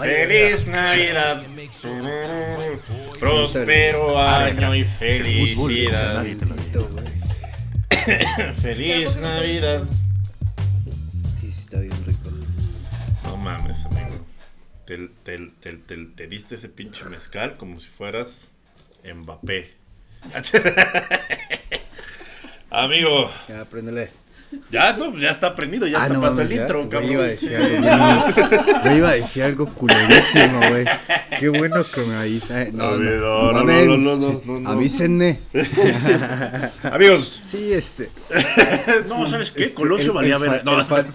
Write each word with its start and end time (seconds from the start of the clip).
Feliz 0.00 0.66
Navidad. 0.66 1.42
Próspero 3.20 4.18
año 4.18 4.74
y 4.74 4.84
felicidad. 4.84 6.24
Feliz 8.60 9.16
Navidad. 9.18 9.84
Sí, 11.40 11.52
sí, 11.52 11.54
está 11.62 11.78
bien 11.78 12.04
rico. 12.04 12.30
No 13.24 13.36
mames, 13.36 13.84
amigo. 13.86 14.26
Te, 14.86 15.08
te, 15.22 15.38
te, 15.60 15.72
te, 15.74 15.96
te 16.06 16.26
diste 16.26 16.56
ese 16.56 16.68
pinche 16.68 17.04
mezcal 17.04 17.56
como 17.56 17.78
si 17.80 17.88
fueras 17.88 18.48
Mbappé. 19.04 19.70
Amigo, 22.70 23.30
Ya, 23.48 23.64
préndele. 23.66 24.10
Ya, 24.70 24.92
no, 24.96 25.14
ya 25.16 25.30
está 25.30 25.54
prendido, 25.54 25.86
ya 25.86 25.98
Ah, 25.98 26.02
está 26.02 26.14
no 26.14 26.20
pasó 26.20 26.42
el 26.42 26.52
intro, 26.52 26.88
cabrón. 26.88 27.10
iba 27.12 27.24
a 27.24 27.26
decir 27.26 27.56
algo 27.56 27.68
bien- 27.80 28.80
güey, 28.82 28.96
iba 28.98 29.08
a 29.08 29.12
decir 29.14 29.42
algo 29.44 29.66
culerísimo, 29.66 30.58
güey. 30.70 30.84
Qué 31.38 31.48
bueno 31.48 31.82
que 31.84 32.00
me 32.02 32.14
avisa. 32.16 32.62
eh. 32.62 32.70
No, 32.72 32.96
no, 32.96 33.52
no, 33.52 33.52
no, 33.52 33.64
no, 33.64 33.96
no, 33.96 34.16
no, 34.16 34.42
no, 34.44 34.60
no. 34.60 34.70
Avísenme. 34.70 35.40
Amigos, 36.82 37.38
Sí, 37.42 37.72
este. 37.72 38.08
no, 39.08 39.26
¿sabes 39.26 39.50
qué? 39.50 39.64
este, 39.64 39.74
Colosio 39.74 40.08
el- 40.12 40.16
valía 40.16 40.36
el, 40.36 40.42
ver. 40.42 40.62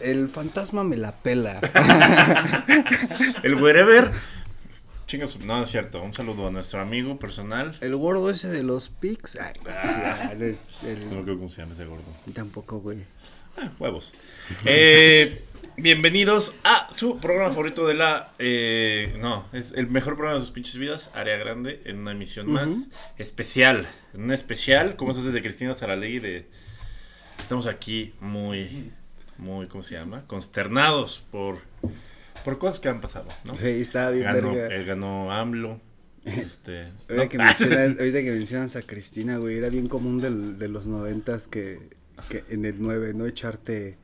El, 0.03 0.09
el 0.21 0.29
fantasma 0.29 0.83
me 0.83 0.97
la 0.97 1.11
pela. 1.11 1.59
el 3.43 3.55
wherever. 3.55 4.11
Chingas, 5.07 5.39
no, 5.39 5.63
es 5.63 5.69
cierto. 5.71 6.01
Un 6.03 6.13
saludo 6.13 6.47
a 6.47 6.51
nuestro 6.51 6.81
amigo 6.81 7.17
personal. 7.17 7.77
El 7.79 7.95
gordo 7.95 8.29
ese 8.29 8.49
de 8.49 8.61
los 8.63 8.89
pics. 8.89 9.37
Ay, 9.37 9.53
sí, 9.55 9.61
ah, 9.71 10.31
el- 10.33 10.41
el- 10.85 10.99
No 11.05 11.15
me 11.15 11.21
acuerdo 11.21 11.37
cómo 11.37 11.49
se 11.49 11.61
llama 11.61 11.73
ese 11.73 11.85
gordo. 11.85 12.03
tampoco, 12.33 12.79
güey. 12.79 12.99
Ah, 13.57 13.71
huevos. 13.79 14.13
Eh, 14.65 15.43
bienvenidos 15.77 16.53
a 16.65 16.89
su 16.93 17.19
programa 17.19 17.49
favorito 17.51 17.87
de 17.87 17.93
la. 17.93 18.33
eh, 18.37 19.15
no, 19.21 19.45
es 19.53 19.71
el 19.71 19.87
mejor 19.87 20.15
programa 20.15 20.39
de 20.39 20.45
sus 20.45 20.53
pinches 20.53 20.77
vidas, 20.77 21.11
Área 21.15 21.37
Grande, 21.37 21.81
en 21.85 21.99
una 21.99 22.11
emisión 22.11 22.51
más 22.51 22.89
especial. 23.17 23.87
En 24.13 24.23
una 24.23 24.35
especial, 24.35 24.97
como 24.97 25.11
es 25.11 25.23
de 25.23 25.41
Cristina 25.41 25.73
Saralegui. 25.73 26.19
De, 26.19 26.47
estamos 27.39 27.65
aquí 27.67 28.13
muy, 28.19 28.91
muy, 29.37 29.67
¿cómo 29.67 29.83
se 29.83 29.95
llama? 29.95 30.25
Consternados 30.27 31.23
por, 31.31 31.59
por 32.47 32.57
cosas 32.59 32.79
que 32.79 32.87
han 32.87 33.01
pasado, 33.01 33.25
¿no? 33.43 33.55
Güey, 33.55 33.81
estaba 33.81 34.09
bien 34.11 34.23
Ganó, 34.23 34.55
eh, 34.55 34.85
ganó 34.85 35.33
AMLO. 35.33 35.81
Este, 36.23 36.83
Ahorita, 37.09 37.23
¿no? 37.23 37.29
que 37.29 37.37
mencionas, 37.43 37.97
ahorita 37.99 38.21
que 38.21 38.31
mencionas 38.31 38.75
a 38.77 38.81
Cristina, 38.83 39.35
güey, 39.37 39.57
era 39.57 39.67
bien 39.67 39.89
común 39.89 40.21
del- 40.21 40.57
de 40.57 40.69
los 40.69 40.87
noventas 40.87 41.45
que, 41.47 41.89
que 42.29 42.45
en 42.47 42.63
el 42.63 42.75
9, 42.79 43.13
¿no? 43.15 43.27
Echarte 43.27 43.97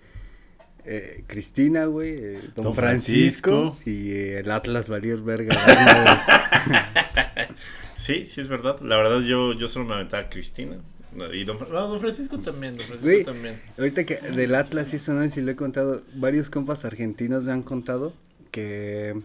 eh, 0.83 1.23
Cristina, 1.25 1.85
güey, 1.85 2.11
eh, 2.11 2.41
Don, 2.53 2.66
Don 2.66 2.75
Francisco, 2.75 3.77
Francisco. 3.77 3.89
y 3.89 4.11
eh, 4.11 4.39
el 4.39 4.52
Atlas 4.52 4.89
valió 4.89 5.23
verga. 5.23 5.55
Sí, 7.95 8.25
sí 8.25 8.41
es 8.41 8.50
verdad. 8.50 8.81
La 8.81 8.97
verdad 8.97 9.22
yo, 9.22 9.53
yo 9.53 9.69
solo 9.69 9.85
me 9.85 9.94
aventaba 9.94 10.23
a 10.23 10.30
Cristina. 10.30 10.75
Y 11.33 11.45
don, 11.45 11.57
no, 11.59 11.88
don 11.88 12.02
Francisco 12.02 12.38
también, 12.39 12.75
don 12.75 12.85
Francisco 12.85 13.05
Güey, 13.09 13.23
también. 13.23 13.61
ahorita 13.78 14.03
que 14.03 14.16
del 14.17 14.53
Atlas 14.55 14.91
y 14.91 14.97
eso, 14.97 15.13
no 15.13 15.22
sé 15.22 15.30
si 15.30 15.41
lo 15.41 15.52
he 15.52 15.55
contado, 15.55 16.02
varios 16.16 16.50
compas 16.50 16.83
argentinos 16.85 17.45
me 17.45 17.52
han 17.53 17.61
contado 17.61 18.13
que 18.53 19.19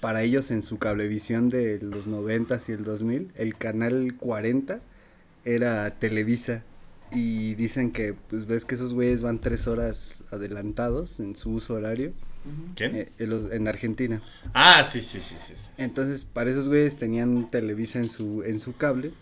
para 0.00 0.22
ellos 0.22 0.52
en 0.52 0.62
su 0.62 0.78
cablevisión 0.78 1.48
de 1.48 1.80
los 1.80 2.06
noventas 2.06 2.68
y 2.68 2.72
el 2.72 2.84
2000, 2.84 3.32
el 3.34 3.56
canal 3.56 4.14
40 4.16 4.80
era 5.44 5.90
Televisa. 5.98 6.62
Y 7.10 7.54
dicen 7.54 7.90
que, 7.90 8.12
pues 8.12 8.46
ves 8.46 8.66
que 8.66 8.74
esos 8.74 8.92
güeyes 8.92 9.22
van 9.22 9.38
tres 9.38 9.66
horas 9.66 10.22
adelantados 10.30 11.20
en 11.20 11.34
su 11.36 11.50
uso 11.52 11.72
horario 11.74 12.12
¿Quién? 12.76 12.94
eh, 12.96 13.08
en, 13.18 13.30
los- 13.30 13.50
en 13.50 13.66
Argentina. 13.66 14.20
Ah, 14.52 14.86
sí, 14.90 15.00
sí, 15.00 15.18
sí, 15.20 15.36
sí. 15.40 15.54
sí. 15.56 15.70
Entonces, 15.78 16.24
para 16.24 16.50
esos 16.50 16.68
güeyes 16.68 16.96
tenían 16.96 17.48
Televisa 17.48 17.98
en 17.98 18.10
su, 18.10 18.42
en 18.42 18.60
su 18.60 18.76
cable 18.76 19.12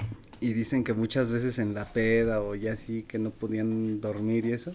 y 0.40 0.52
dicen 0.52 0.82
que 0.82 0.94
muchas 0.94 1.30
veces 1.30 1.60
en 1.60 1.74
la 1.74 1.84
peda 1.84 2.42
o 2.42 2.56
ya 2.56 2.72
así 2.72 3.02
que 3.04 3.20
no 3.20 3.30
podían 3.30 4.00
dormir 4.00 4.44
y 4.46 4.52
eso, 4.52 4.74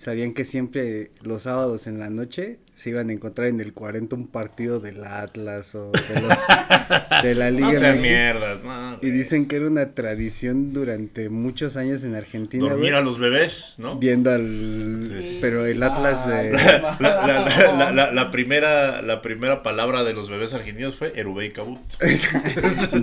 sabían 0.00 0.32
que 0.32 0.46
siempre 0.46 1.10
los 1.20 1.42
sábados 1.42 1.86
en 1.86 1.98
la 1.98 2.08
noche 2.08 2.56
se 2.74 2.88
iban 2.88 3.10
a 3.10 3.12
encontrar 3.12 3.48
en 3.48 3.60
el 3.60 3.74
40 3.74 4.16
un 4.16 4.28
partido 4.28 4.80
del 4.80 5.04
Atlas 5.04 5.74
o 5.74 5.90
de, 5.92 6.20
los- 6.22 6.38
de 7.22 7.34
la 7.34 7.50
Liga 7.50 7.72
No 7.74 7.78
sean 7.78 8.00
mierdas, 8.00 8.64
no. 8.64 8.98
Y 9.02 9.10
dicen 9.10 9.46
que 9.46 9.56
era 9.56 9.66
una 9.66 9.90
tradición 9.94 10.72
durante 10.72 11.28
muchos 11.28 11.76
años 11.76 12.02
en 12.04 12.14
Argentina, 12.14 12.62
Dormir 12.62 12.92
güey, 12.92 12.94
a 12.94 13.00
los 13.02 13.18
bebés, 13.18 13.74
¿no? 13.76 13.98
viendo 13.98 14.30
al... 14.30 15.02
Sí. 15.06 15.38
Pero 15.42 15.66
el 15.66 15.82
Atlas 15.82 16.26
de... 16.26 16.50
La, 16.52 16.96
la- 16.98 17.26
la- 17.26 17.72
la- 17.76 17.92
la- 17.92 18.10
la 18.12 18.30
primera, 18.30 19.02
la 19.02 19.20
primera 19.20 19.62
palabra 19.62 20.02
de 20.02 20.14
los 20.14 20.30
bebés 20.30 20.54
argentinos 20.54 20.94
fue 20.94 21.12
Erubey 21.14 21.52
Cabut. 21.52 21.78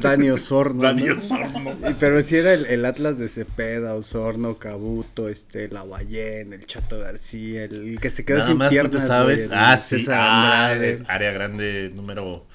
Dani 0.01 0.31
Osorno. 0.31 0.81
Dani 0.81 1.03
¿no? 1.03 1.13
Osorno. 1.13 1.77
Y- 1.87 1.93
Pero 1.99 2.21
si 2.23 2.37
era 2.37 2.53
el, 2.53 2.65
el 2.65 2.83
Atlas 2.85 3.19
de 3.19 3.29
Cepeda, 3.29 3.93
Osorno, 3.93 4.55
Cabuto, 4.57 5.29
este, 5.29 5.67
Lavallén, 5.67 6.53
el 6.53 6.65
Chato 6.87 6.99
García, 7.01 7.65
el, 7.65 7.89
el 7.89 7.99
que 7.99 8.09
se 8.09 8.23
quedó 8.23 8.37
Nada 8.37 8.49
sin 8.49 8.57
más 8.57 8.69
tú 8.69 8.73
piernas. 8.75 9.01
te 9.01 9.07
sabes. 9.07 9.47
güey, 9.47 9.59
ah, 9.59 9.77
sí. 9.77 9.99
César 9.99 10.17
Ah, 10.21 10.73
es 10.73 11.01
área 11.07 11.31
grande 11.31 11.91
número, 11.95 12.45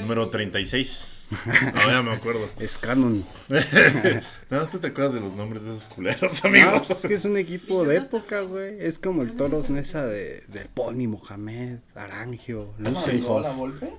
número 0.00 0.28
36. 0.28 1.14
No, 1.74 1.90
ya 1.90 2.02
me 2.02 2.12
acuerdo. 2.14 2.48
Es 2.58 2.78
canon. 2.78 3.22
Nada 3.48 4.62
más 4.62 4.70
tú 4.70 4.78
te 4.78 4.86
acuerdas 4.88 5.14
de 5.14 5.20
los 5.20 5.34
nombres 5.34 5.62
de 5.64 5.72
esos 5.72 5.84
culeros, 5.84 6.42
No, 6.42 6.48
amigos. 6.48 6.82
pues 6.86 6.90
es 7.00 7.06
que 7.06 7.14
es 7.14 7.24
un 7.26 7.36
equipo 7.36 7.84
de 7.84 7.96
época, 7.96 8.40
güey. 8.40 8.76
Es 8.80 8.98
como 8.98 9.20
el 9.22 9.32
Toros 9.34 9.68
Nesa 9.68 10.06
de, 10.06 10.42
de 10.48 10.60
Pony, 10.72 11.06
Mohamed, 11.06 11.78
Arangio, 11.94 12.72
¿No 12.78 12.90
Lucenhoff. 12.90 13.12
llegó 13.12 13.40
la 13.40 13.50
Volpe? 13.50 13.92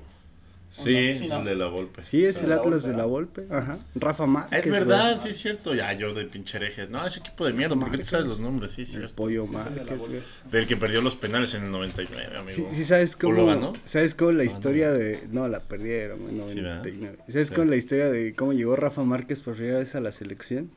Sí, 0.72 0.84
Sí, 0.84 1.24
es 1.26 1.30
¿no? 1.30 1.40
el 1.40 1.46
de 1.46 1.56
la 1.56 1.66
Volpe. 1.68 2.04
Sí, 2.04 2.24
es 2.24 2.36
Sí, 2.38 2.44
el 2.44 2.50
la 2.50 2.58
Atlas 2.58 2.84
Volpe, 2.84 2.92
de 2.92 2.98
la. 2.98 3.06
Volpe. 3.06 3.46
Ajá. 3.50 3.80
Rafa 3.96 4.28
Márquez. 4.28 4.66
Es 4.66 4.72
verdad, 4.72 5.10
güey. 5.16 5.20
sí 5.24 5.30
es 5.30 5.38
cierto. 5.38 5.74
Ya, 5.74 5.94
yo 5.94 6.14
de 6.14 6.26
pinche 6.26 6.58
herejes. 6.58 6.92
No, 6.92 7.04
ese 7.06 7.22
equipo 7.22 7.46
de 7.48 7.54
mierda, 7.54 7.76
¿por 7.76 7.90
qué 7.90 7.98
te 7.98 8.04
sabes 8.04 8.28
los 8.28 8.40
nombres? 8.40 8.72
Sí, 8.74 8.84
es 8.84 8.90
El 8.90 8.96
cierto. 8.98 9.16
pollo 9.16 9.46
Es 9.46 9.50
el 9.50 9.56
de 9.56 9.64
la 9.64 9.76
Márquez, 9.92 9.98
güey. 9.98 10.22
Del 10.52 10.68
que 10.68 10.78
perdió 10.78 11.02
los 11.02 11.16
penales 11.16 11.56
en 11.56 11.64
el 11.64 11.72
99, 11.72 12.38
amigo. 12.38 12.70
Sí, 12.70 12.76
sí 12.76 12.86
sabes 12.86 13.16
¿O 13.24 13.32
lo 13.32 13.36
cómo, 13.36 13.46
ganó? 13.48 13.74
sabes 13.86 14.14
cómo 14.14 14.32
la 14.34 14.44
Ah, 14.44 14.46
historia 14.46 14.92
de, 14.92 15.28
no, 15.32 15.48
la 15.48 15.60
perdieron, 15.62 16.20
en 16.30 16.44
Sí, 16.44 16.62
¿verdad? 16.62 16.78
99. 16.84 17.18
¿Sabes 17.28 17.48
Sí. 17.48 17.54
cómo 17.56 17.70
la 17.72 17.76
historia 17.76 18.10
de 18.12 18.36
cómo 18.36 18.54
llegó 18.54 18.76
Rafa 18.76 19.04
Márquez 19.04 19.42
por 19.42 19.56
primera 19.56 19.80
vez 19.80 19.96
a 19.96 20.02
la 20.02 20.12
selección? 20.12 20.70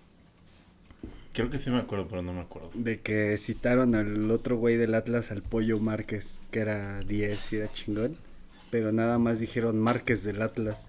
Creo 1.35 1.49
que 1.51 1.59
sí 1.59 1.71
me 1.71 1.79
acuerdo, 1.79 2.07
pero 2.09 2.23
no 2.23 2.33
me 2.33 2.41
acuerdo. 2.41 2.71
De 2.75 3.01
que 3.01 3.37
citaron 3.39 3.95
al 3.95 4.31
otro 4.31 4.57
güey 4.57 4.77
del 4.77 4.95
Atlas, 4.95 5.31
al 5.33 5.43
Pollo 5.43 5.79
Márquez, 5.81 6.41
que 6.51 6.61
era 6.61 7.01
10 7.01 7.53
y 7.53 7.57
era 7.57 7.73
chingón, 7.73 8.17
pero 8.72 8.91
nada 8.91 9.19
más 9.19 9.38
dijeron 9.38 9.78
Márquez 9.78 10.25
del 10.25 10.41
Atlas. 10.41 10.88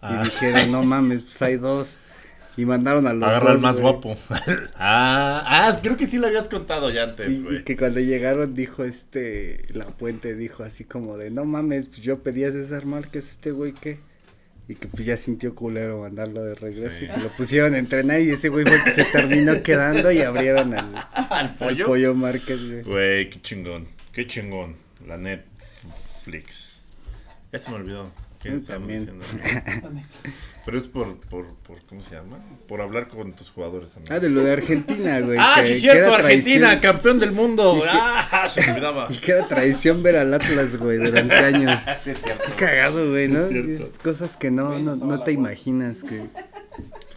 Ah. 0.00 0.20
Y 0.22 0.24
dijeron, 0.26 0.70
no 0.70 0.84
mames, 0.84 1.22
pues 1.22 1.42
hay 1.42 1.56
dos. 1.56 1.98
Y 2.56 2.64
mandaron 2.64 3.08
a 3.08 3.12
los 3.14 3.28
Agarra 3.28 3.50
al 3.50 3.58
más 3.58 3.80
guapo. 3.80 4.16
ah, 4.76 5.42
ah, 5.44 5.80
creo 5.82 5.96
que 5.96 6.06
sí 6.06 6.18
lo 6.18 6.28
habías 6.28 6.48
contado 6.48 6.88
ya 6.88 7.02
antes, 7.02 7.32
Y, 7.32 7.64
que 7.64 7.76
cuando 7.76 7.98
llegaron 7.98 8.54
dijo 8.54 8.84
este, 8.84 9.64
la 9.74 9.86
puente 9.86 10.36
dijo 10.36 10.62
así 10.62 10.84
como 10.84 11.18
de, 11.18 11.30
no 11.30 11.44
mames, 11.44 11.88
pues 11.88 12.00
yo 12.00 12.22
pedí 12.22 12.44
a 12.44 12.52
César 12.52 12.86
Márquez, 12.86 13.28
este 13.32 13.50
güey 13.50 13.72
que... 13.72 13.98
Y 14.68 14.76
que 14.76 14.86
pues 14.88 15.04
ya 15.04 15.16
sintió 15.16 15.54
culero 15.54 16.00
mandarlo 16.02 16.44
de 16.44 16.54
regreso 16.54 16.90
Sí. 16.90 17.06
y 17.06 17.08
que 17.08 17.20
lo 17.20 17.28
pusieron 17.30 17.74
a 17.74 17.78
entrenar 17.78 18.20
y 18.20 18.30
ese 18.30 18.48
güey 18.50 18.64
fue 18.64 18.82
que 18.84 18.90
se 18.92 19.04
terminó 19.04 19.62
quedando 19.62 20.10
y 20.12 20.22
abrieron 20.22 20.74
al, 20.74 20.94
¿Al 21.12 21.26
al 21.30 21.56
pollo? 21.56 21.86
pollo 21.86 22.14
Márquez, 22.14 22.68
güey. 22.68 22.82
Güey, 22.82 23.30
qué 23.30 23.40
chingón. 23.42 23.86
Qué 24.12 24.26
chingón. 24.26 24.74
La 25.06 25.16
Netflix. 25.18 26.75
Ya 27.52 27.58
se 27.58 27.70
me 27.70 27.76
olvidó. 27.76 28.06
¿Qué 28.42 28.50
también. 28.50 29.06
diciendo? 29.06 29.24
Pero 30.64 30.78
es 30.78 30.86
por, 30.88 31.16
por, 31.28 31.46
por, 31.58 31.80
¿cómo 31.86 32.02
se 32.02 32.14
llama? 32.16 32.38
Por 32.68 32.80
hablar 32.80 33.08
con 33.08 33.32
tus 33.32 33.50
jugadores, 33.50 33.96
amigo. 33.96 34.12
Ah, 34.14 34.18
de 34.18 34.28
lo 34.30 34.42
de 34.42 34.52
Argentina, 34.52 35.20
güey. 35.20 35.38
Ah, 35.40 35.54
que- 35.56 35.62
sí, 35.68 35.72
que 35.74 35.78
cierto, 35.78 36.08
era 36.14 36.16
Argentina, 36.16 36.68
traición- 36.68 36.80
campeón 36.80 37.18
del 37.20 37.32
mundo. 37.32 37.82
Ah, 37.88 38.48
se 38.50 38.60
me 38.62 38.72
olvidaba. 38.72 39.08
Y 39.10 39.16
que 39.18 39.32
era 39.32 39.48
traición 39.48 40.02
ver 40.02 40.16
al 40.16 40.34
Atlas, 40.34 40.76
güey, 40.76 40.98
durante 40.98 41.34
años. 41.34 41.80
Sí, 42.02 42.10
es 42.10 42.20
cierto. 42.22 42.44
Qué 42.46 42.52
cagado, 42.66 43.10
güey, 43.10 43.28
¿no? 43.28 43.44
Es 43.44 43.48
cierto. 43.50 43.84
Es 43.84 43.98
cosas 43.98 44.36
que 44.36 44.50
no, 44.50 44.78
no, 44.78 44.96
no 44.96 45.22
te 45.22 45.32
imaginas 45.32 46.02
que, 46.02 46.26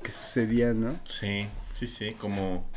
que 0.03 0.11
sucedían, 0.11 0.81
¿no? 0.81 0.95
Sí, 1.03 1.47
sí, 1.73 1.87
sí, 1.87 2.11
como, 2.19 2.69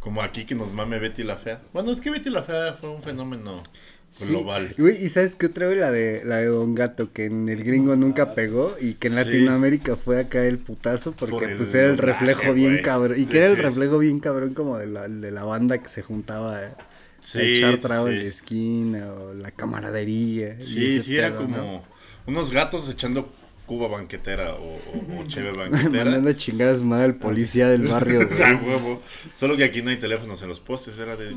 como 0.00 0.22
aquí 0.22 0.44
que 0.44 0.54
nos 0.54 0.72
mame 0.74 0.98
Betty 0.98 1.22
la 1.24 1.36
Fea. 1.36 1.60
Bueno, 1.72 1.90
es 1.90 2.00
que 2.00 2.10
Betty 2.10 2.30
la 2.30 2.42
Fea 2.42 2.74
fue 2.74 2.90
un 2.90 3.02
fenómeno 3.02 3.62
Sí. 4.12 4.26
global. 4.26 4.74
Güey, 4.76 5.04
y 5.04 5.08
sabes 5.08 5.36
qué 5.36 5.46
otra 5.46 5.68
vez 5.68 5.78
la 5.78 5.90
de 5.90 6.22
la 6.24 6.38
de 6.38 6.46
Don 6.46 6.74
Gato, 6.74 7.12
que 7.12 7.26
en 7.26 7.48
el 7.48 7.62
gringo 7.62 7.94
nunca 7.94 8.34
pegó 8.34 8.74
y 8.80 8.94
que 8.94 9.06
en 9.08 9.14
Sí. 9.14 9.18
Latinoamérica 9.24 9.94
fue 9.96 10.18
acá 10.20 10.44
el 10.44 10.58
putazo 10.58 11.12
porque 11.12 11.34
Por 11.36 11.44
el 11.50 11.56
pues 11.56 11.72
era 11.74 11.88
el 11.90 11.98
reflejo 11.98 12.52
bien 12.52 12.82
cabrón. 12.82 13.18
Y 13.20 13.26
que 13.26 13.32
Sí, 13.32 13.38
era 13.38 13.46
el 13.46 13.56
sí. 13.56 13.62
reflejo 13.62 13.98
bien 13.98 14.18
cabrón 14.20 14.52
como 14.54 14.78
de 14.78 14.88
la, 14.88 15.06
de 15.08 15.30
la 15.30 15.44
banda 15.44 15.78
que 15.78 15.88
se 15.88 16.02
juntaba 16.02 16.58
a 16.58 16.76
Sí, 17.20 17.38
echar 17.40 17.74
sí, 17.74 17.80
trago 17.82 18.08
en 18.08 18.14
sí. 18.16 18.22
la 18.24 18.28
esquina 18.30 19.12
o 19.12 19.34
la 19.34 19.50
camaradería. 19.52 20.60
Sí, 20.60 21.00
sí, 21.00 21.16
era 21.16 21.36
como 21.36 21.84
unos 22.26 22.50
gatos 22.50 22.88
echando 22.88 23.30
Cuba 23.70 23.86
banquetera 23.86 24.56
o, 24.56 24.64
o, 24.64 25.20
o 25.20 25.24
Cheve 25.28 25.52
banquetera. 25.52 26.04
Mandando 26.04 26.32
chingadas 26.32 26.80
madre 26.80 27.04
al 27.04 27.14
policía 27.14 27.68
del 27.68 27.86
barrio, 27.86 28.28
huevo. 28.66 29.00
Solo 29.38 29.56
que 29.56 29.62
aquí 29.62 29.80
no 29.80 29.90
hay 29.90 29.96
teléfonos 29.96 30.42
en 30.42 30.48
los 30.48 30.58
postes, 30.58 30.98
era 30.98 31.14
de... 31.14 31.36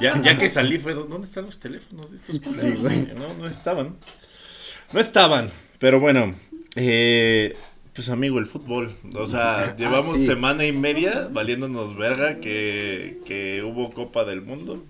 Ya, 0.00 0.18
ya 0.22 0.38
que 0.38 0.48
salí 0.48 0.78
fue, 0.78 0.94
¿dónde 0.94 1.26
están 1.26 1.44
los 1.44 1.58
teléfonos 1.58 2.12
de 2.12 2.16
estos 2.16 2.40
Sí, 2.42 2.72
güey. 2.80 3.08
No, 3.14 3.34
no 3.38 3.46
estaban. 3.46 3.96
No 4.94 5.00
estaban, 5.00 5.50
pero 5.78 6.00
bueno, 6.00 6.34
eh, 6.76 7.52
pues 7.92 8.08
amigo, 8.08 8.38
el 8.38 8.46
fútbol. 8.46 8.94
O 9.14 9.26
sea, 9.26 9.76
llevamos 9.76 10.14
Ah, 10.14 10.16
sí. 10.16 10.24
semana 10.26 10.64
y 10.64 10.72
media 10.72 11.28
valiéndonos 11.30 11.94
verga 11.94 12.40
que, 12.40 13.18
que 13.26 13.62
hubo 13.62 13.92
Copa 13.92 14.24
del 14.24 14.40
Mundo. 14.40 14.82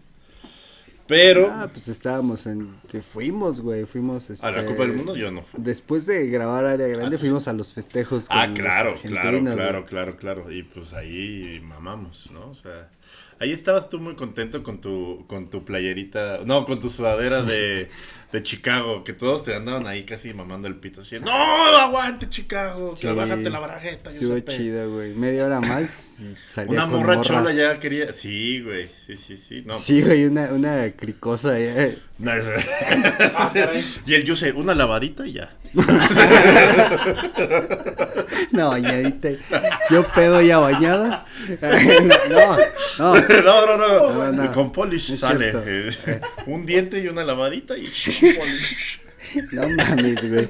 Pero... 1.10 1.48
Ah, 1.50 1.68
pues 1.72 1.88
estábamos 1.88 2.46
en. 2.46 2.72
Fuimos, 3.02 3.60
güey. 3.60 3.84
Fuimos. 3.84 4.30
Este, 4.30 4.46
a 4.46 4.52
la 4.52 4.64
Copa 4.64 4.84
del 4.84 4.92
Mundo 4.92 5.16
yo 5.16 5.32
no 5.32 5.42
fui. 5.42 5.60
Después 5.60 6.06
de 6.06 6.28
grabar 6.28 6.64
Área 6.64 6.86
Grande, 6.86 7.18
fuimos 7.18 7.48
a 7.48 7.52
los 7.52 7.74
festejos. 7.74 8.28
Con 8.28 8.38
Ah, 8.38 8.46
los 8.46 8.56
claro, 8.56 8.94
claro, 9.02 9.42
claro, 9.42 9.86
claro, 9.86 10.16
claro. 10.16 10.52
Y 10.52 10.62
pues 10.62 10.92
ahí 10.92 11.60
mamamos, 11.64 12.30
¿no? 12.32 12.48
O 12.48 12.54
sea, 12.54 12.88
ahí 13.40 13.50
estabas 13.50 13.88
tú 13.88 13.98
muy 13.98 14.14
contento 14.14 14.62
con 14.62 14.80
tu, 14.80 15.24
con 15.26 15.50
tu 15.50 15.64
playerita, 15.64 16.42
no, 16.46 16.64
con 16.64 16.78
tu 16.78 16.88
sudadera 16.88 17.42
de, 17.42 17.88
de 18.32 18.42
Chicago, 18.44 19.02
que 19.02 19.12
todos 19.12 19.42
te 19.44 19.54
andaban 19.56 19.86
ahí 19.88 20.04
casi 20.04 20.32
mamando 20.32 20.68
el 20.68 20.76
pito, 20.76 21.00
así, 21.00 21.18
no, 21.18 21.32
aguante 21.78 22.28
Chicago, 22.28 22.94
que 22.94 23.10
bájate 23.12 23.50
la 23.50 23.58
barajeta. 23.58 24.10
Estuvo 24.10 24.28
Giuseppe". 24.36 24.56
chido, 24.56 24.90
güey. 24.92 25.14
Media 25.14 25.46
hora 25.46 25.60
más. 25.60 26.20
y 26.20 26.34
salía 26.48 26.72
Una 26.72 26.82
con 26.88 27.00
morra 27.00 27.20
chola 27.22 27.52
ya 27.52 27.78
quería, 27.80 28.12
sí, 28.12 28.60
güey, 28.62 28.88
sí, 28.88 29.16
sí, 29.16 29.36
sí, 29.36 29.62
no. 29.66 29.74
Sí, 29.74 30.02
güey, 30.02 30.26
una, 30.26 30.44
una 30.52 30.90
cricosa. 30.92 31.58
eh. 31.58 31.98
No, 32.18 32.32
es- 32.34 32.46
y 34.06 34.14
el 34.14 34.24
Yuse, 34.24 34.52
una 34.52 34.74
lavadita 34.74 35.26
y 35.26 35.32
ya. 35.32 35.50
Una 38.52 38.64
bañadita. 38.66 39.28
Yo 39.90 40.02
pedo 40.08 40.40
ya 40.42 40.58
bañada. 40.58 41.24
no, 42.30 42.56
no. 42.98 43.14
No, 43.14 43.66
no, 43.66 43.76
no, 43.76 44.32
No, 44.32 44.44
no. 44.44 44.52
con 44.52 44.72
polish 44.72 45.14
sale. 45.16 45.52
eh, 45.54 46.20
un 46.46 46.66
diente 46.66 46.98
y 47.00 47.08
una 47.08 47.24
lavadita 47.24 47.76
y. 47.76 47.86
No 49.52 49.62
mames, 49.68 50.28
güey. 50.30 50.48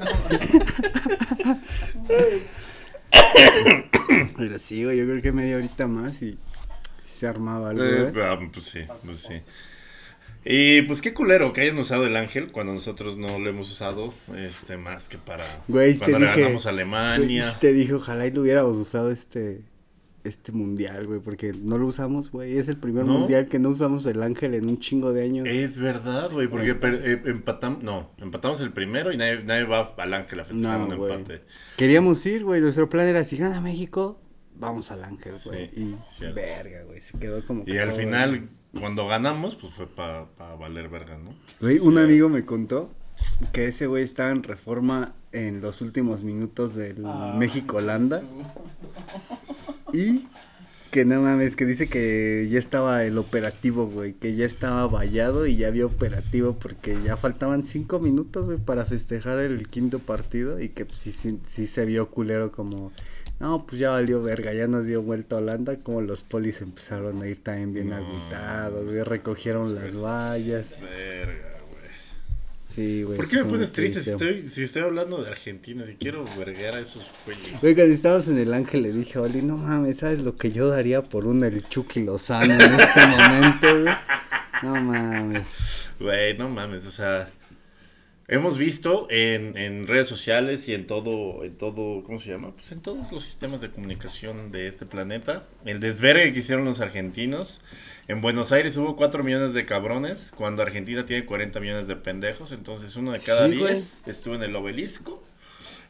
Pero 4.37 4.59
sí, 4.59 4.85
güey, 4.85 4.99
yo 4.99 5.05
creo 5.05 5.23
que 5.23 5.33
media 5.33 5.57
horita 5.57 5.87
más 5.87 6.23
y 6.23 6.39
se 7.01 7.27
armaba 7.27 7.71
algo, 7.71 7.85
Eh, 7.85 8.11
güey. 8.11 8.25
ah, 8.25 8.39
pues 8.53 8.65
sí, 8.67 8.81
pues 9.05 9.19
sí. 9.19 9.35
Y 10.45 10.83
pues 10.83 11.03
qué 11.03 11.13
culero 11.13 11.53
que 11.53 11.61
hayan 11.61 11.77
usado 11.79 12.07
el 12.07 12.17
ángel 12.17 12.51
cuando 12.51 12.73
nosotros 12.73 13.19
no 13.19 13.39
lo 13.39 13.51
hemos 13.51 13.71
usado, 13.71 14.15
este, 14.39 14.79
más 14.79 15.09
que 15.09 15.19
para 15.19 15.45
Güey, 15.69 15.93
te 15.93 15.99
cuando 15.99 16.19
le 16.21 16.27
dije. 16.27 16.41
ganamos 16.41 16.65
a 16.67 16.71
Alemania. 16.71 17.43
Güey, 17.43 17.55
Te 17.61 17.73
dije, 17.75 17.93
ojalá 17.93 18.27
y 18.27 18.31
lo 18.31 18.41
hubiéramos 18.43 18.77
usado 18.77 19.11
este. 19.11 19.61
Este 20.23 20.53
mundial, 20.53 21.07
güey, 21.07 21.21
porque 21.21 21.53
no 21.55 21.79
lo 21.79 21.87
usamos, 21.87 22.31
güey. 22.31 22.59
Es 22.59 22.69
el 22.69 22.77
primer 22.77 23.07
¿No? 23.07 23.21
mundial 23.21 23.49
que 23.49 23.59
no 23.59 23.71
usamos 23.71 24.05
el 24.05 24.23
ángel 24.23 24.55
en 24.55 24.69
un 24.69 24.79
chingo 24.79 25.13
de 25.13 25.25
años. 25.25 25.49
Es 25.49 25.79
verdad, 25.79 26.31
güey, 26.31 26.47
porque 26.47 26.71
eh, 26.83 27.23
empatamos, 27.25 27.83
no, 27.83 28.11
empatamos 28.19 28.61
el 28.61 28.71
primero 28.73 29.13
y 29.13 29.17
nadie, 29.17 29.43
nadie 29.45 29.65
va 29.65 29.81
al 29.97 30.13
ángel 30.15 30.41
a 30.41 30.45
festejar 30.45 30.79
No, 30.79 30.87
un 30.87 30.93
empate. 31.13 31.43
Queríamos 31.79 32.25
ir, 32.27 32.45
güey. 32.45 32.61
Nuestro 32.61 32.89
plan 32.91 33.07
era 33.07 33.25
si 33.25 33.39
gana 33.39 33.63
México, 33.63 34.21
vamos 34.57 34.91
al 34.91 35.05
ángel, 35.05 35.33
Sí, 35.33 35.49
güey. 35.49 35.65
y 35.75 35.97
cierto. 36.01 36.35
verga, 36.37 36.83
güey. 36.85 37.01
Se 37.01 37.19
quedó 37.19 37.43
como. 37.47 37.63
Y 37.63 37.73
que 37.73 37.81
al 37.81 37.89
todo, 37.89 37.99
final, 37.99 38.51
cuando 38.79 39.07
ganamos, 39.09 39.57
pues 39.57 39.73
fue 39.73 39.87
para 39.87 40.27
valer 40.59 40.91
verga, 40.91 41.17
¿no? 41.17 41.35
Güey, 41.63 41.79
un 41.79 41.97
amigo 41.97 42.29
me 42.29 42.45
contó 42.45 42.91
que 43.53 43.69
ese 43.69 43.87
güey 43.87 44.05
estaba 44.05 44.31
en 44.33 44.43
reforma 44.43 45.15
en 45.33 45.61
los 45.63 45.81
últimos 45.81 46.25
minutos 46.25 46.75
del 46.75 47.05
México-Holanda. 47.37 48.23
Y 49.93 50.27
que 50.91 51.05
no 51.05 51.21
mames, 51.21 51.55
que 51.55 51.67
dice 51.67 51.89
que 51.89 52.49
ya 52.51 52.59
estaba 52.59 53.05
el 53.05 53.17
operativo, 53.19 53.87
güey. 53.87 54.13
Que 54.15 54.35
ya 54.35 54.45
estaba 54.45 54.87
vallado 54.89 55.47
y 55.47 55.57
ya 55.57 55.69
había 55.69 55.87
operativo 55.87 56.55
porque 56.59 56.99
ya 57.05 57.17
faltaban 57.17 57.65
cinco 57.65 58.01
minutos, 58.01 58.45
güey, 58.47 58.59
para 58.59 58.85
festejar 58.85 59.39
el 59.39 59.69
quinto 59.69 59.99
partido. 60.01 60.61
Y 60.61 60.71
que 60.71 60.85
pues, 60.85 60.99
sí, 60.99 61.13
sí, 61.13 61.39
sí 61.47 61.67
se 61.67 61.85
vio 61.85 62.11
culero 62.11 62.51
como. 62.53 62.93
No, 63.39 63.65
pues 63.67 63.79
ya 63.79 63.89
valió 63.91 64.21
verga, 64.23 64.53
ya 64.53 64.67
nos 64.67 64.85
dio 64.85 65.01
vuelta 65.01 65.37
a 65.37 65.39
Holanda, 65.39 65.77
como 65.77 66.03
los 66.03 66.23
polis 66.23 66.61
empezaron 66.61 67.23
a 67.23 67.27
ir 67.27 67.43
también 67.43 67.73
bien 67.73 67.89
No. 67.89 67.97
agüitados, 67.97 68.85
güey, 68.85 69.03
recogieron 69.03 69.75
las 69.75 69.97
vallas. 69.97 70.77
Verga. 70.79 71.50
Sí, 72.75 73.03
güey. 73.03 73.17
¿Por 73.17 73.29
qué 73.29 73.37
me 73.39 73.45
pones 73.45 73.73
triste 73.73 74.03
si 74.03 74.11
estoy, 74.11 74.49
si 74.49 74.63
estoy 74.63 74.83
hablando 74.83 75.23
de 75.23 75.29
Argentina? 75.29 75.85
Si 75.85 75.95
quiero 75.97 76.25
verguear 76.39 76.77
a 76.77 76.81
esos 76.81 77.05
güeyes. 77.27 77.61
Güey, 77.61 77.75
cuando 77.75 77.93
estábamos 77.95 78.29
en 78.29 78.39
el 78.39 78.55
Ángel 78.55 78.83
le 78.83 78.93
dije 78.93 79.19
Oli, 79.19 79.43
no 79.43 79.57
mames, 79.57 79.99
¿sabes 79.99 80.23
lo 80.23 80.37
que 80.37 80.53
yo 80.53 80.69
daría 80.69 81.03
por 81.03 81.27
un 81.27 81.45
el 81.45 81.69
Chucky 81.69 82.05
Lozano 82.05 82.55
en 82.55 82.61
este 82.61 83.07
momento, 83.07 83.83
güey? 83.83 83.95
No 84.63 84.75
mames. 84.77 85.55
Güey, 85.99 86.37
no 86.39 86.49
mames, 86.49 86.87
o 86.87 86.91
sea, 86.91 87.31
hemos 88.29 88.57
visto 88.57 89.09
en, 89.11 89.57
en 89.57 89.87
redes 89.89 90.07
sociales 90.07 90.69
y 90.69 90.75
en 90.75 90.87
todo, 90.87 91.45
en 91.45 91.57
todo, 91.57 92.05
¿cómo 92.05 92.19
se 92.19 92.31
llama? 92.31 92.53
Pues 92.53 92.71
en 92.73 92.81
todos 92.81 93.11
los 93.11 93.25
sistemas 93.25 93.61
de 93.61 93.71
comunicación 93.71 94.53
de 94.53 94.69
este 94.69 94.87
planeta, 94.87 95.47
el 95.65 95.81
desvergue 95.81 96.33
que 96.33 96.39
hicieron 96.39 96.65
los 96.65 96.81
argentinos. 96.81 97.63
En 98.11 98.21
Buenos 98.21 98.51
Aires 98.51 98.77
hubo 98.77 98.97
4 98.97 99.23
millones 99.23 99.55
de 99.55 99.65
cabrones, 99.65 100.33
cuando 100.37 100.63
Argentina 100.63 101.05
tiene 101.05 101.25
40 101.25 101.61
millones 101.61 101.87
de 101.87 101.95
pendejos, 101.95 102.51
entonces 102.51 102.97
uno 102.97 103.13
de 103.13 103.21
cada 103.21 103.47
Sí, 103.49 103.57
güey. 103.57 103.73
10 103.73 104.03
estuvo 104.09 104.35
en 104.35 104.43
el 104.43 104.57
obelisco. 104.57 105.23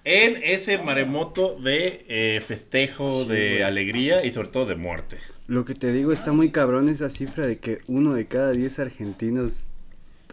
En 0.05 0.37
ese 0.43 0.76
maremoto 0.76 1.58
de 1.58 2.05
eh, 2.08 2.43
festejo, 2.43 3.22
Sí, 3.22 3.28
de 3.31 3.49
güey. 3.52 3.62
alegría 3.62 4.22
y 4.22 4.32
sobre 4.32 4.49
todo 4.49 4.67
de 4.67 4.76
muerte. 4.76 5.17
Lo 5.46 5.64
que 5.64 5.75
te 5.75 5.93
digo 5.93 6.12
está 6.12 6.32
muy 6.32 6.50
cabrón 6.50 6.90
esa 6.90 7.08
cifra 7.08 7.46
de 7.46 7.56
que 7.56 7.78
uno 7.87 8.12
de 8.12 8.26
cada 8.26 8.52
diez 8.52 8.78
argentinos 8.78 9.69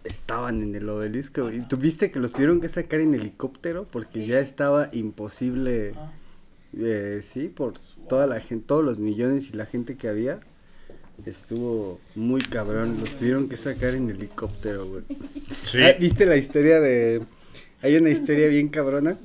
estaban 0.03 0.61
en 0.61 0.75
el 0.75 0.89
obelisco. 0.89 1.53
Y 1.53 1.61
tuviste 1.61 2.11
que 2.11 2.19
los 2.19 2.33
tuvieron 2.33 2.59
que 2.59 2.67
sacar 2.67 2.99
en 2.99 3.13
helicóptero 3.13 3.87
porque 3.89 4.27
ya 4.27 4.41
estaba 4.41 4.89
imposible. 4.91 5.93
eh, 6.77 7.21
sí, 7.23 7.47
por 7.47 7.75
toda 8.09 8.27
la 8.27 8.41
gente, 8.41 8.65
todos 8.67 8.83
los 8.83 8.99
millones 8.99 9.49
y 9.51 9.53
la 9.55 9.65
gente 9.65 9.95
que 9.95 10.09
había. 10.09 10.41
Estuvo 11.25 11.99
muy 12.15 12.41
cabrón. 12.41 12.97
Los 12.99 13.11
tuvieron 13.15 13.49
que 13.49 13.57
sacar 13.57 13.95
en 13.95 14.09
helicóptero, 14.09 14.85
güey. 14.87 15.03
Sí. 15.63 15.79
Ah, 15.81 15.93
¿Viste 15.99 16.25
la 16.25 16.37
historia 16.37 16.79
de... 16.79 17.21
Hay 17.81 17.95
una 17.97 18.09
historia 18.09 18.47
bien 18.47 18.69
cabrona 18.69 19.17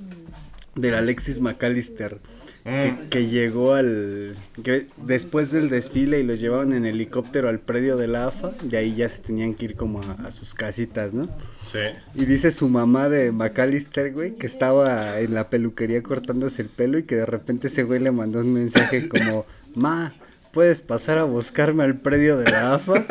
del 0.74 0.94
Alexis 0.94 1.40
McAllister. 1.40 2.18
Que, 2.64 2.92
Mm. 2.92 3.08
que 3.08 3.26
llegó 3.26 3.74
al... 3.74 4.36
que 4.62 4.86
después 4.98 5.50
del 5.50 5.68
desfile 5.68 6.20
y 6.20 6.22
los 6.22 6.38
llevaron 6.38 6.72
en 6.72 6.86
helicóptero 6.86 7.48
al 7.48 7.58
predio 7.58 7.96
de 7.96 8.06
la 8.06 8.26
AFA. 8.28 8.52
De 8.62 8.76
ahí 8.76 8.94
ya 8.94 9.08
se 9.08 9.20
tenían 9.20 9.54
que 9.54 9.64
ir 9.64 9.74
como 9.74 10.00
a, 10.00 10.12
a 10.28 10.30
sus 10.30 10.54
casitas, 10.54 11.12
¿no? 11.12 11.28
Sí. 11.62 11.80
Y 12.14 12.24
dice 12.24 12.52
su 12.52 12.68
mamá 12.68 13.08
de 13.08 13.32
McAllister, 13.32 14.12
güey, 14.12 14.36
que 14.36 14.46
estaba 14.46 15.19
en 15.19 15.34
la 15.34 15.50
peluquería 15.50 16.05
cortándose 16.05 16.62
el 16.62 16.69
pelo 16.69 16.98
y 16.98 17.02
que 17.02 17.17
de 17.17 17.26
repente 17.26 17.67
ese 17.67 17.82
güey 17.82 17.98
le 17.98 18.12
mandó 18.12 18.38
un 18.38 18.52
mensaje 18.52 19.08
como, 19.08 19.44
ma, 19.74 20.14
¿puedes 20.52 20.82
pasar 20.82 21.18
a 21.18 21.24
buscarme 21.24 21.82
al 21.82 21.96
predio 21.96 22.36
de 22.38 22.50
la 22.50 22.74
AFA? 22.74 23.04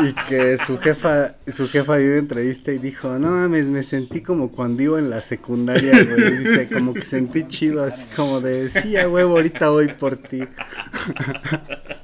Y 0.00 0.14
que 0.26 0.56
su 0.56 0.78
jefa, 0.78 1.34
su 1.46 1.68
jefa 1.68 1.98
dio 1.98 2.08
una 2.08 2.18
entrevista 2.18 2.72
y 2.72 2.78
dijo, 2.78 3.18
no 3.18 3.30
mames, 3.30 3.66
me 3.66 3.82
sentí 3.82 4.22
como 4.22 4.50
cuando 4.50 4.82
iba 4.82 4.98
en 4.98 5.10
la 5.10 5.20
secundaria, 5.20 5.92
güey. 5.92 6.38
Dice, 6.38 6.66
como 6.68 6.94
que 6.94 7.02
sentí 7.02 7.46
chido, 7.46 7.84
así 7.84 8.06
como 8.16 8.40
de, 8.40 8.70
sí, 8.70 8.96
a 8.96 9.06
huevo, 9.06 9.32
ahorita 9.36 9.68
voy 9.68 9.88
por 9.88 10.16
ti. 10.16 10.42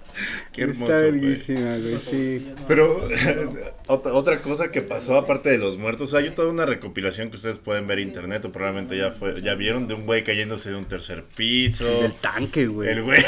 Qué 0.59 0.65
hermoso, 0.65 0.85
Está 0.85 1.00
verguísima, 1.00 1.77
güey, 1.79 1.97
sí. 1.99 2.53
Pero 2.67 3.09
otra, 3.87 4.12
otra 4.12 4.37
cosa 4.38 4.71
que 4.73 4.83
pasó 4.83 5.17
aparte 5.17 5.50
de 5.50 5.59
los 5.59 5.79
muertos, 5.79 6.15
hay 6.15 6.31
toda 6.31 6.49
una 6.50 6.67
recopilación 6.67 7.31
que 7.31 7.37
ustedes 7.37 7.59
pueden 7.59 7.87
ver 7.87 8.00
en 8.00 8.09
internet 8.09 8.45
o 8.45 8.50
probablemente 8.50 8.97
ya 8.97 9.11
fue, 9.11 9.41
ya 9.41 9.55
vieron 9.55 9.87
de 9.87 9.95
un 9.95 10.05
güey 10.07 10.25
cayéndose 10.25 10.71
de 10.71 10.77
un 10.77 10.85
tercer 10.87 11.25
piso. 11.37 11.85
Del 12.03 12.15
tanque, 12.15 12.67
güey. 12.67 12.88
El 12.91 13.03
güey, 13.05 13.23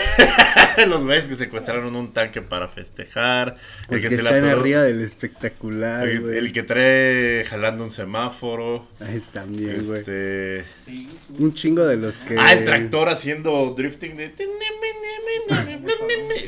los 0.88 1.04
güeyes 1.04 1.28
que 1.28 1.36
secuestraron 1.36 1.94
un 1.96 2.12
tanque 2.12 2.42
para 2.42 2.68
festejar, 2.68 3.56
el 3.88 4.00
que, 4.02 4.08
que 4.08 4.16
se 4.16 4.22
están 4.22 4.44
atoró- 4.44 4.60
arriba 4.60 4.82
del 4.82 5.00
espectacular, 5.02 6.08
el, 6.08 6.20
güey. 6.20 6.38
el 6.38 6.52
que 6.52 6.62
trae 6.62 7.44
jalando 7.48 7.84
un 7.84 7.90
semáforo. 7.90 8.86
Ah, 9.00 9.12
Es 9.12 9.30
también, 9.30 9.86
güey. 9.86 10.00
Este... 10.00 10.64
Un 11.38 11.54
chingo 11.54 11.86
de 11.86 11.96
los 11.96 12.20
que. 12.20 12.36
Ah, 12.38 12.52
el 12.52 12.64
tractor 12.64 13.08
haciendo 13.08 13.72
drifting 13.76 14.16
de... 14.16 14.32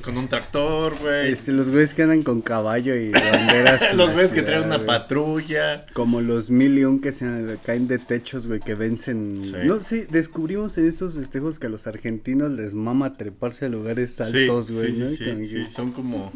Con 0.02 0.16
un 0.18 0.28
tractor, 0.28 0.71
güey. 1.00 1.32
Este, 1.32 1.52
los 1.52 1.70
güeyes 1.70 1.94
que 1.94 2.02
andan 2.02 2.22
con 2.22 2.40
caballo 2.40 2.94
y 2.94 3.10
banderas. 3.10 3.94
los 3.94 4.12
güeyes 4.12 4.32
que 4.32 4.42
traen 4.42 4.64
una 4.64 4.84
patrulla. 4.84 5.86
Como 5.92 6.20
los 6.20 6.50
mil 6.50 6.78
y 6.78 6.84
un 6.84 7.00
que 7.00 7.12
se 7.12 7.58
caen 7.64 7.88
de 7.88 7.98
techos, 7.98 8.46
güey, 8.46 8.60
que 8.60 8.74
vencen. 8.74 9.38
Sí. 9.38 9.54
No 9.64 9.80
sé, 9.80 10.06
descubrimos 10.10 10.76
en 10.78 10.86
estos 10.86 11.14
festejos 11.14 11.58
que 11.58 11.66
a 11.66 11.70
los 11.70 11.86
argentinos 11.86 12.50
les 12.50 12.74
mama 12.74 13.12
treparse 13.12 13.66
a 13.66 13.68
lugares 13.68 14.14
Sí, 14.14 14.22
altos, 14.22 14.70
güey, 14.70 14.92
sí, 14.92 15.16
sí, 15.16 15.16
sí, 15.16 15.44
sí, 15.44 15.68
son 15.68 15.92
como, 15.92 16.32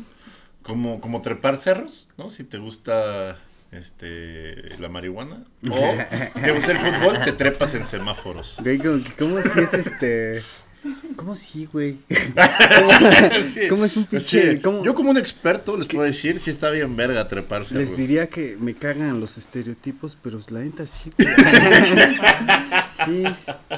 como, 0.63 1.01
como 1.01 1.21
trepar 1.21 1.57
cerros, 1.57 2.09
¿no? 2.17 2.31
Si 2.31 2.45
te 2.45 2.59
gusta 2.59 3.39
este, 3.73 4.79
la 4.79 4.89
marihuana. 4.89 5.45
O 5.71 5.75
si 6.35 6.41
te 6.41 6.53
gusta 6.53 6.73
el 6.73 6.79
fútbol, 6.79 7.19
te 7.25 7.33
trepas 7.33 7.75
en 7.75 7.85
semáforos. 7.85 8.59
Güey, 8.63 8.79
¿cómo 8.79 9.43
si 9.43 9.61
es 9.61 9.75
este? 9.75 10.43
¿Cómo 11.17 11.35
sí, 11.35 11.69
güey? 11.73 11.97
¿Cómo 13.69 13.85
es 13.85 13.97
un 13.97 14.05
pinche? 14.05 14.55
Sí, 14.55 14.61
¿cómo- 14.61 14.85
Yo 14.85 14.95
como 14.95 15.11
un 15.11 15.17
experto 15.17 15.77
les 15.77 15.89
puedo 15.89 16.05
decir 16.05 16.39
si 16.39 16.51
está 16.51 16.71
bien 16.71 16.95
verga 16.97 17.27
treparse. 17.27 17.75
Les 17.75 17.91
güey. 17.95 18.03
diría 18.03 18.29
que 18.29 18.57
me 18.61 18.75
cagan 18.75 19.19
los 19.19 19.39
estereotipos, 19.39 20.17
pero 20.23 20.39
la 20.51 20.61
neta 20.61 20.87
sí. 20.87 21.13
sí, 23.07 23.25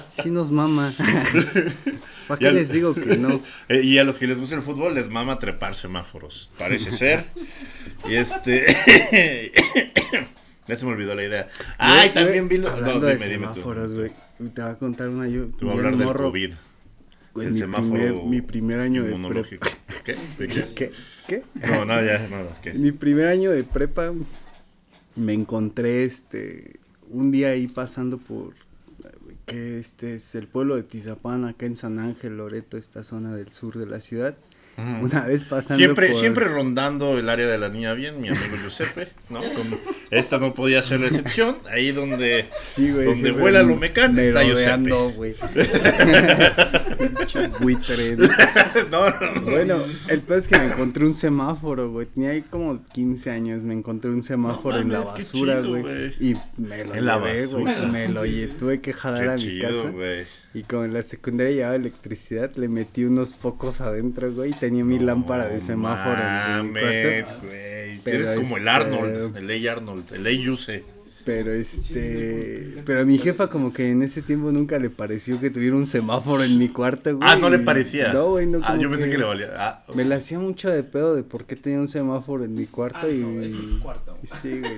sí 0.09 0.31
nos 0.31 0.50
mama. 0.50 0.93
¿Para 2.28 2.38
qué 2.38 2.52
les 2.52 2.71
digo 2.71 2.95
que 2.95 3.17
no? 3.17 3.40
Eh, 3.69 3.81
y 3.83 3.99
a 3.99 4.05
los 4.05 4.19
que 4.19 4.26
les 4.26 4.38
gusta 4.38 4.57
el 4.57 4.62
fútbol 4.62 4.95
les 4.95 5.09
mama 5.09 5.38
trepar 5.38 5.75
semáforos. 5.75 6.50
Parece 6.59 6.93
ser. 6.93 7.26
y 8.09 8.17
este. 8.17 8.67
ya 10.67 10.76
se 10.76 10.85
me 10.85 10.93
olvidó 10.93 11.14
la 11.14 11.25
idea. 11.25 11.49
Ay, 11.78 12.12
también 12.12 12.49
vi 12.49 12.59
lo. 12.59 12.69
Hablando 12.69 13.00
no, 13.00 13.07
de 13.07 13.14
dime, 13.14 13.26
semáforos, 13.26 13.95
güey. 13.95 14.11
Te 14.55 14.61
voy 14.61 14.71
a 14.71 14.75
contar 14.75 15.09
una 15.09 15.26
yo. 15.26 15.47
Te 15.47 15.64
voy 15.64 15.75
a 15.75 15.76
hablar 15.78 15.97
del 15.97 16.07
morro, 16.07 16.25
COVID. 16.26 16.52
El 17.42 17.52
mi, 17.52 17.59
semáforo 17.61 17.90
primer, 17.92 18.14
mi 18.14 18.40
primer 18.40 18.80
año 18.80 19.04
de 19.04 19.12
prepa. 19.28 19.66
¿Qué? 20.04 20.16
¿De 20.38 20.47
qué? 20.47 20.64
¿Qué? 20.75 20.92
¿Qué? 21.26 21.42
No, 21.54 21.85
nada, 21.85 22.04
ya, 22.04 22.26
nada. 22.28 22.57
¿Qué? 22.62 22.73
Mi 22.75 22.92
primer 22.92 23.28
año 23.28 23.50
de 23.50 23.64
prepa 23.64 24.12
me 25.16 25.33
encontré 25.33 26.04
este 26.04 26.76
un 27.11 27.30
día 27.33 27.49
ahí 27.49 27.66
pasando 27.66 28.18
por 28.18 28.52
que 29.47 29.78
este 29.78 30.14
es 30.16 30.35
el 30.35 30.47
pueblo 30.47 30.76
de 30.76 30.83
Tizapán 30.83 31.45
acá 31.47 31.64
en 31.64 31.75
San 31.75 31.99
Ángel, 31.99 32.37
Loreto, 32.37 32.76
esta 32.76 33.02
zona 33.02 33.35
del 33.35 33.50
sur 33.50 33.78
de 33.78 33.87
la 33.87 34.00
ciudad. 34.00 34.37
Una 35.02 35.23
vez 35.23 35.45
pasando 35.45 35.78
Siempre, 35.83 36.07
por 36.09 36.16
siempre 36.16 36.45
rondando 36.45 37.18
el 37.18 37.28
área 37.28 37.49
de 37.49 37.59
la 37.59 37.68
niña 37.68 37.95
bien, 37.95 38.21
mi 38.21 38.28
amigo 38.28 38.57
Giuseppe, 38.62 39.09
¿no? 39.28 39.40
Con- 39.40 39.76
esta 40.12 40.38
no 40.38 40.52
podía 40.52 40.83
ser 40.83 41.00
la 41.00 41.09
excepción. 41.09 41.57
Ahí 41.68 41.90
donde, 41.90 42.45
Sí, 42.61 42.92
güey. 42.92 43.07
donde 43.07 43.33
vuela 43.33 43.62
Lumecán 43.64 44.16
está 44.16 44.45
Giuseppe. 44.45 44.90
güey. 45.16 45.35
Buitre, 47.61 48.17
¿no? 48.17 48.28
No, 48.90 49.11
no, 49.11 49.33
no. 49.35 49.40
Bueno, 49.43 49.76
el 50.09 50.21
peor 50.21 50.38
es 50.38 50.49
que 50.49 50.59
me 50.59 50.67
encontré 50.67 51.05
un 51.05 51.14
semáforo, 51.14 51.90
güey. 51.90 52.07
Tenía 52.07 52.31
ahí 52.31 52.43
como 52.43 52.83
15 52.93 53.31
años, 53.31 53.62
me 53.62 53.75
encontré 53.75 54.11
un 54.11 54.23
semáforo 54.23 54.76
No 54.76 54.83
en 54.83 54.93
la 54.93 55.00
basura, 55.00 55.61
güey. 55.61 55.85
Y 56.21 56.35
me 56.57 56.85
lo 56.85 56.95
En 56.95 57.05
llevé, 57.05 57.47
güey. 57.47 57.87
Me 57.90 58.09
lo 58.09 58.25
llevé, 58.25 58.49
tuve 58.49 58.81
que 58.81 58.93
jalar 58.93 59.28
a 59.31 59.35
mi 59.35 59.40
chido, 59.43 59.69
casa. 59.85 59.93
Y 60.55 60.62
como 60.62 60.85
en 60.85 60.95
la 60.95 61.02
secundaria 61.02 61.52
llevaba 61.55 61.76
electricidad, 61.76 62.55
le 62.57 62.69
metí 62.69 63.05
unos 63.05 63.35
focos 63.35 63.81
adentro, 63.81 64.33
güey. 64.33 64.50
Y 64.50 64.55
tenía 64.55 64.85
mi 64.85 64.99
lámpara 64.99 65.47
de 65.47 65.61
semáforo 65.61 66.19
en 66.21 66.67
mi 66.73 66.81
cuarto. 66.81 67.47
güey. 67.47 68.00
Eres 68.05 68.33
como 68.33 68.57
el 68.57 68.62
este- 68.67 68.71
Arnold, 68.71 69.37
el 69.37 69.47
Ley 69.47 69.67
Arnold, 69.69 70.12
el 70.14 70.23
Ley 70.23 70.43
Yuse. 70.43 70.85
Pero 71.28 71.52
este. 71.52 72.82
Pero 72.87 73.02
a 73.02 73.04
mi 73.04 73.18
jefa, 73.18 73.49
como 73.50 73.70
que 73.70 73.90
en 73.90 74.00
ese 74.00 74.23
tiempo 74.23 74.50
nunca 74.50 74.78
le 74.78 74.88
pareció 74.88 75.38
que 75.38 75.50
tuviera 75.50 75.76
un 75.76 75.87
semáforo 75.87 76.42
en 76.42 76.58
mi 76.58 76.70
cuarto, 76.70 77.14
güey. 77.18 77.28
Ah, 77.30 77.37
no 77.37 77.50
le 77.50 77.58
parecía. 77.58 78.14
No, 78.14 78.30
güey, 78.30 78.47
no. 78.47 78.61
Ah, 78.62 78.68
como 78.68 78.80
yo 78.80 78.90
pensé 78.90 79.11
que, 79.11 79.18
le 79.18 79.25
valía. 79.25 79.49
Ah, 79.58 79.85
Me 79.94 80.06
la 80.06 80.14
hacía 80.16 80.38
mucho 80.38 80.70
de 80.70 80.82
pedo 80.85 81.14
de 81.14 81.25
por 81.25 81.44
qué 81.44 81.54
tenía 81.54 81.80
un 81.80 81.87
semáforo 81.88 82.44
en 82.47 82.54
mi 82.54 82.64
cuarto 82.64 83.00
Ah, 83.02 83.11
y. 83.11 83.18
no, 83.18 83.42
es 83.42 83.52
un 83.52 83.78
cuarto. 83.80 84.16
y 84.23 84.26
Sí, 84.26 84.58
güey. 84.61 84.73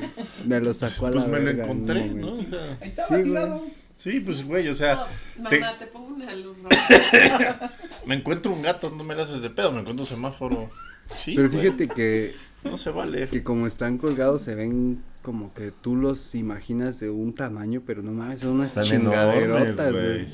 Me 0.45 0.59
lo 0.59 0.75
sacó 0.75 1.07
a 1.07 1.13
pues 1.13 1.23
la 1.23 1.31
me 1.31 1.39
lo 1.39 1.45
verga 1.45 1.63
encontré, 1.63 2.09
¿no? 2.09 2.27
momento. 2.31 2.33
O 2.33 2.45
sea, 2.45 2.77
Ahí 2.81 2.89
estaba 2.89 3.59
Sí, 3.95 4.11
sí, 4.13 4.19
pues, 4.19 4.45
güey, 4.45 4.67
o 4.69 4.75
sea, 4.75 5.07
No, 5.39 5.49
te- 5.49 5.61
mamá, 5.61 5.77
te 5.77 5.87
pongo 5.87 6.09
una 6.17 6.35
luz 6.35 6.57
roja. 6.65 7.73
me 8.07 8.17
encuentro 8.17 8.51
un 8.53 8.63
gato, 8.63 8.91
no 8.91 9.05
me 9.05 9.15
la 9.15 9.23
haces 9.23 9.41
de 9.41 9.51
pedo, 9.51 9.71
me 9.71 9.83
encuentro 9.83 10.03
un 10.03 10.09
semáforo. 10.09 10.69
Sí, 11.17 11.35
Pero 11.37 11.49
güey, 11.49 11.63
fíjate 11.63 11.87
que, 11.87 12.35
no 12.65 12.77
se 12.77 12.91
vale. 12.91 13.29
que 13.29 13.45
como 13.45 13.69
están 13.69 13.99
colgados 13.99 14.43
se 14.43 14.57
ven 14.57 15.01
como 15.23 15.53
que 15.55 15.71
tú 15.71 15.97
los 15.97 16.35
imaginas 16.35 16.99
de 17.01 17.11
un 17.11 17.35
tamaño, 17.35 17.83
pero 17.87 18.03
no 18.03 18.11
mames, 18.13 18.41
son 18.41 18.51
unas 18.53 18.69
Están 18.69 18.85
chingaderotas, 18.85 19.93
güey. 19.93 20.03
güey. 20.05 20.19
¿De 20.19 20.25
qué 20.25 20.31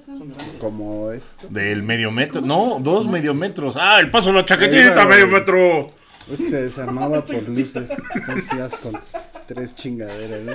Sí. 0.00 0.58
Como 0.60 1.12
esto. 1.12 1.46
Del 1.50 1.82
medio 1.82 2.10
metro. 2.10 2.40
No, 2.40 2.78
dos 2.80 3.06
medio 3.08 3.32
metros. 3.34 3.76
Ah, 3.78 4.00
el 4.00 4.10
paso 4.10 4.30
de 4.30 4.36
la 4.38 4.44
chaquetita, 4.44 4.94
va, 4.94 5.04
medio 5.06 5.28
metro. 5.28 5.86
Es 6.32 6.40
que 6.40 6.48
se 6.48 6.62
desarmaba 6.62 7.24
por 7.24 7.48
luces. 7.48 7.90
Entonces 8.14 8.52
ibas 8.52 8.74
con 8.78 8.98
tres 9.46 9.74
chingaderas, 9.76 10.40
¿no? 10.42 10.52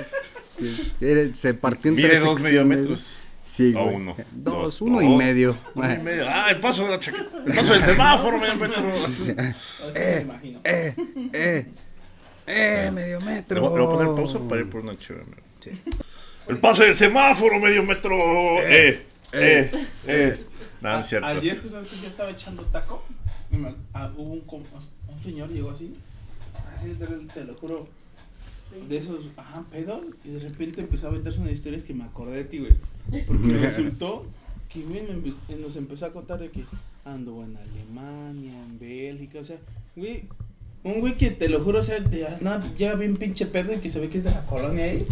Era- 1.00 1.24
Se 1.34 1.54
partió 1.54 1.90
en 1.90 1.96
Mide 1.96 2.08
tres 2.08 2.24
dos 2.24 2.40
medio 2.40 2.64
metros. 2.64 3.14
Sí, 3.42 3.72
O 3.76 3.82
güey. 3.84 3.94
uno. 3.96 4.14
Dos, 4.32 4.54
Dos, 4.54 4.82
uno 4.82 5.00
y 5.02 5.06
dos. 5.08 5.16
medio. 5.16 5.56
Uno 5.74 5.92
y 5.92 5.98
medio. 5.98 6.24
Ah, 6.28 6.46
el 6.50 6.60
paso 6.60 6.84
de 6.84 6.90
la 6.90 6.98
chaqueta. 6.98 7.24
El 7.46 7.52
paso 7.54 7.72
del 7.72 7.82
semáforo, 7.84 8.38
medio 8.38 8.54
metro. 8.56 8.88
Así 8.92 9.32
me 9.32 10.20
imagino. 10.20 10.60
Eh, 10.64 10.94
eh, 11.32 11.66
eh, 12.46 12.90
medio 12.92 13.18
Le 13.20 13.24
metro. 13.26 13.60
voy, 13.60 13.78
le 13.80 13.86
voy 13.86 13.94
a 13.94 13.98
poner 13.98 14.14
pausa 14.16 14.38
para 14.48 14.60
ir 14.60 14.70
por 14.70 14.80
una 14.82 14.98
chévere. 14.98 15.24
El 16.48 16.58
paso 16.58 16.82
del 16.82 16.94
semáforo, 16.94 17.58
medio 17.60 17.82
metro. 17.84 18.14
Eh, 18.62 19.02
eh, 19.32 19.70
eh. 20.06 20.44
No, 20.80 20.88
A- 20.90 21.00
es 21.00 21.06
cierto. 21.06 21.26
Ayer 21.26 21.60
justamente 21.60 21.94
yo 22.02 22.08
estaba 22.08 22.30
echando 22.30 22.62
taco. 22.64 23.04
me- 23.50 23.74
ah, 23.92 24.10
hubo 24.16 24.32
un, 24.32 24.40
com- 24.42 24.62
un 25.08 25.22
señor 25.22 25.50
llegó 25.50 25.70
así. 25.70 25.92
Así 26.74 26.88
te, 26.98 27.06
te 27.06 27.44
lo 27.44 27.54
juro. 27.54 27.86
De 28.88 28.96
esos, 28.96 29.26
ajá, 29.36 29.64
pedo. 29.70 30.02
Y 30.24 30.30
de 30.30 30.40
repente 30.40 30.80
empezó 30.80 31.08
a 31.08 31.10
aventarse 31.10 31.40
unas 31.40 31.52
historias 31.52 31.82
que 31.84 31.92
me 31.92 32.04
acordé 32.04 32.36
de 32.38 32.44
ti, 32.44 32.58
güey. 32.58 32.72
Porque 33.26 33.48
resultó 33.58 34.24
que 34.72 34.82
güey, 34.82 35.02
me 35.02 35.14
empe- 35.14 35.34
eh, 35.48 35.58
nos 35.60 35.76
empezó 35.76 36.06
a 36.06 36.12
contar 36.12 36.38
de 36.38 36.48
que 36.50 36.62
anduvo 37.04 37.42
en 37.44 37.56
Alemania, 37.56 38.52
en 38.64 38.78
Bélgica, 38.78 39.40
o 39.40 39.44
sea, 39.44 39.58
güey. 39.96 40.24
Un 40.82 41.00
güey 41.00 41.18
que 41.18 41.30
te 41.30 41.48
lo 41.48 41.62
juro, 41.62 41.80
o 41.80 41.82
sea, 41.82 42.00
de 42.00 42.26
nada, 42.40 42.62
llega 42.78 42.94
bien 42.94 43.16
pinche 43.16 43.44
pedo 43.46 43.74
y 43.74 43.78
que 43.78 43.90
se 43.90 44.00
ve 44.00 44.08
que 44.08 44.18
es 44.18 44.24
de 44.24 44.30
la 44.30 44.46
colonia 44.46 44.84
ahí. 44.84 45.04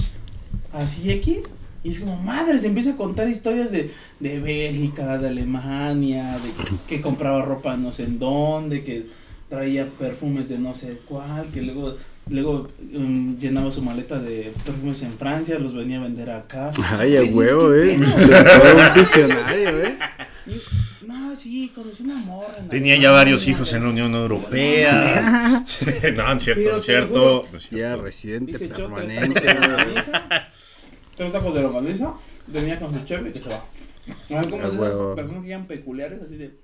Así 0.72 1.10
X. 1.10 1.44
Y 1.84 1.90
es 1.90 2.00
como, 2.00 2.16
madre, 2.16 2.58
se 2.58 2.66
empieza 2.66 2.92
a 2.92 2.96
contar 2.96 3.28
historias 3.28 3.70
de, 3.70 3.90
de 4.18 4.40
Bélgica, 4.40 5.18
de 5.18 5.28
Alemania, 5.28 6.36
de 6.38 6.76
que, 6.88 7.00
compraba 7.00 7.42
ropa 7.42 7.76
no 7.76 7.92
sé 7.92 8.04
en 8.04 8.18
dónde, 8.18 8.82
que 8.82 9.06
traía 9.48 9.86
perfumes 9.86 10.48
de 10.48 10.58
no 10.58 10.74
sé 10.74 10.98
cuál, 11.06 11.46
que 11.52 11.62
luego, 11.62 11.94
luego 12.28 12.68
um, 12.94 13.38
llenaba 13.38 13.70
su 13.70 13.82
maleta 13.82 14.18
de 14.18 14.52
perfumes 14.64 15.02
en 15.02 15.12
Francia, 15.12 15.58
los 15.58 15.74
venía 15.74 15.98
a 15.98 16.02
vender 16.02 16.30
acá. 16.30 16.70
Ay, 16.98 17.16
a 17.16 17.22
huevo, 17.22 17.70
¿qué 17.70 17.94
eh. 17.94 17.98
Todo 18.00 18.88
un 18.88 18.94
visionario, 18.94 19.84
eh. 19.84 19.96
No, 21.28 21.36
sí, 21.36 21.70
conocí 21.74 22.02
una 22.04 22.16
morra. 22.16 22.54
en 22.58 22.68
Tenía 22.68 22.96
ya 22.96 23.10
varios 23.10 23.46
hijos 23.48 23.72
en 23.74 23.82
la 23.84 23.90
Unión 23.90 24.14
Europea. 24.14 25.64
no, 26.16 26.32
es 26.32 26.42
cierto, 26.42 26.62
Pero 26.64 26.76
es 26.78 26.84
cierto. 26.84 27.44
es 27.46 27.52
Ya 27.64 27.68
cierto. 27.68 28.02
residente 28.02 28.58
permanente. 28.68 29.40
de 29.40 30.04
tres 31.16 31.32
tacos 31.32 31.54
de 31.54 31.62
longaniza, 31.62 32.14
venía 32.46 32.78
con 32.78 32.94
su 32.94 33.04
cheve 33.04 33.30
y 33.30 33.32
que 33.32 33.42
se 33.42 33.50
va. 33.50 33.62
No, 34.30 34.50
como 34.50 34.64
A 34.64 34.70
de 34.70 34.76
huevo. 34.78 35.02
esas 35.12 35.16
personas 35.16 35.42
que 35.44 35.48
eran 35.50 35.66
peculiares, 35.66 36.22
así 36.22 36.36
de... 36.36 36.54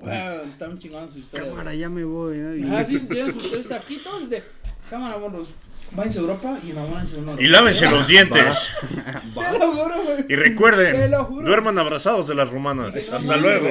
Wow, 0.00 0.42
están 0.48 0.76
chingados 0.78 1.12
su 1.12 1.20
historia. 1.20 1.48
Cámara, 1.48 1.74
ya 1.74 1.88
me 1.88 2.04
voy, 2.04 2.36
¿no? 2.38 2.66
Ajá, 2.76 2.84
sí, 2.84 2.98
tienen 3.00 3.32
sus 3.32 3.50
tres 3.50 3.66
saquitos, 3.66 4.20
dice, 4.28 4.42
cámara, 4.90 5.16
morros, 5.18 5.48
váyanse 5.92 6.18
a 6.18 6.22
Europa 6.22 6.58
y 6.66 6.70
enamórense 6.70 7.16
de 7.16 7.22
uno. 7.22 7.36
Y 7.38 7.46
lávense 7.48 7.88
los 7.90 8.06
dientes. 8.08 8.70
Te 9.34 9.58
lo 9.58 9.72
juro, 9.72 9.94
güey. 10.04 10.20
Y 10.20 10.24
Te 10.24 10.36
recuerden, 10.36 11.10
lo 11.10 11.24
juro. 11.24 11.46
duerman 11.46 11.78
abrazados 11.78 12.26
de 12.28 12.34
las 12.34 12.50
rumanas. 12.50 12.94
Hasta 13.12 13.36
luego. 13.36 13.68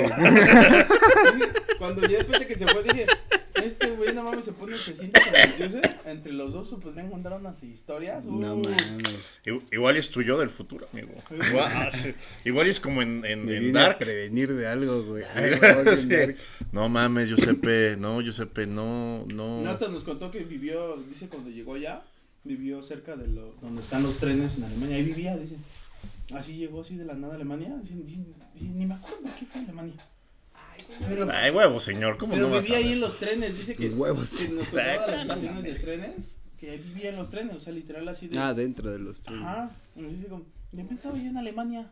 Cuando 1.77 2.01
ya 2.07 2.17
después 2.19 2.39
de 2.39 2.47
que 2.47 2.55
se 2.55 2.67
fue 2.67 2.83
dije, 2.83 3.05
este 3.63 3.87
güey 4.07 4.15
no 4.15 4.23
mames 4.23 4.45
se 4.45 4.53
pone, 4.53 4.75
se 4.77 4.93
siente 4.93 5.21
con 5.21 5.35
el 5.35 5.51
Joseph, 5.57 6.07
entre 6.07 6.33
los 6.33 6.53
dos 6.53 6.69
se 6.69 6.77
podrían 6.77 7.09
contar 7.09 7.33
unas 7.33 7.63
historias. 7.63 8.25
No 8.25 8.53
uh. 8.55 8.57
mames. 8.63 8.75
Igual 9.71 9.97
es 9.97 10.09
tu 10.09 10.21
yo 10.21 10.37
del 10.39 10.49
futuro, 10.49 10.87
amigo. 10.93 11.13
Igual, 11.31 11.71
ah. 11.73 11.91
Igual 12.45 12.67
es 12.67 12.79
como 12.79 13.01
en, 13.01 13.23
en, 13.25 13.45
Me 13.45 13.57
en 13.57 13.63
vine 13.63 13.79
a 13.79 13.83
Dark. 13.83 13.99
prevenir 13.99 14.53
de 14.53 14.67
algo, 14.67 15.03
güey. 15.03 15.23
Ay, 15.35 15.51
Sí. 15.97 16.07
Dark. 16.07 16.37
No 16.71 16.89
mames, 16.89 17.29
Giuseppe. 17.29 17.95
No, 17.97 18.21
Giuseppe, 18.21 18.67
no, 18.67 19.25
no. 19.33 19.61
No, 19.61 19.69
hasta 19.69 19.87
nos 19.87 20.03
contó 20.03 20.31
que 20.31 20.39
vivió, 20.43 20.97
dice 21.07 21.27
cuando 21.27 21.49
llegó 21.49 21.75
allá, 21.75 22.03
vivió 22.43 22.81
cerca 22.81 23.15
de 23.15 23.27
lo, 23.27 23.55
donde 23.61 23.81
están 23.81 24.03
los 24.03 24.17
trenes 24.17 24.57
en 24.57 24.65
Alemania, 24.65 24.95
ahí 24.97 25.03
vivía, 25.03 25.35
dice. 25.37 25.55
Así 26.33 26.57
llegó 26.57 26.81
así 26.81 26.95
de 26.97 27.05
la 27.05 27.13
nada 27.13 27.33
a 27.33 27.35
Alemania, 27.35 27.75
dice, 27.81 27.93
ni 28.61 28.85
me 28.85 28.93
acuerdo 28.95 29.23
qué 29.39 29.45
fue 29.45 29.61
Alemania. 29.61 29.95
Pero, 31.07 31.27
Ay, 31.31 31.51
huevo, 31.51 31.79
señor. 31.79 32.17
¿Cómo 32.17 32.33
pero 32.33 32.47
no 32.47 32.53
vas 32.55 32.59
a 32.59 32.67
vivía 32.67 32.77
ahí 32.77 32.93
en 32.93 32.99
los 33.01 33.17
trenes, 33.19 33.57
dice 33.57 33.75
que, 33.75 33.89
Huevos. 33.89 34.29
que 34.29 34.49
nos 34.49 34.69
contaba 34.69 35.07
las 35.07 35.21
estaciones 35.21 35.63
de 35.63 35.73
trenes, 35.75 36.37
que 36.59 36.71
ahí 36.71 36.77
vivía 36.77 37.09
en 37.09 37.15
los 37.17 37.29
trenes, 37.29 37.55
o 37.55 37.59
sea, 37.59 37.73
literal 37.73 38.07
así 38.07 38.27
de... 38.27 38.37
Ah, 38.39 38.53
dentro 38.53 38.89
de 38.91 38.99
los 38.99 39.21
trenes. 39.21 39.43
Ajá, 39.43 39.71
y 39.95 40.01
nos 40.01 40.11
dice 40.13 40.27
como, 40.27 40.45
yo 40.71 40.87
pensaba 40.87 41.17
yo 41.17 41.25
en 41.29 41.37
Alemania. 41.37 41.91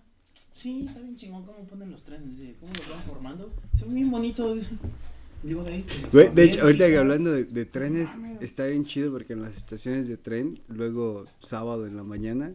Sí, 0.52 0.86
está 0.88 1.00
bien 1.02 1.18
chingón 1.18 1.46
cómo 1.46 1.66
ponen 1.66 1.92
los 1.92 2.04
trenes, 2.04 2.38
dice, 2.38 2.56
cómo 2.60 2.74
los 2.74 2.90
van 2.90 3.00
formando. 3.02 3.54
Se 3.74 3.86
ve 3.86 3.94
bien 3.94 4.12
bonito, 4.12 4.54
dice. 4.54 4.72
Digo, 5.44 5.64
de 5.64 5.74
ahí 5.74 5.84
que 5.84 6.00
se 6.00 6.08
Güey, 6.08 6.25
quedó 6.25 6.36
de 6.36 6.44
hecho, 6.44 6.62
ahorita 6.64 6.88
que 6.88 6.98
hablando 6.98 7.32
de, 7.32 7.44
de 7.44 7.66
trenes, 7.66 8.18
mames. 8.18 8.42
está 8.42 8.66
bien 8.66 8.86
chido 8.86 9.12
porque 9.12 9.34
en 9.34 9.42
las 9.44 9.56
estaciones 9.56 10.08
de 10.08 10.18
tren, 10.18 10.60
luego 10.68 11.25
sábado 11.40 11.86
en 11.86 11.96
la 11.96 12.04
mañana, 12.04 12.54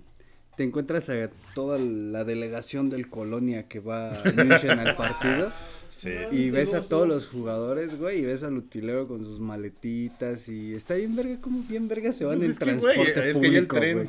te 0.57 0.65
encuentras 0.65 1.09
a 1.09 1.31
toda 1.55 1.79
la 1.79 2.25
delegación 2.25 2.91
del 2.91 3.09
Colonia 3.09 3.69
que 3.69 3.81
va 3.81 4.11
a 4.11 4.23
München 4.33 4.79
al 4.79 4.97
partido 4.97 5.53
Sí. 5.91 6.13
Y 6.31 6.51
ves 6.51 6.73
a 6.73 6.79
Dos, 6.79 6.89
todos 6.89 7.09
dos. 7.09 7.15
los 7.15 7.27
jugadores, 7.29 7.99
güey, 7.99 8.21
y 8.21 8.25
ves 8.25 8.43
al 8.45 8.57
utilero 8.57 9.09
con 9.09 9.25
sus 9.25 9.41
maletitas 9.41 10.49
y 10.49 10.75
está 10.75 10.95
bien 10.95 11.17
verga, 11.17 11.41
como 11.41 11.63
bien 11.65 11.89
verga 11.89 12.13
se 12.13 12.25
van 12.25 12.37
Pues 12.39 12.45
en 12.47 12.53
es 12.53 12.59
que, 12.59 12.65
güey, 12.77 12.95
transporte 12.97 13.31
es 13.31 13.39
que 13.39 13.47
el 13.47 13.67
público, 13.67 13.77
tren. 13.77 13.97
güey. 13.99 14.09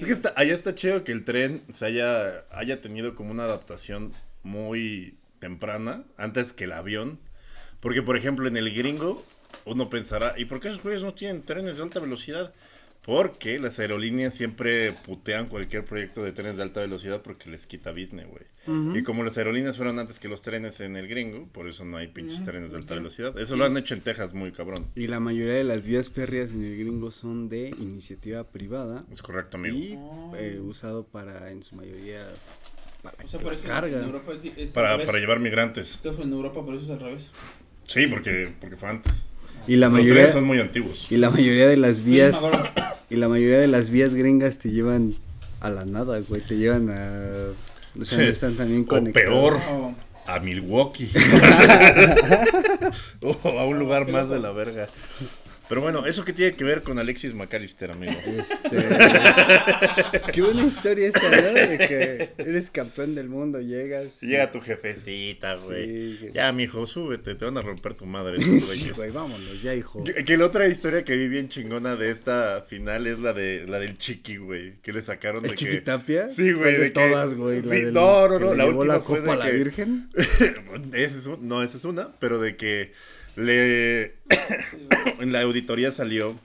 Es 0.00 0.06
que 0.06 0.12
está, 0.12 0.32
allá 0.36 0.54
está 0.54 0.74
chido 0.74 1.02
que 1.04 1.12
el 1.12 1.24
tren 1.24 1.60
se 1.72 1.84
haya, 1.86 2.44
haya 2.50 2.80
tenido 2.80 3.14
como 3.14 3.30
una 3.30 3.44
adaptación 3.44 4.12
muy 4.42 5.16
temprana, 5.40 6.04
antes 6.16 6.52
que 6.52 6.64
el 6.64 6.72
avión. 6.72 7.18
Porque, 7.80 8.02
por 8.02 8.16
ejemplo, 8.16 8.46
en 8.48 8.56
el 8.56 8.74
gringo, 8.74 9.22
uno 9.66 9.90
pensará, 9.90 10.34
¿y 10.38 10.44
por 10.46 10.60
qué 10.60 10.68
esos 10.68 10.82
güeyes 10.82 11.02
no 11.02 11.12
tienen 11.14 11.42
trenes 11.42 11.76
de 11.76 11.82
alta 11.82 12.00
velocidad? 12.00 12.52
Porque 13.04 13.58
las 13.58 13.78
aerolíneas 13.78 14.32
siempre 14.34 14.92
putean 14.92 15.46
cualquier 15.46 15.84
proyecto 15.84 16.22
de 16.24 16.32
trenes 16.32 16.56
de 16.56 16.62
alta 16.62 16.80
velocidad 16.80 17.20
porque 17.20 17.50
les 17.50 17.66
quita 17.66 17.90
business, 17.92 18.26
güey. 18.26 18.96
Y 18.98 19.02
como 19.02 19.22
las 19.24 19.36
aerolíneas 19.36 19.76
fueron 19.76 19.98
antes 19.98 20.18
que 20.18 20.26
los 20.26 20.40
trenes 20.40 20.80
en 20.80 20.96
el 20.96 21.06
gringo, 21.06 21.46
por 21.52 21.68
eso 21.68 21.84
no 21.84 21.98
hay 21.98 22.08
pinches 22.08 22.44
trenes 22.46 22.70
de 22.70 22.78
alta 22.78 22.94
velocidad. 22.94 23.38
Eso 23.38 23.56
lo 23.56 23.66
han 23.66 23.76
hecho 23.76 23.92
en 23.92 24.00
Texas 24.00 24.32
muy 24.32 24.52
cabrón. 24.52 24.86
Y 24.94 25.06
la 25.08 25.20
mayoría 25.20 25.54
de 25.56 25.64
las 25.64 25.86
vías 25.86 26.08
férreas 26.08 26.52
en 26.52 26.64
el 26.64 26.78
gringo 26.78 27.10
son 27.10 27.50
de 27.50 27.68
iniciativa 27.78 28.44
privada 28.44 29.04
Es 29.12 29.20
correcto, 29.20 29.58
amigo. 29.58 29.76
y 29.76 29.98
eh, 30.38 30.58
usado 30.60 31.04
para, 31.06 31.50
en 31.50 31.62
su 31.62 31.76
mayoría, 31.76 32.26
para 33.02 33.22
O 33.22 33.28
sea, 33.28 33.38
por 33.38 33.52
eso 33.52 33.64
carga. 33.66 33.98
en 33.98 34.04
Europa 34.04 34.32
es, 34.32 34.46
es 34.56 34.70
al 34.70 34.74
Para, 34.82 34.92
revés. 34.92 35.06
para 35.06 35.18
llevar 35.18 35.40
migrantes. 35.40 35.96
Entonces, 35.96 36.24
en 36.24 36.32
Europa 36.32 36.64
por 36.64 36.74
eso 36.74 36.84
es 36.84 36.90
al 36.90 37.00
revés. 37.00 37.32
Sí, 37.86 38.06
porque, 38.06 38.48
porque 38.58 38.76
fue 38.76 38.88
antes. 38.88 39.30
Y 39.66 39.76
la 39.76 39.86
los 39.86 39.94
mayoría 39.94 40.32
son 40.32 40.44
muy 40.44 40.60
antiguos. 40.60 41.06
y 41.10 41.16
la 41.16 41.30
mayoría 41.30 41.66
de 41.68 41.76
las 41.76 42.04
vías 42.04 42.36
Sí, 42.38 42.46
y 43.10 43.16
la 43.16 43.28
mayoría 43.28 43.58
de 43.58 43.68
las 43.68 43.90
vías 43.90 44.14
gringas 44.14 44.58
te 44.58 44.70
llevan 44.70 45.14
a 45.60 45.70
la 45.70 45.84
nada, 45.84 46.18
güey, 46.28 46.42
te 46.42 46.56
llevan 46.56 46.90
a 46.90 47.20
o 48.00 48.04
sea, 48.04 48.18
no 48.18 48.24
están 48.24 48.54
también 48.56 48.82
O 48.82 48.86
conectados. 48.86 49.28
peor, 49.28 49.58
No, 49.70 49.94
a 50.26 50.40
Milwaukee. 50.40 51.08
o 53.22 53.48
a 53.58 53.66
un 53.66 53.78
lugar 53.78 54.08
más 54.10 54.28
de 54.28 54.38
la 54.40 54.50
verga. 54.52 54.88
Pero 55.68 55.80
bueno, 55.80 56.04
¿eso 56.06 56.24
qué 56.26 56.32
tiene 56.34 56.52
que 56.52 56.62
ver 56.62 56.82
con 56.82 56.98
Alexis 56.98 57.32
McAllister, 57.34 57.90
amigo? 57.90 58.12
Este, 58.12 58.76
es 60.12 60.22
que 60.24 60.42
buena 60.42 60.66
historia 60.66 61.08
esa, 61.08 61.22
¿no? 61.22 61.52
De 61.54 61.78
que 61.78 62.30
eres 62.42 62.70
campeón 62.70 63.14
del 63.14 63.28
mundo, 63.30 63.60
llegas. 63.60 64.20
Llega 64.20 64.52
tu 64.52 64.60
jefecita, 64.60 65.54
güey. 65.56 66.18
Sí. 66.18 66.28
Ya, 66.34 66.52
mijo, 66.52 66.86
súbete, 66.86 67.34
te 67.34 67.44
van 67.46 67.56
a 67.56 67.62
romper 67.62 67.94
tu 67.94 68.04
madre. 68.04 68.38
Sí, 68.60 68.90
güey, 68.94 69.10
vámonos, 69.10 69.62
ya, 69.62 69.74
hijo. 69.74 70.04
Que, 70.04 70.22
que 70.22 70.36
la 70.36 70.44
otra 70.46 70.68
historia 70.68 71.02
que 71.04 71.16
vi 71.16 71.28
bien 71.28 71.48
chingona 71.48 71.96
de 71.96 72.10
esta 72.10 72.62
final 72.68 73.06
es 73.06 73.18
la 73.20 73.32
de 73.32 73.66
la 73.66 73.78
del 73.78 73.96
Chiqui, 73.96 74.36
güey, 74.36 74.74
que 74.82 74.92
le 74.92 75.00
sacaron 75.02 75.42
de 75.42 75.48
¿El 75.48 75.54
que 75.54 75.64
Chiquitapia? 75.64 76.28
Sí, 76.28 76.52
güey, 76.52 76.56
¿Cuál 76.56 76.72
de 76.74 76.78
de 76.80 76.90
todas, 76.90 77.34
güey. 77.34 77.62
sí, 77.62 77.68
del- 77.68 77.92
no, 77.94 78.28
no, 78.28 78.38
que 78.38 78.44
no, 78.44 78.50
le 78.52 78.56
la 78.58 78.66
última 78.66 78.84
la 78.94 79.00
fue 79.00 79.20
copa 79.20 79.32
a 79.32 79.36
de 79.36 79.38
la 79.44 79.50
que- 79.50 79.56
Virgen. 79.56 80.08
Esa 80.92 81.16
es 81.18 81.26
no, 81.40 81.62
esa 81.62 81.76
es 81.78 81.84
una, 81.84 82.08
pero 82.18 82.38
de 82.40 82.56
que 82.56 82.92
le 83.36 84.14
en 85.20 85.32
la 85.32 85.42
auditoría 85.42 85.90
salió 85.92 86.38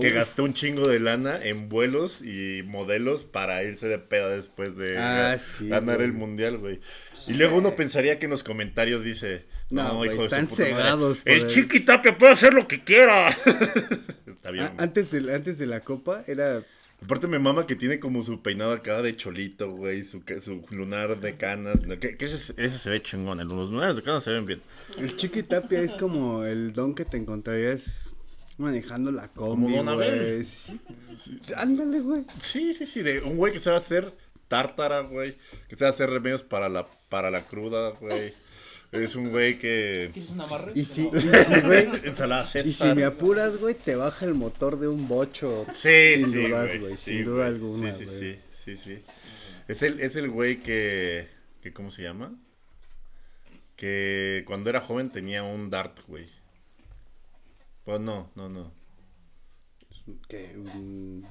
que 0.00 0.08
Uf. 0.08 0.14
gastó 0.14 0.44
un 0.44 0.54
chingo 0.54 0.88
de 0.88 1.00
lana 1.00 1.38
en 1.42 1.68
vuelos 1.68 2.22
y 2.22 2.62
modelos 2.64 3.24
para 3.24 3.62
irse 3.62 3.88
de 3.88 3.98
peda 3.98 4.30
después 4.30 4.76
de 4.76 4.96
Ah, 4.98 5.36
sí, 5.38 5.68
ganar 5.68 5.96
güey. 5.96 6.06
el 6.08 6.12
mundial, 6.14 6.56
güey. 6.56 6.80
Y 7.28 7.34
luego 7.34 7.56
uno 7.58 7.74
pensaría 7.76 8.18
que 8.18 8.24
en 8.24 8.30
los 8.30 8.42
comentarios 8.42 9.04
dice, 9.04 9.44
no, 9.68 9.88
No, 9.88 9.96
güey, 9.96 10.10
hijo 10.12 10.22
de 10.22 10.28
su 10.30 10.34
están 10.34 10.46
puta 10.46 10.62
madre, 10.62 10.74
cegados 10.74 11.22
El 11.26 11.46
Chiqui 11.46 11.80
Tapia 11.80 12.16
puede 12.16 12.32
hacer 12.32 12.54
lo 12.54 12.66
que 12.66 12.82
quiera. 12.82 13.28
Está 14.26 14.50
bien. 14.50 14.64
Ah, 14.64 14.74
antes, 14.78 15.10
de, 15.10 15.34
antes 15.34 15.58
de 15.58 15.66
la 15.66 15.80
copa 15.80 16.24
era 16.26 16.62
Aparte 17.04 17.26
me 17.26 17.38
mama 17.38 17.66
que 17.66 17.74
tiene 17.74 17.98
como 17.98 18.22
su 18.22 18.42
peinado 18.42 18.72
acá 18.72 19.02
de 19.02 19.16
cholito, 19.16 19.70
güey, 19.70 20.02
su, 20.02 20.22
su 20.40 20.62
lunar 20.70 21.20
de 21.20 21.36
canas. 21.36 21.80
Que, 22.00 22.16
que 22.16 22.24
ese, 22.24 22.54
ese 22.56 22.78
se 22.78 22.90
ve 22.90 23.02
chingón, 23.02 23.38
los 23.38 23.70
lunares 23.70 23.96
de 23.96 24.02
canas 24.02 24.22
se 24.22 24.30
ven 24.30 24.46
bien. 24.46 24.62
El 24.98 25.16
Chiquitapia 25.16 25.80
es 25.80 25.94
como 25.94 26.44
el 26.44 26.72
don 26.72 26.94
que 26.94 27.04
te 27.04 27.16
encontrarías 27.16 28.14
manejando 28.58 29.10
la 29.10 29.28
combi, 29.28 29.76
Como 29.76 29.94
güey. 29.94 30.44
Sí, 30.44 30.80
Ándale, 31.56 32.00
güey. 32.00 32.24
Sí, 32.38 32.72
sí, 32.72 32.86
sí, 32.86 33.02
de 33.02 33.20
un 33.20 33.36
güey 33.36 33.52
que 33.52 33.60
sabe 33.60 33.76
hacer 33.76 34.12
tártara, 34.48 35.00
güey, 35.00 35.34
que 35.68 35.76
sabe 35.76 35.90
hacer 35.90 36.10
remedios 36.10 36.42
para 36.42 36.68
la, 36.68 36.86
para 37.08 37.30
la 37.30 37.42
cruda, 37.42 37.90
güey. 38.00 38.34
Es 38.92 39.16
un 39.16 39.30
güey 39.30 39.58
que... 39.58 40.10
¿Quieres 40.12 40.30
un 40.32 40.40
amarre? 40.42 40.72
Y 40.74 40.84
si, 40.84 41.08
y 41.12 41.20
si, 41.20 41.60
güey, 41.62 41.88
Ensalada 42.04 42.42
y 42.44 42.46
si 42.46 42.52
César. 42.62 42.94
me 42.94 43.04
apuras, 43.04 43.56
güey, 43.56 43.74
te 43.74 43.94
baja 43.96 44.26
el 44.26 44.34
motor 44.34 44.78
de 44.78 44.86
un 44.88 45.08
bocho. 45.08 45.64
Sí, 45.70 46.16
sin 46.18 46.30
sí, 46.30 46.42
dudas, 46.46 46.66
güey, 46.68 46.78
güey, 46.80 46.96
sí, 46.96 47.14
sin 47.14 47.24
duda 47.24 47.36
güey, 47.36 47.46
alguna, 47.48 47.92
Sí, 47.92 48.04
sí, 48.06 48.18
güey. 48.18 48.34
sí, 48.50 48.76
sí, 48.76 48.76
sí. 48.76 49.02
Es 49.68 49.82
el, 49.82 49.98
es 50.00 50.14
el 50.16 50.28
güey 50.30 50.60
que, 50.60 51.26
que, 51.62 51.72
¿cómo 51.72 51.90
se 51.90 52.02
llama? 52.02 52.34
Que 53.76 54.44
cuando 54.46 54.68
era 54.68 54.80
joven 54.82 55.10
tenía 55.10 55.42
un 55.42 55.70
Dart, 55.70 55.98
güey. 56.06 56.28
Pues 57.84 57.98
no, 58.00 58.30
no, 58.34 58.48
no. 58.50 58.72
Que 60.28 60.52
un- 60.56 61.26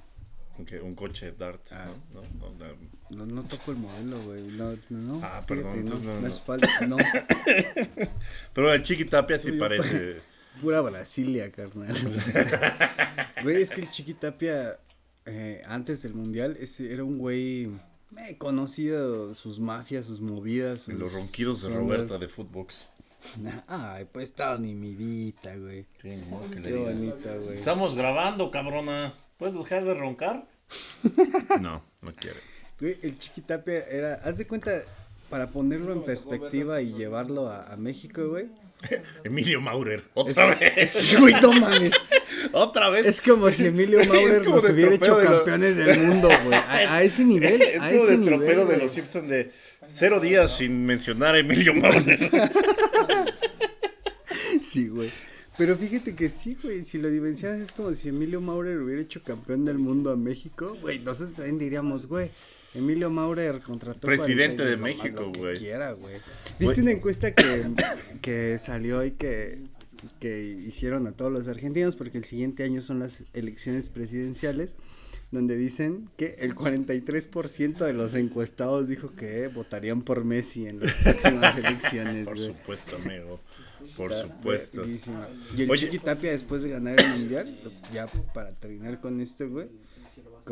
Un, 0.57 0.65
que- 0.65 0.81
un 0.81 0.95
coche 0.95 1.31
Dart, 1.37 1.61
Ah. 1.71 1.85
¿no? 2.13 2.21
No, 2.23 2.49
no, 2.55 2.67
no. 2.67 2.75
No, 3.11 3.25
no 3.25 3.43
toco 3.43 3.71
el 3.71 3.77
modelo, 3.77 4.19
güey. 4.23 4.41
No, 4.43 4.71
no, 4.89 5.13
no. 5.13 5.21
Ah, 5.23 5.43
perdón, 5.45 5.73
fíjate, 5.73 5.79
entonces 5.81 6.05
no, 6.07 6.13
no, 6.13 6.21
no. 6.21 6.27
hace 6.27 6.41
falta. 6.41 6.87
No, 6.87 6.97
Pero 8.53 8.73
el 8.73 8.83
Chiqui 8.83 9.05
Tapia 9.05 9.37
sí 9.37 9.49
Oye, 9.51 9.59
parece... 9.59 10.21
pura 10.61 10.81
Brasilia, 10.81 11.51
carnal. 11.51 11.95
Güey, 13.43 13.61
es 13.61 13.71
que 13.71 13.81
el 13.81 13.89
Chiquitapia, 13.89 14.79
eh, 15.25 15.63
antes 15.65 16.03
del 16.03 16.13
mundial, 16.13 16.57
ese 16.59 16.93
era 16.93 17.03
un 17.03 17.17
güey 17.17 17.71
eh, 18.17 18.37
conocido, 18.37 19.33
sus 19.33 19.59
mafias, 19.59 20.05
sus 20.05 20.21
movidas. 20.21 20.83
Sus, 20.83 20.93
Los 20.93 21.13
ronquidos 21.13 21.63
de 21.63 21.69
Roberta 21.69 22.17
de 22.19 22.27
Footbox. 22.27 22.89
Ay, 23.67 24.05
pues 24.11 24.29
estaba 24.29 24.57
mi 24.57 24.75
midita, 24.75 25.55
güey. 25.55 25.85
Sí, 26.01 26.09
le 26.09 26.61
Qué 26.61 26.67
diga. 26.67 26.79
bonita, 26.81 27.35
güey. 27.35 27.55
Estamos 27.55 27.95
grabando, 27.95 28.51
cabrona. 28.51 29.13
¿Puedes 29.37 29.55
dejar 29.55 29.85
de 29.85 29.93
roncar? 29.95 30.47
No, 31.59 31.81
no 32.01 32.13
quiere. 32.13 32.39
Güey, 32.81 32.97
el 33.03 33.17
Chiquitapia 33.17 33.85
era, 33.89 34.15
haz 34.15 34.37
de 34.39 34.45
cuenta, 34.47 34.83
para 35.29 35.47
ponerlo 35.47 35.93
en 35.93 36.03
perspectiva 36.03 36.81
y 36.81 36.93
llevarlo 36.93 37.47
a, 37.47 37.71
a 37.71 37.77
México, 37.77 38.27
güey. 38.29 38.47
Emilio 39.23 39.61
Maurer, 39.61 40.03
otra 40.15 40.51
Es- 40.53 40.59
vez. 40.59 40.95
es- 41.13 41.19
güey, 41.19 41.35
no 41.41 41.53
mames. 41.53 41.93
Otra 42.53 42.89
vez. 42.89 43.05
Es 43.05 43.21
como 43.21 43.49
si 43.51 43.67
Emilio 43.67 44.03
Maurer 44.07 44.43
nos 44.45 44.63
de 44.63 44.73
hubiera 44.73 44.95
hecho 44.95 45.15
de 45.17 45.23
lo- 45.25 45.37
campeones 45.37 45.77
del 45.77 45.99
mundo, 45.99 46.27
güey. 46.43 46.53
A, 46.57 46.95
a 46.95 47.03
ese 47.03 47.23
nivel, 47.23 47.61
es 47.61 47.79
a 47.79 47.89
como 47.91 48.01
nivel. 48.09 48.25
tropeo 48.25 48.59
de 48.61 48.65
güey. 48.65 48.79
los 48.81 48.91
Simpsons 48.91 49.29
de 49.29 49.51
cero 49.87 50.19
días 50.19 50.57
sin 50.57 50.83
mencionar 50.85 51.35
a 51.35 51.39
Emilio 51.39 51.73
Maurer. 51.75 52.29
Sí, 54.63 54.87
güey. 54.87 55.09
Pero 55.57 55.77
fíjate 55.77 56.15
que 56.15 56.29
sí, 56.29 56.57
güey, 56.61 56.83
si 56.83 56.97
lo 56.97 57.09
dimensionas 57.09 57.59
es 57.61 57.71
como 57.71 57.93
si 57.93 58.09
Emilio 58.09 58.41
Maurer 58.41 58.79
hubiera 58.79 59.01
hecho 59.01 59.21
campeón 59.23 59.63
del 59.65 59.77
mundo 59.77 60.11
a 60.11 60.15
México, 60.17 60.77
güey, 60.81 60.99
nosotros 60.99 61.35
también 61.35 61.59
diríamos, 61.59 62.07
güey, 62.07 62.29
Emilio 62.73 63.09
Maurer 63.09 63.59
contrató 63.59 64.07
Presidente 64.07 64.63
de 64.63 64.77
México, 64.77 65.31
güey. 65.37 65.57
quiera, 65.57 65.91
güey. 65.91 66.15
¿Viste 66.59 66.81
una 66.81 66.91
encuesta 66.91 67.33
que, 67.33 67.63
que 68.21 68.57
salió 68.57 69.03
y 69.03 69.11
que, 69.11 69.59
que 70.19 70.43
hicieron 70.43 71.05
a 71.07 71.11
todos 71.11 71.31
los 71.31 71.47
argentinos 71.47 71.95
porque 71.95 72.17
el 72.17 72.25
siguiente 72.25 72.63
año 72.63 72.81
son 72.81 72.99
las 72.99 73.23
elecciones 73.33 73.89
presidenciales? 73.89 74.75
Donde 75.31 75.55
dicen 75.55 76.09
que 76.17 76.35
el 76.39 76.55
43% 76.55 77.77
de 77.85 77.93
los 77.93 78.15
encuestados 78.15 78.89
dijo 78.89 79.13
que 79.13 79.47
votarían 79.47 80.01
por 80.01 80.25
Messi 80.25 80.67
en 80.67 80.81
las 80.81 80.93
próximas 80.93 81.57
elecciones, 81.57 82.25
Por 82.25 82.37
supuesto, 82.37 82.97
amigo. 82.97 83.39
Por 83.95 84.11
Está 84.11 84.27
supuesto. 84.27 84.83
Y 84.85 85.61
el 85.61 85.71
Oye. 85.71 85.85
Chiqui 85.85 85.99
Tapia 85.99 86.31
después 86.31 86.63
de 86.63 86.69
ganar 86.69 86.99
el 86.99 87.07
mundial, 87.11 87.59
ya 87.93 88.07
para 88.33 88.49
terminar 88.49 88.99
con 88.99 89.21
esto, 89.21 89.49
güey, 89.49 89.67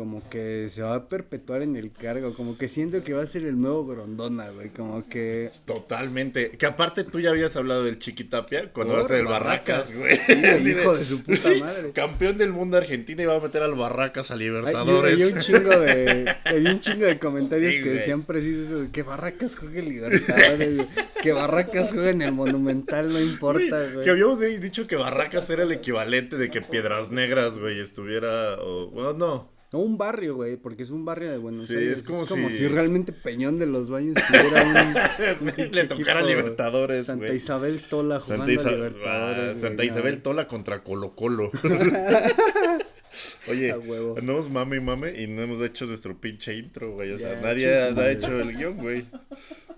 como 0.00 0.26
que 0.30 0.70
se 0.70 0.80
va 0.80 0.94
a 0.94 1.08
perpetuar 1.10 1.60
en 1.60 1.76
el 1.76 1.92
cargo, 1.92 2.32
como 2.32 2.56
que 2.56 2.68
siento 2.68 3.04
que 3.04 3.12
va 3.12 3.22
a 3.22 3.26
ser 3.26 3.44
el 3.44 3.60
nuevo 3.60 3.84
Grondona, 3.84 4.48
güey, 4.48 4.70
como 4.70 5.06
que 5.06 5.50
Totalmente. 5.66 6.52
Que 6.52 6.64
aparte 6.64 7.04
tú 7.04 7.20
ya 7.20 7.28
habías 7.28 7.54
hablado 7.54 7.84
del 7.84 7.98
Chiquitapia 7.98 8.72
cuando 8.72 8.94
hablaste 8.94 9.16
del 9.16 9.26
Barracas, 9.26 9.98
güey. 9.98 10.16
Sí, 10.16 10.32
el 10.42 10.68
hijo 10.68 10.96
de 10.96 11.04
su 11.04 11.22
puta 11.22 11.50
madre. 11.60 11.92
Campeón 11.92 12.38
del 12.38 12.50
mundo 12.50 12.78
Argentina 12.78 13.22
y 13.22 13.26
va 13.26 13.36
a 13.36 13.40
meter 13.40 13.62
al 13.62 13.74
Barracas 13.74 14.30
a 14.30 14.36
Libertadores. 14.36 15.18
veía 15.18 15.34
un 15.34 15.38
chingo 15.38 15.68
de 15.68 16.34
había 16.46 16.70
un 16.70 16.80
chingo 16.80 17.04
de 17.04 17.18
comentarios 17.18 17.74
Sí, 17.74 17.82
que 17.82 17.90
decían 17.90 18.22
preciso 18.22 18.62
eso 18.64 18.80
de 18.80 18.90
que 18.90 19.02
Barracas 19.02 19.56
juegue 19.56 19.80
en 19.80 19.88
Libertadores, 19.90 20.86
que 21.22 21.32
Barracas 21.32 21.92
juegue 21.92 22.08
en 22.08 22.22
el 22.22 22.32
Monumental, 22.32 23.12
no 23.12 23.20
importa, 23.20 23.90
güey. 23.92 24.02
Que 24.02 24.10
habíamos 24.10 24.40
dicho 24.40 24.86
que 24.86 24.96
Barracas 24.96 25.50
era 25.50 25.64
el 25.64 25.72
equivalente 25.72 26.38
de 26.38 26.48
que 26.48 26.62
Piedras 26.62 27.10
Negras, 27.10 27.58
güey, 27.58 27.80
estuviera. 27.80 28.54
O, 28.60 28.88
bueno, 28.88 29.12
no. 29.12 29.59
No, 29.72 29.78
un 29.78 29.96
barrio, 29.98 30.34
güey, 30.34 30.56
porque 30.56 30.82
es 30.82 30.90
un 30.90 31.04
barrio 31.04 31.30
de 31.30 31.38
Buenos 31.38 31.66
Sí, 31.66 31.76
Aires. 31.76 31.98
es 31.98 32.02
como 32.02 32.26
si- 32.26 32.66
realmente 32.66 33.12
Peñón 33.12 33.58
de 33.60 33.66
los 33.66 33.88
Baños 33.88 34.16
tuviera 34.26 34.64
un, 34.64 35.48
un 35.66 35.72
Le 35.72 35.84
tocara 35.84 36.22
Libertadores, 36.22 37.06
Santa. 37.06 37.32
Isabel 37.32 37.80
Tola 37.88 38.18
jugando 38.18 38.46
Santa, 38.46 38.60
Isa- 38.60 38.68
a 38.68 38.72
Libertadores. 38.72 39.56
ah, 39.56 39.60
Santa. 39.60 39.84
Isabel 39.84 40.22
Tola 40.22 40.48
contra 40.48 40.82
Colo 40.82 41.14
Colo. 41.14 41.52
Oye, 43.48 43.72
andamos 43.72 44.50
mame 44.50 44.76
y 44.76 44.80
mame 44.80 45.20
y 45.22 45.26
no 45.26 45.42
hemos 45.42 45.60
hecho 45.64 45.86
nuestro 45.86 46.20
pinche 46.20 46.54
intro, 46.54 46.92
güey. 46.92 47.12
O 47.12 47.18
sea, 47.18 47.40
nadie 47.40 47.72
ha 47.72 48.10
hecho 48.10 48.40
el 48.40 48.56
guion, 48.56 48.76
güey. 48.76 49.06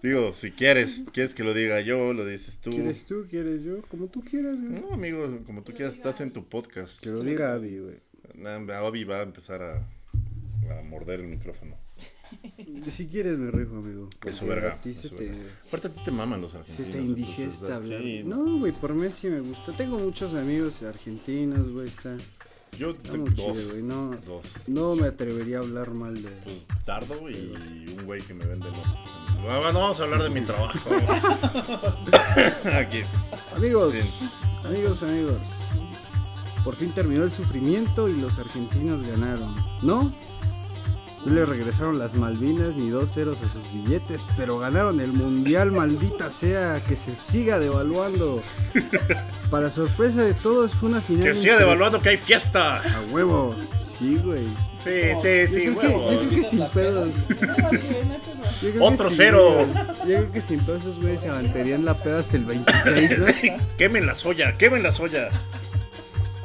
Digo, 0.02 0.34
si 0.34 0.50
quieres, 0.50 1.04
quieres 1.12 1.32
que 1.34 1.44
lo 1.44 1.54
diga 1.54 1.80
yo, 1.80 2.12
lo 2.12 2.26
dices 2.26 2.58
tú. 2.58 2.70
¿Quieres 2.70 3.04
tú? 3.06 3.24
¿Quieres 3.30 3.62
yo? 3.62 3.82
Como 3.82 4.08
tú 4.08 4.22
quieras, 4.22 4.56
güey. 4.60 4.80
No, 4.80 4.92
amigo, 4.92 5.38
como 5.46 5.62
tú 5.62 5.72
quieras, 5.72 5.94
estás 5.94 6.20
en 6.20 6.32
tu 6.32 6.44
podcast. 6.48 7.02
Que 7.02 7.10
lo 7.10 7.22
diga 7.22 7.52
Abby, 7.54 7.78
güey. 7.78 7.96
Nah, 8.42 8.78
Abby 8.86 9.04
va 9.04 9.18
a 9.18 9.22
empezar 9.22 9.62
a, 9.62 9.76
a 10.78 10.82
morder 10.82 11.20
el 11.20 11.26
micrófono. 11.28 11.76
Si 12.90 13.06
quieres 13.06 13.38
me 13.38 13.50
rijo, 13.50 13.76
amigo. 13.76 14.08
Es 14.24 14.36
su 14.36 14.46
porque 14.46 14.60
verga. 14.60 14.72
A 14.74 14.80
ti 14.80 14.94
se 14.94 15.10
te. 15.10 15.30
Aparte 15.68 15.88
a 15.88 15.90
ti 15.90 16.00
te 16.02 16.10
maman 16.10 16.40
los 16.40 16.52
se 16.52 16.58
argentinos. 16.58 16.90
te 16.92 16.98
entonces, 16.98 17.18
indigesta 17.28 17.68
da- 17.68 17.76
hablar. 17.76 18.00
sí, 18.00 18.22
no, 18.24 18.58
güey, 18.58 18.72
por 18.72 18.94
mí 18.94 19.12
sí 19.12 19.28
me 19.28 19.40
gusta. 19.40 19.72
Tengo 19.72 19.98
muchos 19.98 20.32
amigos 20.34 20.82
argentinos, 20.82 21.70
güey. 21.72 21.88
Está, 21.88 22.16
Yo 22.78 22.94
tengo 22.96 23.26
dos. 23.30 23.34
chido, 23.58 23.70
güey. 23.72 23.82
No, 23.82 24.16
Dos. 24.26 24.46
no 24.66 24.96
me 24.96 25.08
atrevería 25.08 25.58
a 25.58 25.60
hablar 25.60 25.90
mal 25.90 26.14
de... 26.22 26.30
Pues 26.30 26.66
Dardo 26.86 27.28
y 27.28 27.94
un 27.98 28.06
güey 28.06 28.22
que 28.22 28.32
me 28.32 28.46
vende 28.46 28.66
motos. 28.70 28.98
Bueno, 29.42 29.60
vamos 29.78 30.00
a 30.00 30.04
hablar 30.04 30.22
de 30.22 30.30
mi 30.30 30.40
trabajo. 30.40 30.78
Aquí. 32.74 33.02
Amigos, 33.54 33.92
Bien. 33.92 34.06
amigos, 34.64 35.02
amigos. 35.02 35.48
Por 36.64 36.76
fin 36.76 36.92
terminó 36.92 37.24
el 37.24 37.32
sufrimiento 37.32 38.08
y 38.08 38.14
los 38.20 38.38
argentinos 38.38 39.02
ganaron. 39.02 39.54
¿No? 39.82 40.12
No 41.24 41.32
le 41.34 41.44
regresaron 41.44 42.00
las 42.00 42.14
Malvinas 42.14 42.74
ni 42.74 42.90
dos 42.90 43.12
ceros 43.14 43.38
a 43.42 43.48
sus 43.48 43.62
billetes, 43.72 44.26
pero 44.36 44.58
ganaron 44.58 44.98
el 45.00 45.12
mundial, 45.12 45.70
maldita 45.72 46.30
sea, 46.32 46.82
que 46.84 46.96
se 46.96 47.14
siga 47.14 47.60
devaluando. 47.60 48.42
Para 49.50 49.70
sorpresa 49.70 50.22
de 50.24 50.34
todos, 50.34 50.72
fue 50.74 50.88
una 50.88 51.00
final. 51.00 51.24
Que 51.28 51.34
siga 51.36 51.56
devaluando 51.58 52.00
que 52.02 52.08
hay 52.10 52.16
fiesta. 52.16 52.78
A 52.78 53.00
huevo. 53.12 53.54
Sí, 53.84 54.16
güey. 54.22 54.46
Sí, 54.78 54.90
sí, 55.20 55.46
sí, 55.46 55.64
yo, 55.66 55.74
creo 55.76 55.80
que, 55.80 55.88
yo 55.92 55.98
creo 55.98 55.98
huevo. 56.08 56.30
que 56.30 56.42
sin 56.44 56.64
pedos. 56.66 57.14
yo 57.28 57.36
creo 57.36 58.72
que 58.72 58.78
Otro 58.80 59.08
cero. 59.10 59.66
pedos- 59.72 59.86
Yo 59.98 60.04
creo 60.04 60.32
que 60.32 60.40
sin 60.40 60.58
pedos 60.60 60.82
esos 60.82 60.98
güeyes 61.00 61.20
se 61.20 61.28
aguantarían 61.28 61.84
la 61.84 61.94
peda 62.02 62.18
hasta 62.18 62.36
el 62.36 62.46
26, 62.46 63.18
¿no? 63.18 63.26
Quemen 63.78 64.06
la 64.06 64.14
soya, 64.16 64.54
quemen 64.56 64.82
la 64.82 64.90
soya. 64.90 65.28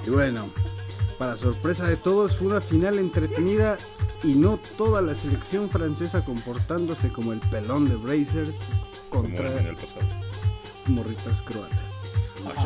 Y 0.08 0.10
bueno, 0.10 0.50
para 1.20 1.36
sorpresa 1.36 1.86
de 1.86 1.98
todos 1.98 2.38
fue 2.38 2.48
una 2.48 2.62
final 2.62 2.98
entretenida 2.98 3.78
y 4.24 4.36
no 4.36 4.58
toda 4.78 5.02
la 5.02 5.13
selección 5.13 5.70
francesa 5.70 6.24
comportándose 6.24 7.10
como 7.10 7.34
el 7.34 7.41
pelón 7.41 7.89
de 7.89 7.98
Brazers 7.98 8.70
Como 9.10 9.24
contra 9.24 9.52
en 9.60 9.67
el 9.67 9.76
pasado. 9.76 10.08
morritas 10.86 11.41
croatas. 11.41 12.08
Ay, 12.56 12.65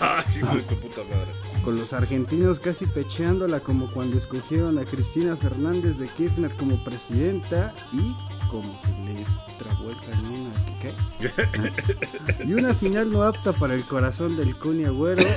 ay, 0.00 0.24
hijo 0.36 0.56
de 0.56 0.62
tu 0.62 0.80
puta 0.80 1.02
madre. 1.04 1.30
Con 1.64 1.78
los 1.78 1.92
argentinos 1.92 2.58
casi 2.58 2.86
pecheándola 2.86 3.60
como 3.60 3.88
cuando 3.92 4.16
escogieron 4.16 4.76
a 4.78 4.84
Cristina 4.84 5.36
Fernández 5.36 5.98
de 5.98 6.08
Kirchner 6.08 6.52
como 6.56 6.82
presidenta 6.82 7.72
y 7.92 8.16
como 8.50 8.76
se 8.80 8.88
le 9.04 9.24
tragó 9.60 9.90
el 9.90 9.96
cañón 10.00 10.52
a 10.56 10.64
Kike. 10.66 12.44
Y 12.46 12.54
una 12.54 12.74
final 12.74 13.12
no 13.12 13.22
apta 13.22 13.52
para 13.52 13.74
el 13.74 13.84
corazón 13.84 14.36
del 14.36 14.56
Cuni 14.56 14.86
Agüero. 14.86 15.22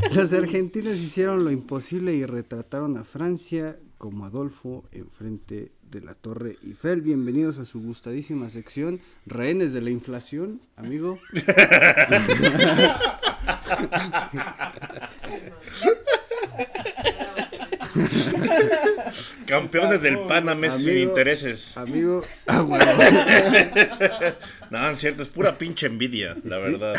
Los 0.14 0.32
argentinos 0.32 0.96
hicieron 0.96 1.44
lo 1.44 1.50
imposible 1.50 2.14
y 2.14 2.24
retrataron 2.24 2.96
a 2.96 3.04
Francia 3.04 3.78
como 3.98 4.24
Adolfo 4.24 4.84
enfrente 4.92 5.72
de 5.82 6.00
la 6.00 6.14
Torre 6.14 6.56
Eiffel. 6.62 7.02
Bienvenidos 7.02 7.58
a 7.58 7.64
su 7.64 7.82
gustadísima 7.82 8.50
sección, 8.50 9.00
rehenes 9.26 9.72
de 9.72 9.82
la 9.82 9.90
inflación, 9.90 10.60
amigo. 10.76 11.18
Campeones 19.46 20.02
del 20.02 20.18
Panamá 20.20 20.70
sin 20.70 20.98
intereses. 20.98 21.76
Amigo, 21.76 22.22
ah. 22.46 22.64
No, 24.70 24.90
es 24.90 24.98
cierto, 24.98 25.22
es 25.22 25.28
pura 25.28 25.58
pinche 25.58 25.86
envidia, 25.86 26.36
la 26.44 26.58
verdad. 26.58 26.94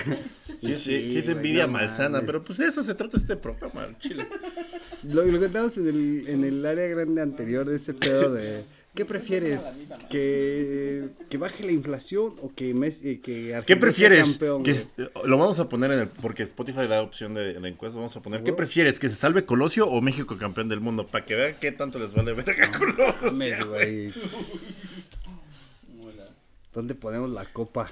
Sí, 0.59 0.73
sí, 0.73 0.77
sí, 0.77 1.17
es 1.17 1.25
güey, 1.25 1.37
envidia 1.37 1.67
no 1.67 1.73
malsana, 1.73 2.09
mames. 2.09 2.25
pero 2.25 2.43
pues 2.43 2.57
de 2.57 2.67
eso 2.67 2.83
se 2.83 2.93
trata 2.95 3.17
este 3.17 3.35
programa, 3.37 3.87
chile. 3.99 4.27
Lo, 5.11 5.23
lo 5.25 5.39
contamos 5.39 5.77
en 5.77 5.87
el, 5.87 6.23
en 6.27 6.43
el 6.43 6.65
área 6.65 6.87
grande 6.87 7.21
anterior 7.21 7.65
de 7.65 7.77
ese 7.77 7.93
pedo 7.93 8.31
de 8.33 8.63
¿qué 8.95 9.05
prefieres? 9.05 9.95
¿Que, 10.09 11.09
que 11.29 11.37
baje 11.37 11.63
la 11.63 11.71
inflación 11.71 12.35
o 12.41 12.51
que 12.53 12.73
Messi, 12.73 13.09
eh, 13.09 13.19
que 13.21 13.55
Argentina 13.55 13.65
¿Qué 13.65 13.73
sea 13.73 13.79
prefieres? 13.79 14.29
campeón, 14.31 14.63
Que 14.63 14.71
güey? 14.71 14.81
es- 14.83 14.95
lo 15.25 15.37
vamos 15.37 15.59
a 15.59 15.69
poner 15.69 15.91
en 15.91 15.99
el. 15.99 16.07
Porque 16.07 16.43
Spotify 16.43 16.87
da 16.87 17.01
opción 17.01 17.33
de, 17.33 17.53
de 17.59 17.69
encuesta. 17.69 17.97
Vamos 17.97 18.15
a 18.15 18.21
poner. 18.21 18.43
¿Qué 18.43 18.53
prefieres? 18.53 18.99
¿Que 18.99 19.09
se 19.09 19.15
salve 19.15 19.45
Colosio 19.45 19.87
o 19.87 20.01
México 20.01 20.37
campeón 20.37 20.69
del 20.69 20.81
mundo? 20.81 21.05
Para 21.07 21.23
que 21.25 21.35
vean 21.35 21.55
qué 21.59 21.71
tanto 21.71 21.99
les 21.99 22.13
vale 22.13 22.33
verga 22.33 22.71
Colosio. 22.77 23.15
Mames, 23.23 23.65
güey. 23.67 24.11
¿Dónde 26.73 26.95
ponemos 26.95 27.29
la 27.31 27.43
copa? 27.43 27.91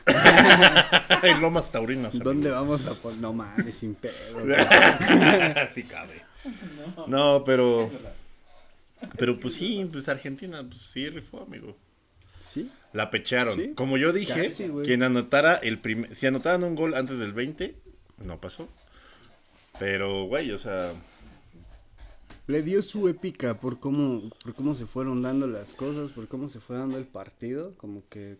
En 1.23 1.41
Lomas 1.41 1.69
Taurinas. 1.69 2.17
¿Dónde 2.17 2.49
vamos 2.49 2.85
a 2.85 2.93
poner? 2.93 3.19
No 3.19 3.33
mames, 3.33 3.75
sin 3.75 3.93
pedo. 3.93 4.13
Así 5.57 5.83
cabe. 5.83 6.21
No, 7.07 7.43
pero. 7.45 7.89
Pero 9.17 9.37
pues 9.37 9.55
sí, 9.55 9.87
pues 9.91 10.09
Argentina, 10.09 10.63
pues 10.67 10.81
sí 10.81 11.09
rifó, 11.09 11.41
amigo. 11.41 11.77
¿Sí? 12.39 12.71
La 12.93 13.09
pecharon. 13.09 13.55
Sí. 13.55 13.71
Como 13.75 13.97
yo 13.97 14.13
dije, 14.13 14.43
Casi, 14.43 14.69
quien 14.83 15.03
anotara 15.03 15.55
el 15.55 15.79
primer. 15.79 16.15
Si 16.15 16.25
anotaban 16.25 16.63
un 16.63 16.75
gol 16.75 16.93
antes 16.93 17.19
del 17.19 17.33
20, 17.33 17.75
no 18.25 18.39
pasó. 18.39 18.67
Pero, 19.79 20.25
güey, 20.25 20.51
o 20.51 20.57
sea. 20.57 20.93
Le 22.47 22.63
dio 22.63 22.81
su 22.81 23.07
épica 23.07 23.59
por 23.59 23.79
cómo, 23.79 24.29
por 24.43 24.55
cómo 24.55 24.73
se 24.73 24.87
fueron 24.87 25.21
dando 25.21 25.47
las 25.47 25.73
cosas, 25.73 26.09
por 26.11 26.27
cómo 26.27 26.49
se 26.49 26.59
fue 26.59 26.77
dando 26.77 26.97
el 26.97 27.05
partido, 27.05 27.75
como 27.77 28.07
que 28.09 28.39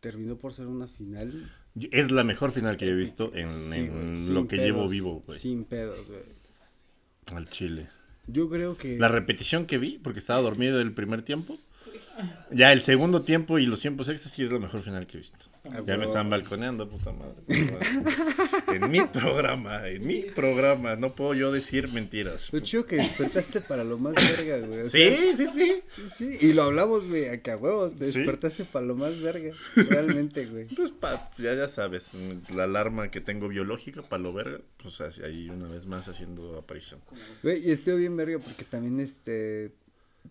terminó 0.00 0.36
por 0.36 0.52
ser 0.52 0.66
una 0.66 0.86
final. 0.86 1.50
Es 1.90 2.10
la 2.10 2.24
mejor 2.24 2.52
final 2.52 2.76
que 2.76 2.90
he 2.90 2.94
visto 2.94 3.32
en, 3.34 4.16
Sí, 4.16 4.32
lo 4.32 4.46
que 4.46 4.58
llevo 4.58 4.88
vivo, 4.88 5.22
güey. 5.24 5.38
Sin 5.38 5.64
pedos, 5.64 6.08
güey. 6.08 6.22
Al 7.34 7.48
Chile. 7.48 7.88
Yo 8.32 8.48
creo 8.48 8.76
que... 8.76 8.98
La 8.98 9.08
repetición 9.08 9.66
que 9.66 9.78
vi, 9.78 9.98
porque 10.02 10.18
estaba 10.18 10.40
dormido 10.40 10.80
el 10.80 10.92
primer 10.92 11.22
tiempo. 11.22 11.58
Ya 12.50 12.72
el 12.72 12.82
segundo 12.82 13.22
tiempo 13.22 13.58
y 13.58 13.66
los 13.66 13.80
tiempos 13.80 14.08
extras 14.08 14.34
sí 14.34 14.42
es 14.44 14.52
la 14.52 14.58
mejor 14.58 14.82
final 14.82 15.06
que 15.06 15.16
he 15.16 15.20
visto. 15.20 15.46
Ah, 15.70 15.80
Ya 15.86 15.96
me 15.96 16.04
están 16.04 16.28
balconeando, 16.28 16.88
puta 16.88 17.12
madre. 17.12 17.34
puta 17.46 17.90
madre. 17.94 18.76
En 18.76 18.90
mi 18.90 19.00
programa, 19.02 19.88
en 19.88 20.06
mi 20.06 20.22
programa, 20.22 20.96
no 20.96 21.12
puedo 21.12 21.34
yo 21.34 21.52
decir 21.52 21.88
mentiras. 21.92 22.52
Lo 22.52 22.60
chido 22.60 22.84
que 22.86 22.96
despertaste 22.96 23.60
para 23.60 23.84
lo 23.84 23.98
más 23.98 24.14
verga, 24.14 24.58
güey. 24.66 24.80
o 24.80 24.88
Sí, 24.88 24.98
sea, 24.98 25.36
sí, 25.36 25.46
sí. 25.54 25.82
sí, 25.96 26.08
sí. 26.10 26.38
Y 26.46 26.52
lo 26.52 26.64
hablamos, 26.64 27.06
güey, 27.06 27.28
acá 27.28 27.56
huevos. 27.56 27.94
Te 27.96 28.10
Sí. 28.10 28.18
despertaste 28.18 28.64
para 28.64 28.84
lo 28.84 28.96
más 28.96 29.20
verga. 29.20 29.52
Realmente, 29.76 30.46
güey. 30.46 30.66
Pues 30.66 30.90
pa- 30.90 31.30
ya, 31.38 31.54
ya 31.54 31.68
sabes, 31.68 32.10
la 32.54 32.64
alarma 32.64 33.10
que 33.10 33.20
tengo 33.20 33.48
biológica, 33.48 34.02
para 34.02 34.22
lo 34.22 34.32
verga, 34.32 34.58
pues 34.82 35.00
ahí 35.00 35.48
una 35.48 35.68
vez 35.68 35.86
más 35.86 36.08
haciendo 36.08 36.58
aparición. 36.58 37.00
Güey, 37.42 37.66
y 37.68 37.70
estoy 37.70 37.98
bien 38.00 38.16
verga 38.16 38.38
porque 38.38 38.64
también 38.64 38.98
este. 39.00 39.72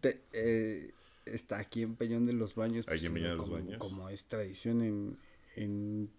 te- 0.02 0.20
eh, 0.34 0.92
está 1.34 1.60
aquí 1.60 1.82
en 1.82 1.96
Peñón 1.96 2.26
de 2.26 2.34
los 2.34 2.56
Baños. 2.56 2.88
Ahí 2.88 3.06
en 3.06 3.14
Peñón 3.14 3.32
de 3.32 3.36
los 3.36 3.46
como, 3.46 3.56
Baños. 3.56 3.78
Como 3.80 4.10
es 4.10 4.26
tradición 4.28 4.82
en, 4.82 5.18
en 5.56 6.10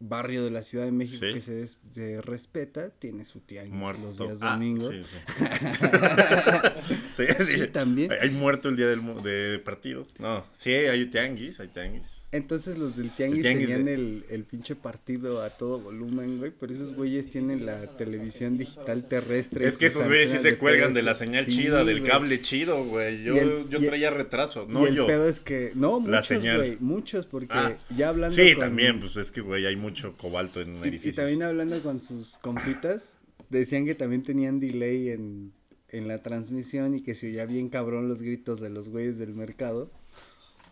barrio 0.00 0.42
de 0.42 0.50
la 0.50 0.62
Ciudad 0.62 0.86
de 0.86 0.92
México 0.92 1.26
Sí. 1.28 1.34
que 1.34 1.40
se, 1.42 1.52
des- 1.52 1.78
se 1.90 2.20
respeta, 2.22 2.88
tiene 2.90 3.24
su 3.26 3.40
tianguis 3.40 3.74
Muerto. 3.74 4.02
los 4.02 4.18
días 4.18 4.38
Ah, 4.42 4.54
domingos. 4.54 4.88
sí, 4.94 5.02
sí. 5.04 5.16
sí, 7.16 7.24
sí. 7.46 7.60
Sí, 7.60 7.66
también. 7.68 8.12
Hay, 8.12 8.18
hay 8.22 8.30
muerto 8.30 8.68
el 8.68 8.76
día 8.76 8.86
del 8.88 9.00
mu- 9.00 9.20
de 9.22 9.58
partido. 9.58 10.06
No, 10.18 10.44
sí, 10.56 10.70
hay 10.72 11.06
tianguis, 11.06 11.60
hay 11.60 11.68
tianguis. 11.68 12.22
Entonces 12.32 12.78
los 12.78 12.96
del 12.96 13.10
tianguis, 13.10 13.42
tianguis 13.42 13.66
tenían 13.68 13.84
de- 13.84 13.94
el, 13.94 14.24
el 14.30 14.44
pinche 14.44 14.76
partido 14.76 15.42
a 15.42 15.50
todo 15.50 15.80
volumen, 15.80 16.38
güey. 16.38 16.52
Pero 16.58 16.72
esos 16.72 16.94
güeyes 16.94 17.28
tienen 17.28 17.66
la 17.66 17.86
televisión 17.96 18.56
digital 18.56 19.04
terrestre. 19.04 19.66
Es 19.68 19.76
que 19.76 19.86
esos 19.86 20.06
güeyes 20.06 20.30
sí 20.30 20.38
se 20.38 20.56
cuelgan 20.56 20.92
de 20.94 21.02
la 21.02 21.14
señal 21.14 21.44
Sí, 21.44 21.56
chida, 21.56 21.84
del 21.84 22.00
güey. 22.00 22.10
cable 22.10 22.40
chido, 22.40 22.84
güey. 22.84 23.22
Yo, 23.22 23.34
Y 23.34 23.38
el- 23.38 23.68
yo 23.68 23.80
y 23.80 23.86
traía 23.86 24.10
retraso, 24.10 24.66
y 24.68 24.72
no 24.72 24.86
el 24.86 24.94
yo. 24.94 25.06
pedo 25.06 25.28
es 25.28 25.40
que, 25.40 25.72
no, 25.74 26.00
La 26.00 26.18
muchos, 26.20 26.26
señal. 26.26 26.56
güey, 26.58 26.76
muchos, 26.80 27.26
porque 27.26 27.48
Ah, 27.50 27.76
ya 27.96 28.08
hablando 28.10 28.34
Sí, 28.34 28.54
con- 28.54 28.64
también, 28.64 29.00
pues 29.00 29.16
es 29.16 29.30
que, 29.30 29.40
güey, 29.40 29.66
hay 29.66 29.76
mucho 29.90 30.16
cobalto 30.16 30.60
en 30.60 30.76
y, 30.76 30.78
y 30.78 30.82
edificios. 30.88 31.16
también 31.16 31.42
hablando 31.42 31.82
con 31.82 32.02
sus 32.02 32.38
compitas, 32.38 33.18
decían 33.50 33.84
que 33.84 33.94
también 33.94 34.22
tenían 34.22 34.58
delay 34.60 35.10
en, 35.10 35.52
en 35.88 36.08
la 36.08 36.22
transmisión 36.22 36.94
y 36.94 37.02
que 37.02 37.14
se 37.14 37.26
oía 37.26 37.44
bien 37.46 37.68
cabrón 37.68 38.08
los 38.08 38.22
gritos 38.22 38.60
de 38.60 38.70
los 38.70 38.88
güeyes 38.88 39.18
del 39.18 39.34
mercado. 39.34 39.90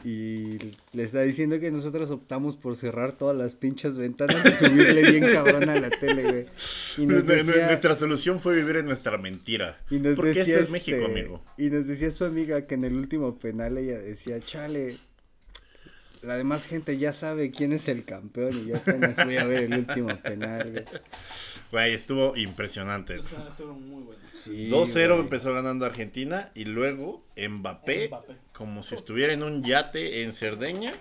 Y 0.04 0.58
le 0.92 1.02
está 1.02 1.22
diciendo 1.22 1.58
que 1.58 1.72
nosotros 1.72 2.12
optamos 2.12 2.56
por 2.56 2.76
cerrar 2.76 3.18
todas 3.18 3.36
las 3.36 3.56
pinches 3.56 3.98
ventanas 3.98 4.46
y 4.46 4.50
subirle 4.64 5.10
bien 5.10 5.24
cabrón 5.32 5.68
a 5.68 5.74
la 5.80 5.90
tele, 5.90 6.22
güey. 6.22 6.46
Y 6.98 7.06
nos 7.06 7.24
Nuestra- 7.24 7.34
decía, 7.34 7.66
Nuestra 7.66 7.96
solución 7.96 8.38
fue 8.38 8.54
vivir 8.54 8.76
en 8.76 8.86
nuestra 8.86 9.18
mentira. 9.18 9.80
y 9.90 9.98
nos 9.98 10.14
Porque 10.14 10.34
decía 10.34 10.54
esto 10.54 10.64
es 10.66 10.70
México, 10.70 10.98
este, 10.98 11.10
amigo. 11.10 11.42
Y 11.56 11.70
nos 11.70 11.88
decía 11.88 12.12
su 12.12 12.24
amiga 12.24 12.64
que 12.68 12.76
en 12.76 12.84
el 12.84 12.94
último 12.94 13.40
penal 13.40 13.76
ella 13.76 13.98
decía, 13.98 14.38
chale, 14.40 14.94
la 16.22 16.36
demás 16.36 16.66
gente 16.66 16.98
ya 16.98 17.12
sabe 17.12 17.50
quién 17.50 17.72
es 17.72 17.88
el 17.88 18.04
campeón 18.04 18.50
y 18.54 18.68
yo 18.68 18.76
apenas 18.76 19.16
voy 19.24 19.36
a 19.36 19.44
ver 19.44 19.64
el 19.64 19.78
último 19.78 20.16
penal, 20.22 20.70
güey. 20.70 20.84
Güey, 21.70 21.94
estuvo 21.94 22.36
impresionante. 22.36 23.16
Estuvieron 23.18 23.88
muy 23.88 24.02
buenos. 24.02 24.24
Sí, 24.32 24.68
2-0 24.70 25.08
güey. 25.08 25.20
empezó 25.20 25.52
ganando 25.52 25.84
Argentina 25.84 26.50
y 26.54 26.64
luego 26.64 27.24
Mbappé, 27.36 28.08
Mbappé. 28.08 28.36
como 28.52 28.82
si 28.82 28.94
estuviera 28.94 29.32
en 29.32 29.42
un 29.42 29.62
yate 29.62 30.22
en 30.22 30.32
Cerdeña. 30.32 30.92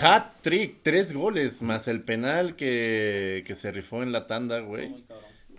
Hat 0.00 0.26
trick, 0.42 0.80
tres 0.82 1.12
goles, 1.12 1.62
más 1.62 1.88
el 1.88 2.02
penal 2.02 2.56
que, 2.56 3.42
que 3.46 3.54
se 3.54 3.72
rifó 3.72 4.02
en 4.02 4.12
la 4.12 4.26
tanda, 4.26 4.58
Estuvo 4.58 4.70
güey. 4.70 5.04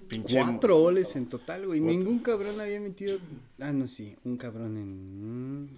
Pinche. 0.08 0.36
Cuatro 0.36 0.78
goles 0.78 1.16
en 1.16 1.28
total, 1.28 1.66
güey. 1.66 1.80
Ningún 1.80 2.20
cabrón 2.20 2.60
había 2.62 2.80
metido. 2.80 3.18
Ah, 3.60 3.72
no, 3.72 3.88
sí, 3.88 4.16
un 4.24 4.38
cabrón 4.38 4.78
en. 4.78 5.70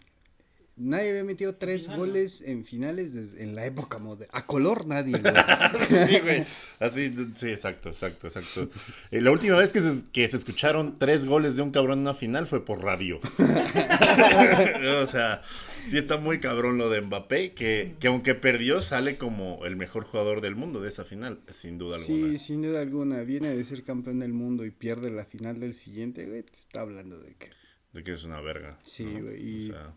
Nadie 0.80 1.10
había 1.10 1.24
metido 1.24 1.56
tres 1.56 1.84
Final, 1.86 1.98
¿no? 2.00 2.06
goles 2.06 2.42
en 2.42 2.64
finales 2.64 3.14
desde, 3.14 3.42
en 3.42 3.56
la 3.56 3.66
época 3.66 3.98
moderna. 3.98 4.32
A 4.32 4.46
color 4.46 4.86
nadie, 4.86 5.18
güey. 5.18 5.34
Sí, 6.08 6.20
güey. 6.20 6.46
Así, 6.80 7.14
sí, 7.36 7.50
exacto, 7.50 7.90
exacto, 7.90 8.28
exacto. 8.28 8.70
Eh, 9.10 9.22
la 9.22 9.32
última 9.32 9.56
vez 9.58 9.72
que 9.74 9.82
se, 9.82 10.04
que 10.12 10.28
se 10.28 10.38
escucharon 10.38 11.00
tres 11.00 11.26
goles 11.26 11.56
de 11.56 11.64
un 11.64 11.72
cabrón 11.72 11.94
en 12.00 12.04
una 12.04 12.14
final 12.14 12.46
fue 12.46 12.64
por 12.64 12.84
radio. 12.84 13.18
o 15.02 15.06
sea, 15.08 15.42
sí 15.90 15.98
está 15.98 16.18
muy 16.18 16.40
cabrón 16.40 16.78
lo 16.78 16.90
de 16.90 17.02
Mbappé, 17.02 17.54
que, 17.54 17.96
que 18.00 18.08
aunque 18.08 18.36
perdió, 18.36 18.82
sale 18.82 19.18
como 19.18 19.66
el 19.66 19.76
mejor 19.76 20.04
jugador 20.04 20.42
del 20.42 20.56
mundo 20.56 20.80
de 20.80 20.90
esa 20.90 21.04
final, 21.04 21.40
sin 21.52 21.78
duda 21.78 21.98
alguna. 21.98 22.28
Sí, 22.34 22.38
sin 22.38 22.62
duda 22.62 22.82
alguna. 22.82 23.22
Viene 23.24 23.56
de 23.56 23.64
ser 23.64 23.84
campeón 23.84 24.20
del 24.20 24.34
mundo 24.34 24.66
y 24.66 24.72
pierde 24.72 25.10
la 25.10 25.26
final 25.26 25.60
del 25.60 25.74
siguiente, 25.74 26.26
güey. 26.26 26.44
Te 26.44 26.54
está 26.54 26.82
hablando 26.82 27.20
de 27.20 27.34
que. 27.36 27.50
De 27.94 28.04
que 28.04 28.14
es 28.14 28.24
una 28.24 28.42
verga. 28.42 28.78
Sí, 28.84 29.06
¿no? 29.06 29.22
güey, 29.24 29.42
y- 29.42 29.70
O 29.70 29.74
sea, 29.74 29.94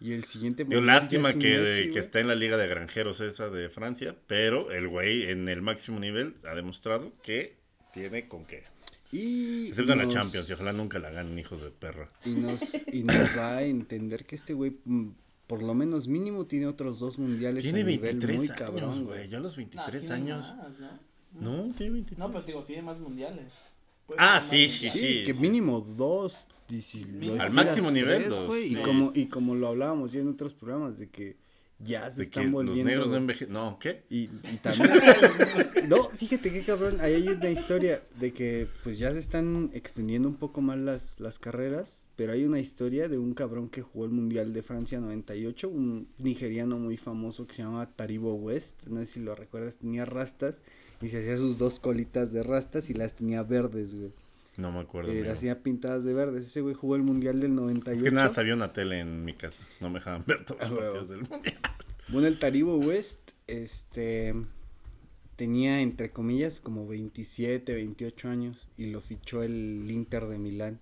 Y 0.00 0.12
el 0.12 0.24
siguiente. 0.24 0.64
Ya 0.68 0.80
lástima 0.80 1.32
que, 1.32 1.58
Messi, 1.58 1.82
que 1.84 1.88
güey. 1.90 1.98
está 1.98 2.20
en 2.20 2.28
la 2.28 2.34
liga 2.36 2.56
de 2.56 2.66
granjeros 2.68 3.20
esa 3.20 3.50
de 3.50 3.68
Francia, 3.68 4.14
pero 4.26 4.70
el 4.70 4.86
güey 4.88 5.24
en 5.30 5.48
el 5.48 5.60
máximo 5.62 5.98
nivel 5.98 6.34
ha 6.48 6.54
demostrado 6.54 7.12
que 7.22 7.56
tiene 7.92 8.28
con 8.28 8.44
qué. 8.44 8.62
Y 9.10 9.68
Excepto 9.68 9.92
en 9.92 9.98
la 9.98 10.04
nos- 10.04 10.14
Champions, 10.14 10.48
y 10.50 10.52
ojalá 10.52 10.72
nunca 10.72 10.98
la 10.98 11.10
ganen 11.10 11.36
hijos 11.38 11.62
de 11.64 11.70
perra. 11.70 12.10
Y 12.24 12.30
nos, 12.30 12.60
y 12.92 13.02
nos 13.02 13.34
da 13.34 13.56
a 13.56 13.62
entender 13.62 14.24
que 14.26 14.36
este 14.36 14.52
güey, 14.54 14.76
mm, 14.84 15.08
por 15.46 15.62
lo 15.62 15.74
menos 15.74 16.06
mínimo, 16.08 16.46
tiene 16.46 16.66
otros 16.66 16.98
dos 17.00 17.18
mundiales 17.18 17.62
Tiene 17.64 17.80
a 17.80 17.84
nivel 17.84 18.00
23 18.00 18.36
muy 18.36 18.46
años, 18.46 18.58
cabrón, 18.58 19.04
güey. 19.06 19.28
Yo 19.28 19.38
a 19.38 19.40
los 19.40 19.52
Nah, 19.56 19.64
23 19.64 20.00
tiene 20.02 20.14
años. 20.14 20.54
más, 20.56 20.78
¿no? 20.78 21.50
No, 21.66 21.74
tiene 21.74 21.92
23. 21.94 22.18
No, 22.18 22.30
pero 22.30 22.44
digo, 22.44 22.62
tiene 22.64 22.82
más 22.82 22.98
mundiales. 22.98 23.54
Puede 24.08 24.20
Ah, 24.20 24.40
sí, 24.40 24.68
sí, 24.68 24.90
Sí, 24.90 25.22
que 25.24 25.34
mínimo 25.34 25.80
dos. 25.80 26.48
si 26.68 27.04
Al 27.38 27.52
máximo 27.52 27.90
nivel, 27.92 28.16
tres, 28.24 28.28
dos, 28.30 28.54
sí. 28.54 28.72
Y, 28.76 28.82
como, 28.82 29.12
y 29.14 29.26
como 29.26 29.54
lo 29.54 29.68
hablábamos 29.68 30.10
ya 30.12 30.20
en 30.20 30.28
otros 30.28 30.52
programas, 30.54 30.98
de 30.98 31.08
que 31.10 31.36
ya 31.78 32.10
se 32.10 32.22
De 32.22 32.30
que 32.30 32.40
están 32.40 32.44
los 32.46 32.52
volviendo. 32.52 32.84
negros 32.90 33.08
no 33.10 33.16
envejecen. 33.18 33.52
No, 33.52 33.78
¿qué? 33.78 34.02
Y, 34.10 34.22
y 34.24 34.56
también. 34.62 34.90
no, 35.88 36.08
fíjate 36.10 36.50
qué 36.52 36.62
cabrón. 36.62 37.00
Ahí 37.00 37.14
hay 37.14 37.28
una 37.28 37.50
historia 37.50 38.02
de 38.18 38.32
que 38.32 38.66
pues 38.82 38.98
ya 38.98 39.12
se 39.12 39.18
están 39.20 39.70
extendiendo 39.74 40.26
un 40.28 40.36
poco 40.36 40.60
más 40.60 40.76
las, 40.78 41.20
las 41.20 41.38
carreras. 41.38 42.08
Pero 42.16 42.32
hay 42.32 42.44
una 42.46 42.58
historia 42.60 43.08
de 43.08 43.18
un 43.18 43.32
cabrón 43.34 43.68
que 43.68 43.82
jugó 43.82 44.06
el 44.06 44.10
Mundial 44.10 44.52
de 44.52 44.62
Francia 44.62 44.98
98. 45.00 45.68
Un 45.68 46.08
nigeriano 46.18 46.78
muy 46.78 46.96
famoso 46.96 47.46
que 47.46 47.54
se 47.54 47.62
llama 47.62 47.88
Taribo 47.94 48.34
West. 48.34 48.86
No 48.88 48.98
sé 49.00 49.06
si 49.06 49.20
lo 49.20 49.34
recuerdas. 49.34 49.76
Tenía 49.76 50.04
rastas 50.04 50.64
y 51.00 51.08
se 51.08 51.20
hacía 51.20 51.36
sus 51.36 51.58
dos 51.58 51.78
colitas 51.80 52.32
de 52.32 52.42
rastas 52.42 52.90
y 52.90 52.94
las 52.94 53.14
tenía 53.14 53.42
verdes, 53.42 53.94
güey. 53.94 54.12
No 54.56 54.72
me 54.72 54.80
acuerdo. 54.80 55.12
Eh, 55.12 55.22
las 55.24 55.38
tenía 55.40 55.62
pintadas 55.62 56.04
de 56.04 56.12
verdes. 56.14 56.46
Ese 56.46 56.60
güey 56.60 56.74
jugó 56.74 56.96
el 56.96 57.02
Mundial 57.02 57.38
del 57.40 57.54
98. 57.54 57.96
Es 57.96 58.02
que 58.02 58.10
nada, 58.10 58.28
sabía 58.30 58.54
una 58.54 58.72
tele 58.72 58.98
en 58.98 59.24
mi 59.24 59.32
casa. 59.34 59.60
No 59.80 59.88
me 59.88 60.00
dejaban 60.00 60.24
ver 60.26 60.44
todos 60.44 60.60
los 60.60 60.70
Ah, 60.70 60.82
partidos 60.82 61.08
del 61.08 61.20
mundial. 61.28 61.54
Bueno, 62.08 62.26
el 62.26 62.38
Taribo 62.38 62.78
West, 62.78 63.32
este, 63.46 64.34
tenía 65.36 65.82
entre 65.82 66.10
comillas 66.10 66.58
como 66.58 66.88
27, 66.88 67.74
28 67.74 68.28
años 68.28 68.68
y 68.78 68.86
lo 68.86 69.00
fichó 69.02 69.42
el 69.42 69.86
Inter 69.90 70.26
de 70.26 70.38
Milán. 70.38 70.80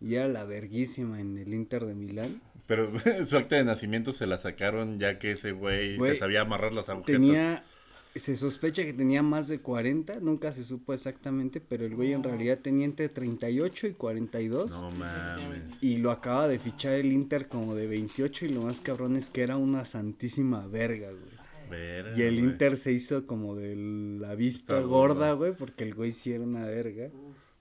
Y 0.00 0.14
era 0.14 0.28
la 0.28 0.44
verguísima 0.44 1.20
en 1.20 1.36
el 1.36 1.52
Inter 1.52 1.84
de 1.84 1.94
Milán. 1.94 2.40
Pero 2.66 2.90
su 3.26 3.36
acta 3.36 3.56
de 3.56 3.64
nacimiento 3.64 4.12
se 4.12 4.26
la 4.26 4.38
sacaron 4.38 4.98
ya 5.00 5.18
que 5.18 5.32
ese 5.32 5.50
güey, 5.52 5.96
Güey, 5.96 6.12
se 6.12 6.18
sabía 6.18 6.42
amarrar 6.42 6.72
las 6.72 6.88
agujetas. 6.88 7.20
Tenía, 7.20 7.64
se 8.14 8.36
sospecha 8.36 8.84
que 8.84 8.92
tenía 8.92 9.22
más 9.22 9.48
de 9.48 9.60
40, 9.60 10.20
nunca 10.20 10.52
se 10.52 10.64
supo 10.64 10.92
exactamente, 10.92 11.60
pero 11.60 11.86
el 11.86 11.94
güey 11.94 12.12
en 12.12 12.22
realidad 12.22 12.58
tenía 12.58 12.84
entre 12.84 13.08
38 13.08 13.86
y 13.86 13.92
42. 13.94 14.70
No 14.70 14.90
mames. 14.92 15.82
Y 15.82 15.96
lo 15.96 16.10
acaba 16.10 16.46
de 16.48 16.58
fichar 16.58 16.92
el 16.94 17.12
Inter 17.12 17.48
como 17.48 17.74
de 17.74 17.86
28 17.86 18.46
y 18.46 18.48
lo 18.50 18.62
más 18.62 18.80
cabrón 18.80 19.16
es 19.16 19.30
que 19.30 19.42
era 19.42 19.56
una 19.56 19.84
santísima 19.84 20.66
verga, 20.66 21.08
güey. 21.10 21.42
Verga, 21.70 22.18
Y 22.18 22.22
el 22.22 22.34
güey. 22.34 22.44
Inter 22.50 22.76
se 22.76 22.92
hizo 22.92 23.26
como 23.26 23.56
de 23.56 23.74
la 24.20 24.34
vista 24.34 24.74
Está 24.76 24.86
gorda, 24.86 25.14
gorda. 25.14 25.32
güey, 25.32 25.56
porque 25.56 25.84
el 25.84 25.94
güey 25.94 26.12
sí 26.12 26.32
era 26.32 26.44
una 26.44 26.66
verga. 26.66 27.08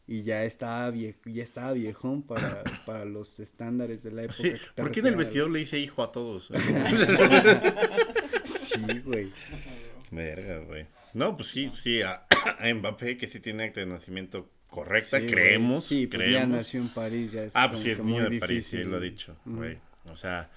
Y 0.05 0.23
ya 0.23 0.43
estaba 0.43 0.89
vie 0.89 1.15
ya 1.23 1.43
estaba 1.43 1.71
viejón 1.71 2.23
para, 2.23 2.63
para 2.85 3.05
los 3.05 3.39
estándares 3.39 4.03
de 4.03 4.11
la 4.11 4.23
época. 4.23 4.41
Sí, 4.41 4.51
¿Por 4.75 4.91
qué 4.91 4.99
en 4.99 5.07
el 5.07 5.15
vestidor 5.15 5.49
le 5.49 5.59
dice 5.59 5.79
hijo 5.79 6.03
a 6.03 6.11
todos? 6.11 6.51
Sí, 8.43 8.99
güey. 9.05 9.31
Verga, 10.11 10.59
güey. 10.59 10.85
No, 11.13 11.35
pues 11.35 11.49
sí, 11.49 11.71
sí, 11.75 12.01
a, 12.01 12.25
a 12.59 12.73
Mbappé 12.73 13.17
que 13.17 13.27
sí 13.27 13.39
tiene 13.39 13.63
acta 13.63 13.79
de 13.79 13.85
nacimiento 13.87 14.49
correcta, 14.67 15.19
Sí, 15.19 15.25
creemos. 15.25 15.85
Sí, 15.85 16.07
pues 16.07 16.19
ya 16.21 16.25
creemos. 16.27 16.57
nació 16.57 16.81
en 16.81 16.89
París, 16.89 17.31
ya 17.31 17.43
es 17.43 17.53
Ah, 17.55 17.69
pues 17.69 17.81
sí, 17.81 17.91
es 17.91 17.99
niño 18.03 18.23
muy 18.23 18.33
de 18.33 18.39
París, 18.39 18.65
sí, 18.65 18.77
difícil, 18.77 18.89
lo 18.91 18.95
ha 18.97 18.99
güey. 18.99 19.09
dicho, 19.09 19.37
güey. 19.45 19.77
O 20.05 20.15
sea, 20.15 20.49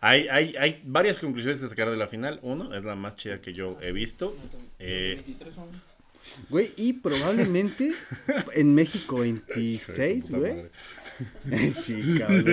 hay, 0.00 0.28
hay, 0.28 0.54
hay 0.58 0.80
varias 0.84 1.16
conclusiones 1.18 1.60
que 1.60 1.68
sacar 1.68 1.90
de 1.90 1.96
la 1.96 2.06
final. 2.08 2.40
Uno, 2.42 2.74
es 2.74 2.84
la 2.84 2.94
más 2.94 3.16
chida 3.16 3.40
que 3.40 3.52
yo 3.52 3.78
he 3.82 3.92
visto. 3.92 4.36
Eh, 4.78 5.14
23 5.24 5.54
son. 5.54 5.68
Güey, 6.48 6.72
y 6.76 6.94
probablemente 6.94 7.92
en 8.54 8.74
México 8.74 9.24
hijo 9.24 9.24
de 9.24 9.32
26, 9.52 10.24
puta 10.24 10.38
güey. 10.38 11.70
sí, 11.72 12.14
cabrón. 12.18 12.44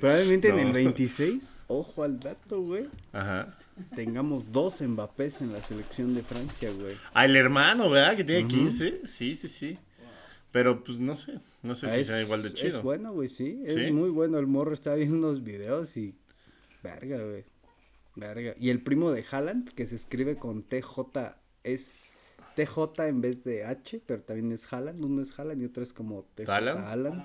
Probablemente 0.00 0.48
en 0.48 0.58
el 0.58 0.66
No. 0.68 0.72
26, 0.74 1.58
ojo 1.68 2.02
al 2.04 2.20
dato, 2.20 2.60
güey. 2.60 2.86
Ajá. 3.12 3.56
Tengamos 3.94 4.52
dos 4.52 4.80
Mbappés 4.82 5.40
en 5.40 5.52
la 5.52 5.62
selección 5.62 6.14
de 6.14 6.22
Francia, 6.22 6.70
güey. 6.72 6.96
Ah, 7.14 7.24
el 7.24 7.36
hermano, 7.36 7.88
¿verdad? 7.90 8.16
Que 8.16 8.24
tiene 8.24 8.44
Ujú. 8.46 8.56
15. 8.56 9.06
Sí, 9.06 9.34
sí, 9.34 9.48
sí. 9.48 9.78
Pero 10.50 10.84
pues 10.84 11.00
no 11.00 11.16
sé. 11.16 11.40
No 11.62 11.74
sé 11.74 11.86
Ah, 11.86 11.94
si 11.94 12.00
es, 12.00 12.06
sea 12.08 12.20
igual 12.22 12.42
de 12.42 12.48
es 12.48 12.54
chido. 12.54 12.82
bueno, 12.82 13.12
güey, 13.12 13.28
sí. 13.28 13.62
¿Sí? 13.66 13.74
Es 13.80 13.92
muy 13.92 14.10
bueno. 14.10 14.38
El 14.38 14.46
morro 14.46 14.74
estaba 14.74 14.96
viendo 14.96 15.16
unos 15.16 15.42
videos 15.42 15.96
y. 15.96 16.14
Verga, 16.82 17.24
güey. 17.24 17.44
Verga. 18.16 18.54
Y 18.58 18.68
el 18.70 18.82
primo 18.82 19.10
de 19.12 19.24
Haaland, 19.30 19.70
que 19.70 19.86
se 19.86 19.96
escribe 19.96 20.36
con 20.36 20.62
TJ, 20.62 21.36
es 21.64 22.10
TJ 22.56 23.06
en 23.08 23.20
vez 23.22 23.44
de 23.44 23.64
H, 23.64 24.02
pero 24.04 24.20
también 24.22 24.52
es 24.52 24.70
Haaland. 24.70 25.02
Uno 25.02 25.22
es 25.22 25.38
Haaland 25.38 25.62
y 25.62 25.64
otro 25.64 25.82
es 25.82 25.94
como 25.94 26.24
TJ 26.34 26.50
¿Haaland? 26.52 26.86
Haaland. 26.86 27.24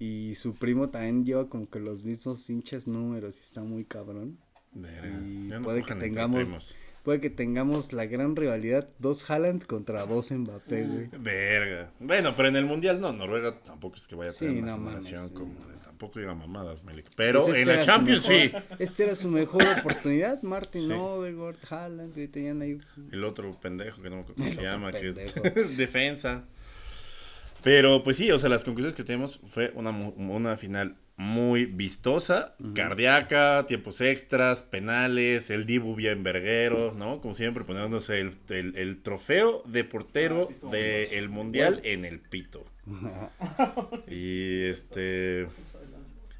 Y 0.00 0.34
su 0.34 0.54
primo 0.56 0.90
también 0.90 1.24
lleva 1.24 1.48
como 1.48 1.70
que 1.70 1.78
los 1.78 2.02
mismos 2.02 2.42
pinches 2.42 2.88
números 2.88 3.36
y 3.36 3.40
está 3.40 3.62
muy 3.62 3.84
cabrón. 3.84 4.36
Y 4.74 5.48
Ya 5.48 5.58
no 5.58 5.62
puede 5.62 5.82
que 5.82 5.94
tengamos. 5.94 6.76
Puede 7.02 7.20
que 7.20 7.30
tengamos 7.30 7.92
la 7.92 8.06
gran 8.06 8.36
rivalidad, 8.36 8.88
dos 9.00 9.28
Haaland 9.28 9.66
contra 9.66 10.06
dos 10.06 10.30
Mbappé, 10.30 10.84
güey. 10.84 11.08
Verga. 11.18 11.90
Bueno, 11.98 12.32
pero 12.36 12.46
en 12.48 12.54
el 12.54 12.64
mundial 12.64 13.00
no. 13.00 13.12
Noruega 13.12 13.58
tampoco 13.58 13.96
es 13.96 14.06
que 14.06 14.14
vaya 14.14 14.30
a 14.30 14.32
Sí, 14.32 14.46
tener 14.46 14.62
una 14.62 14.76
no 14.76 14.84
generación 14.86 15.18
mames, 15.22 15.32
como 15.32 15.66
de. 15.66 15.76
Tampoco 15.78 16.20
diga 16.20 16.34
mamadas, 16.36 16.84
Melik. 16.84 17.06
Pero 17.16 17.44
Pues 17.44 17.56
en 17.58 17.62
este 17.68 17.76
la 17.76 17.82
Champions 17.82 18.22
sí. 18.24 18.52
Este 18.78 19.02
era 19.02 19.16
su 19.16 19.28
mejor 19.28 19.64
oportunidad, 19.80 20.42
Martin 20.42 20.82
Sí. 20.82 20.92
Odegaard, 20.92 21.56
Haaland, 21.68 22.14
que 22.14 22.28
tenían 22.28 22.62
ahí. 22.62 22.78
El 23.10 23.24
otro 23.24 23.50
pendejo 23.60 24.00
que 24.00 24.08
no 24.08 24.16
me 24.16 24.22
acuerdo 24.22 24.36
cómo 24.40 24.52
se 24.52 24.62
llama, 24.62 24.92
que 24.92 25.08
es 25.08 25.16
defensa. 25.76 26.44
Pero 27.64 28.02
pues 28.04 28.16
sí, 28.16 28.30
o 28.30 28.38
sea, 28.38 28.48
las 28.48 28.62
conclusiones 28.64 28.94
que 28.94 29.02
tenemos 29.04 29.40
fue 29.44 29.72
una, 29.74 29.90
una 29.90 30.56
final 30.56 30.96
muy 31.16 31.66
vistosa, 31.66 32.56
cardíaca, 32.74 33.64
tiempos 33.66 34.00
extras, 34.00 34.62
penales, 34.64 35.50
el 35.50 35.66
Dibu 35.66 35.94
bien 35.94 36.22
verguero, 36.22 36.94
¿no? 36.96 37.20
Como 37.20 37.34
siempre 37.34 37.64
poniéndose 37.64 38.18
el, 38.20 38.30
el- 38.48 38.76
el 38.76 39.02
trofeo 39.02 39.62
de 39.66 39.84
portero 39.84 40.48
Ah, 40.50 40.54
sí, 40.54 40.66
del 40.70 41.28
mundial 41.28 41.80
en 41.84 42.04
el 42.04 42.18
pito. 42.20 42.64
Y 44.08 44.62
este 44.64 45.46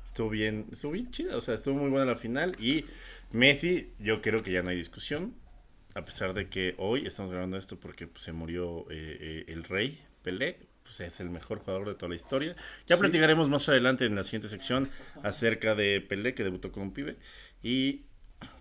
estuvo 0.07 0.29
bien, 0.31 0.67
estuvo 0.73 0.93
bien 0.93 1.11
chida, 1.11 1.37
o 1.37 1.41
sea, 1.41 1.55
estuvo 1.55 1.77
muy 1.79 1.91
buena 1.91 2.07
la 2.07 2.17
final 2.17 2.57
y 2.61 2.85
Messi, 3.31 3.93
yo 3.99 4.21
creo 4.21 4.43
que 4.43 4.53
ya 4.53 4.63
no 4.63 4.71
hay 4.71 4.77
discusión, 4.77 5.35
a 5.95 6.05
pesar 6.05 6.35
de 6.35 6.49
que 6.49 6.75
hoy 6.79 7.07
estamos 7.07 7.31
grabando 7.31 7.57
esto 7.57 7.79
porque 7.79 8.07
pues, 8.07 8.25
se 8.25 8.33
murió 8.33 8.81
eh, 8.91 9.17
eh, 9.21 9.45
el 9.49 9.65
rey 9.65 10.03
Pelé, 10.23 10.59
pues 10.83 11.01
es 11.01 11.21
el 11.21 11.31
mejor 11.31 11.59
jugador 11.59 11.89
de 11.89 11.95
toda 11.95 12.11
la 12.11 12.17
historia. 12.17 12.57
Ya 12.87 12.97
platicaremos 12.97 13.49
más 13.49 13.69
adelante 13.69 14.05
en 14.05 14.15
la 14.15 14.25
siguiente 14.25 14.49
sección 14.49 14.89
acerca 15.23 15.75
de 15.75 16.01
Pelé 16.01 16.35
que 16.35 16.45
debutó 16.45 16.73
con 16.73 16.83
un 16.85 16.93
pibe 16.93 17.17
y 17.63 18.03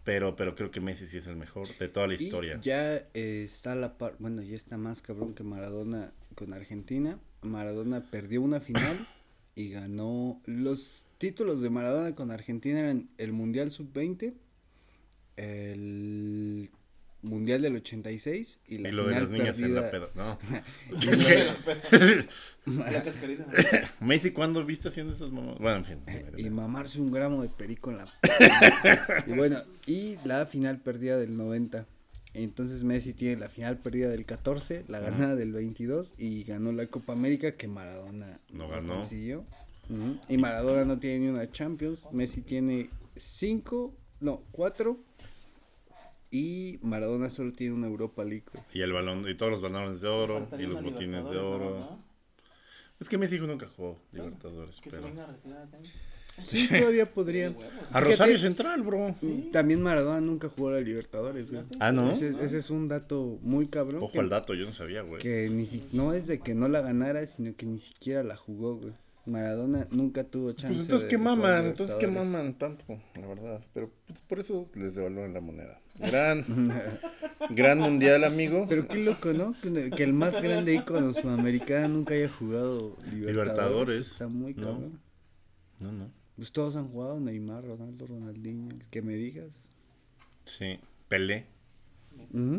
pero 0.03 0.35
pero 0.35 0.53
creo 0.55 0.69
que 0.69 0.79
Messi 0.79 1.07
sí 1.07 1.17
es 1.17 1.27
el 1.27 1.35
mejor 1.35 1.67
de 1.77 1.87
toda 1.89 2.07
la 2.07 2.13
Y 2.13 2.17
historia. 2.23 2.59
ya 2.61 2.95
eh, 2.97 3.41
está 3.43 3.73
la 3.75 3.97
par, 3.97 4.15
bueno, 4.19 4.41
ya 4.43 4.55
está 4.55 4.77
más 4.77 5.01
cabrón 5.01 5.33
que 5.33 5.43
Maradona 5.43 6.13
con 6.35 6.53
Argentina. 6.53 7.19
Maradona 7.41 8.09
perdió 8.11 8.41
una 8.41 8.61
final 8.61 9.07
y 9.55 9.69
ganó 9.71 10.39
los 10.45 11.07
títulos 11.17 11.61
de 11.61 11.69
Maradona 11.71 12.13
con 12.15 12.29
Argentina 12.31 12.79
eran 12.79 13.09
el 13.17 13.33
Mundial 13.33 13.71
Sub-20, 13.71 14.33
el 15.37 16.69
Mundial 17.23 17.61
del 17.61 17.75
86 17.75 18.61
y 18.67 18.77
la 18.79 18.89
Y 18.89 18.91
lo 18.93 19.03
de 19.03 19.09
final 19.09 19.23
las 19.23 19.31
niñas 19.31 19.59
en 19.59 19.75
la 19.75 19.91
perdida. 19.91 20.09
peda. 20.11 20.37
No. 20.49 20.99
y 21.01 21.07
Es 21.09 21.23
que, 21.23 22.27
La 22.91 23.03
cascarita. 23.03 23.45
Messi, 23.99 24.31
¿cuándo 24.31 24.63
viste 24.65 24.87
haciendo 24.89 25.13
esas 25.13 25.31
mamás? 25.31 25.57
Bueno, 25.59 25.77
en 25.77 25.85
fin. 25.85 25.97
y 26.37 26.49
mamarse 26.49 26.99
un 27.01 27.11
gramo 27.11 27.41
de 27.43 27.49
perico 27.49 27.91
en 27.91 27.97
la 27.97 28.05
y 29.27 29.31
bueno 29.33 29.57
y 29.85 30.15
la 30.25 30.45
final 30.45 30.79
perdida 30.79 31.17
del 31.17 31.35
90 31.37 31.85
entonces 32.33 32.83
Messi 32.83 33.13
tiene 33.13 33.37
la 33.37 33.49
final 33.49 33.79
perdida 33.79 34.09
del 34.09 34.25
14 34.25 34.85
la 34.87 34.99
ganada 34.99 35.35
del 35.35 35.51
22 35.51 36.13
y 36.17 36.43
ganó 36.43 36.71
la 36.71 36.85
Copa 36.87 37.13
América 37.13 37.51
que 37.53 37.67
Maradona 37.67 38.39
No 38.53 38.67
ganó. 38.69 38.93
consiguió 38.95 39.45
Ujú. 39.89 40.17
y 40.29 40.37
Maradona 40.37 40.85
no 40.85 40.99
tiene 40.99 41.19
ni 41.19 41.27
una 41.27 41.51
Champions 41.51 42.07
Messi 42.11 42.41
tiene 42.41 42.89
cinco 43.15 43.93
no 44.19 44.43
cuatro 44.51 44.99
y 46.31 46.79
Maradona 46.81 47.29
solo 47.29 47.51
tiene 47.53 47.73
una 47.73 47.87
Europa 47.87 48.23
League 48.23 48.45
güey. 48.51 48.63
Y 48.73 48.81
el 48.81 48.93
balón, 48.93 49.27
y 49.29 49.35
todos 49.35 49.51
los 49.51 49.61
balones 49.61 50.01
de 50.01 50.07
oro, 50.07 50.47
y 50.57 50.63
los 50.63 50.81
botines 50.81 51.29
de 51.29 51.37
oro. 51.37 51.79
¿no? 51.79 51.99
Es 52.99 53.09
que 53.09 53.17
Messi 53.17 53.39
nunca 53.39 53.67
jugó 53.75 53.99
Libertadores, 54.11 54.79
Que 54.79 54.91
se 54.91 54.97
pero... 54.97 55.09
venga 55.09 55.23
a 55.23 55.27
retirar 55.27 55.67
sí 56.37 56.67
todavía 56.67 57.11
podrían. 57.11 57.55
A 57.91 57.99
Fíjate- 57.99 58.05
Rosario 58.05 58.37
Central, 58.37 58.81
bro. 58.83 59.15
también 59.51 59.81
Maradona 59.81 60.21
nunca 60.21 60.49
jugó 60.49 60.69
a 60.69 60.73
la 60.73 60.79
Libertadores 60.81 61.51
güey. 61.51 61.63
Ah, 61.79 61.91
¿no? 61.91 62.11
ese, 62.11 62.29
ese 62.41 62.57
es 62.57 62.69
un 62.69 62.87
dato 62.87 63.37
muy 63.41 63.67
cabrón 63.67 64.01
Ojo 64.03 64.13
que- 64.13 64.19
al 64.19 64.29
dato, 64.29 64.53
yo 64.53 64.65
no 64.65 64.73
sabía, 64.73 65.01
güey. 65.01 65.21
Que 65.21 65.49
ni 65.49 65.65
si, 65.65 65.83
no 65.91 66.13
es 66.13 66.27
de 66.27 66.39
que 66.39 66.55
no 66.55 66.67
la 66.67 66.81
ganara, 66.81 67.25
sino 67.27 67.55
que 67.55 67.65
ni 67.65 67.79
siquiera 67.79 68.23
la 68.23 68.35
jugó, 68.37 68.75
güey. 68.77 68.93
Maradona 69.25 69.87
nunca 69.91 70.23
tuvo 70.23 70.47
chance. 70.51 70.67
Pues 70.67 70.79
entonces 70.79 71.07
de 71.07 71.15
qué 71.15 71.17
maman, 71.19 71.65
entonces 71.67 71.95
qué 71.97 72.07
maman 72.07 72.57
tanto, 72.57 72.83
la 73.19 73.27
verdad. 73.27 73.61
Pero 73.73 73.91
pues, 74.07 74.19
por 74.21 74.39
eso 74.39 74.67
les 74.73 74.95
devalúan 74.95 75.33
la 75.33 75.41
moneda. 75.41 75.79
Gran, 76.01 76.43
gran 77.49 77.79
mundial, 77.79 78.23
amigo. 78.23 78.65
Pero 78.67 78.87
qué 78.87 79.03
loco, 79.03 79.33
¿no? 79.33 79.53
Que, 79.61 79.89
que 79.89 80.03
el 80.03 80.13
más 80.13 80.41
grande 80.41 80.73
ícono 80.73 81.13
sudamericano 81.13 81.89
nunca 81.89 82.13
haya 82.13 82.29
jugado 82.29 82.97
Libertadores. 83.11 83.25
Libertadores, 83.25 84.11
Está 84.11 84.27
muy 84.27 84.53
cabrón. 84.53 84.99
No, 85.79 85.91
no. 85.91 86.11
Pues 86.35 86.51
todos 86.51 86.75
han 86.75 86.87
jugado, 86.87 87.19
Neymar, 87.19 87.63
Ronaldo, 87.63 88.07
Ronaldinho, 88.07 88.69
el 88.71 88.85
que 88.85 89.01
me 89.01 89.13
digas. 89.13 89.55
Sí, 90.45 90.79
Pelé 91.07 91.45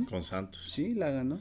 con 0.09 0.23
Santos. 0.23 0.71
Sí, 0.71 0.95
la 0.95 1.11
ganó. 1.11 1.41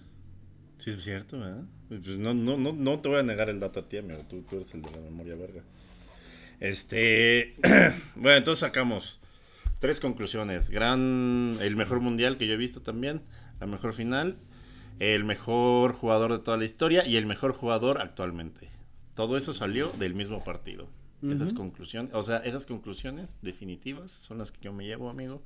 Sí, 0.77 0.89
es 0.89 1.03
cierto, 1.03 1.39
¿verdad? 1.39 1.63
Pues 1.87 2.01
no, 2.17 2.33
no, 2.33 2.57
no, 2.57 2.73
no 2.73 2.99
te 2.99 3.09
voy 3.09 3.19
a 3.19 3.23
negar 3.23 3.49
el 3.49 3.59
dato 3.59 3.81
a 3.81 3.87
ti, 3.87 3.97
amigo. 3.97 4.21
Tú, 4.29 4.41
tú 4.43 4.57
eres 4.57 4.73
el 4.73 4.81
de 4.81 4.91
la 4.91 5.01
memoria 5.01 5.35
verga. 5.35 5.61
Este. 6.59 7.55
bueno, 8.15 8.37
entonces 8.37 8.59
sacamos 8.59 9.20
tres 9.81 9.99
conclusiones. 9.99 10.69
Gran. 10.69 11.57
El 11.59 11.75
mejor 11.75 11.99
mundial 11.99 12.37
que 12.37 12.47
yo 12.47 12.53
he 12.53 12.57
visto 12.57 12.81
también. 12.81 13.23
La 13.59 13.65
mejor 13.67 13.93
final. 13.93 14.35
El 14.99 15.25
mejor 15.25 15.93
jugador 15.93 16.31
de 16.31 16.39
toda 16.39 16.55
la 16.55 16.65
historia. 16.65 17.05
Y 17.05 17.17
el 17.17 17.25
mejor 17.25 17.51
jugador 17.51 17.99
actualmente. 17.99 18.69
Todo 19.15 19.35
eso 19.35 19.53
salió 19.53 19.91
del 19.99 20.13
mismo 20.13 20.41
partido. 20.41 20.87
Esas 21.21 21.53
conclusiones, 21.53 22.15
o 22.15 22.23
sea, 22.23 22.37
esas 22.37 22.65
conclusiones 22.65 23.37
definitivas 23.43 24.11
son 24.11 24.39
las 24.39 24.51
que 24.51 24.59
yo 24.61 24.73
me 24.73 24.85
llevo, 24.85 25.07
amigo. 25.07 25.43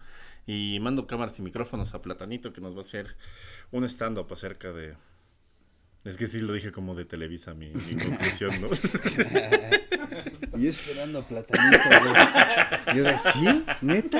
Y 0.47 0.77
mando 0.79 1.05
cámaras 1.05 1.37
y 1.39 1.41
micrófonos 1.41 1.93
a 1.93 2.01
Platanito 2.01 2.53
que 2.53 2.61
nos 2.61 2.75
va 2.75 2.77
a 2.77 2.81
hacer 2.81 3.17
un 3.71 3.83
stand-up 3.83 4.27
acerca 4.31 4.71
de, 4.71 4.95
es 6.05 6.15
que 6.17 6.27
sí 6.27 6.39
lo 6.39 6.53
dije 6.53 6.71
como 6.71 6.95
de 6.95 7.03
Televisa 7.03 7.53
mi, 7.55 7.71
mi 7.71 7.95
conclusión, 8.05 8.51
¿no? 8.61 8.69
Yo 10.57 10.69
esperando 10.69 11.19
a 11.19 11.21
Platanito, 11.23 11.77
güey. 11.89 12.97
Yo 12.97 13.03
de, 13.03 13.17
¿sí? 13.17 13.63
¿Neta? 13.81 14.19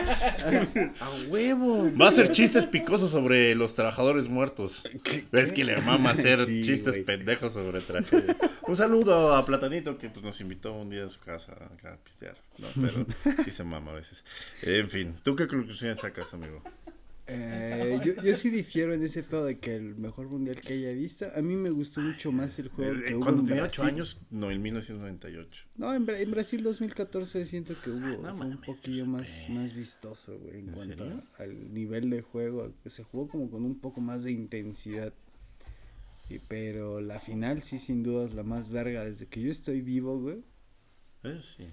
A, 1.00 1.06
a 1.06 1.10
huevo. 1.28 1.92
Va 2.00 2.06
a 2.08 2.10
hacer 2.10 2.32
chistes 2.32 2.66
picosos 2.66 3.12
sobre 3.12 3.56
los 3.56 3.74
trabajadores 3.76 4.28
muertos. 4.30 4.84
Es 5.32 5.52
que 5.52 5.64
le 5.64 5.78
mama 5.82 6.12
hacer 6.12 6.46
Sí, 6.46 6.62
chistes 6.64 6.94
güey. 6.96 7.04
pendejos 7.06 7.54
sobre 7.54 7.82
tragedias. 7.82 8.38
Un 8.68 8.76
saludo 8.76 9.36
a 9.36 9.46
Platanito 9.46 9.98
que 9.98 10.10
pues, 10.10 10.24
nos 10.26 10.40
invitó 10.42 10.74
un 10.74 10.90
día 10.90 11.06
a 11.06 11.10
su 11.10 11.20
casa 11.20 11.54
acá 11.54 11.94
a 11.94 11.98
pistear, 11.98 12.36
¿no? 12.58 12.68
Pero 12.82 13.06
sí 13.44 13.52
se 13.52 13.64
mama 13.64 13.92
a 13.92 13.96
veces. 13.96 14.24
En 14.62 14.88
fin, 14.90 15.16
¿tú 15.24 15.36
qué 15.36 15.48
conclusiones 15.48 16.00
sacas, 16.00 16.34
amigo? 16.34 16.62
Eh, 17.28 18.00
yo, 18.06 18.22
yo 18.22 18.36
sí 18.36 18.50
difiero 18.52 18.94
en 18.94 19.02
ese 19.04 19.24
pedo 19.24 19.46
de 19.46 19.58
que 19.58 19.76
el 19.76 19.96
mejor 19.96 20.30
mundial 20.30 20.62
que 20.62 20.74
haya 20.74 20.92
visto. 20.92 21.26
A 21.36 21.42
mí 21.42 21.56
me 21.56 21.72
gustó 21.72 22.00
mucho 22.02 22.32
más 22.32 22.60
el 22.60 22.70
juego 22.70 22.94
que 23.02 23.10
Eh, 23.10 23.16
hubo 23.16 23.24
Cuando 23.24 23.42
en 23.42 23.48
tenía 23.48 23.64
8 23.64 23.82
Brasil. 23.82 23.96
años, 23.96 24.22
no, 24.30 24.52
en 24.52 24.62
1998. 24.62 25.66
No, 25.76 25.94
en, 25.94 26.06
Bra- 26.06 26.20
en 26.20 26.30
Brasil 26.32 26.62
2014 26.62 27.46
siento 27.48 27.74
que 27.84 27.90
hubo 27.90 28.22
no 28.22 28.36
fue 28.38 28.46
un 28.46 28.62
poquillo 28.62 29.06
más, 29.08 29.28
más 29.50 29.74
vistoso, 29.74 30.38
güey, 30.38 30.60
en, 30.60 30.68
¿En 30.70 30.74
cuanto 30.74 30.98
serio? 31.06 31.24
al 31.40 31.74
nivel 31.74 32.10
de 32.12 32.22
juego, 32.22 32.72
que 32.84 32.90
se 32.92 33.04
jugó 33.04 33.28
como 33.28 33.50
con 33.50 33.66
un 33.66 33.80
poco 33.80 34.02
más 34.02 34.24
de 34.24 34.32
intensidad. 34.32 35.12
Y, 36.30 36.40
pero 36.40 37.02
la 37.02 37.20
final 37.20 37.62
sí 37.64 37.80
sin 37.80 38.04
duda 38.04 38.26
es 38.26 38.34
la 38.36 38.44
más 38.44 38.70
verga 38.70 39.04
desde 39.06 39.28
que 39.28 39.42
yo 39.42 39.52
estoy 39.52 39.82
vivo, 39.82 40.20
güey. 40.20 40.44
Eso 41.24 41.42
sí. 41.42 41.68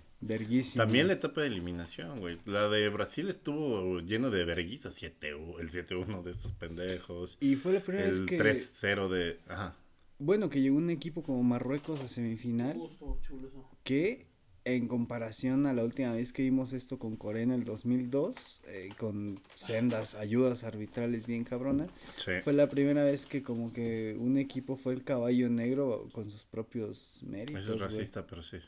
También 0.77 1.07
la 1.09 1.15
etapa 1.15 1.41
de 1.43 1.49
eliminación, 1.49 2.21
güey. 2.21 2.39
La 2.47 2.69
de 2.69 2.89
Brasil 2.89 3.29
estuvo 3.29 4.01
lleno 4.01 4.31
de 4.31 4.45
verguizas. 4.45 4.95
7 4.95 5.31
el 5.61 5.71
7-1 5.71 6.23
de 6.23 6.31
estos 6.31 6.53
pendejos. 6.53 7.37
Y 7.41 7.57
fue 7.57 7.73
la 7.73 7.81
primera 7.81 8.07
El 8.07 8.21
vez 8.21 8.29
que 8.29 8.39
3-0 8.39 9.09
de. 9.09 9.39
Ajá. 9.49 9.75
bueno, 10.19 10.49
que 10.49 10.61
llegó 10.63 10.77
un 10.77 10.91
equipo 10.91 11.23
como 11.23 11.43
Marruecos 11.43 12.01
a 12.01 12.09
semifinal. 12.09 12.81
Estuvo 12.83 13.19
chulo 13.21 13.49
eso. 13.49 13.69
que 13.85 14.31
en 14.65 14.87
comparación 14.87 15.67
a 15.67 15.73
la 15.73 15.83
última 15.83 16.13
vez 16.13 16.33
que 16.33 16.43
vimos 16.43 16.73
esto 16.73 16.97
con 16.97 17.17
Corea 17.17 17.43
en 17.43 17.51
el 17.51 17.65
2002, 17.65 18.63
eh, 18.69 18.91
con 18.97 19.41
sendas 19.57 20.15
ayudas 20.15 20.63
arbitrales 20.63 21.27
bien 21.27 21.43
cabronas, 21.43 21.91
Sí. 22.17 22.31
fue 22.45 22.53
la 22.53 22.69
primera 22.69 23.03
vez 23.03 23.27
que 23.27 23.43
como 23.43 23.73
que 23.73 24.17
un 24.21 24.39
equipo 24.39 24.77
fue 24.77 24.93
el 24.95 25.03
caballo 25.03 25.51
negro 25.51 26.09
con 26.13 26.31
sus 26.31 26.45
propios 26.45 27.25
méritos. 27.27 27.65
Eso 27.65 27.75
es 27.75 27.81
racista, 27.81 28.25
pero 28.25 28.41
sí. 28.45 28.59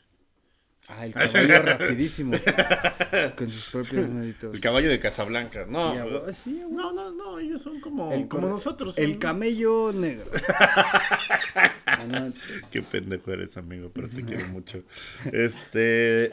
Ah, 0.87 1.05
el 1.05 1.13
caballo 1.13 1.61
rapidísimo. 1.61 2.37
con 3.37 3.51
sus 3.51 3.69
propios 3.71 4.07
méritos. 4.09 4.53
El 4.53 4.61
caballo 4.61 4.89
de 4.89 4.99
Casablanca. 4.99 5.65
No, 5.67 5.93
Sí, 6.33 6.53
huevo. 6.63 6.69
no, 6.71 6.93
no, 6.93 7.11
no, 7.11 7.39
ellos 7.39 7.61
son 7.61 7.79
como, 7.81 8.11
El 8.13 8.27
como 8.27 8.47
nosotros. 8.47 8.97
El 8.97 9.11
son- 9.11 9.19
camello 9.19 9.91
negro. 9.93 10.29
Ah, 11.87 12.29
Qué 12.71 12.81
pendejo 12.81 13.31
eres, 13.31 13.57
amigo, 13.57 13.89
pero 13.93 14.09
te 14.09 14.23
quiero 14.23 14.47
mucho. 14.49 14.83
Este, 15.31 16.29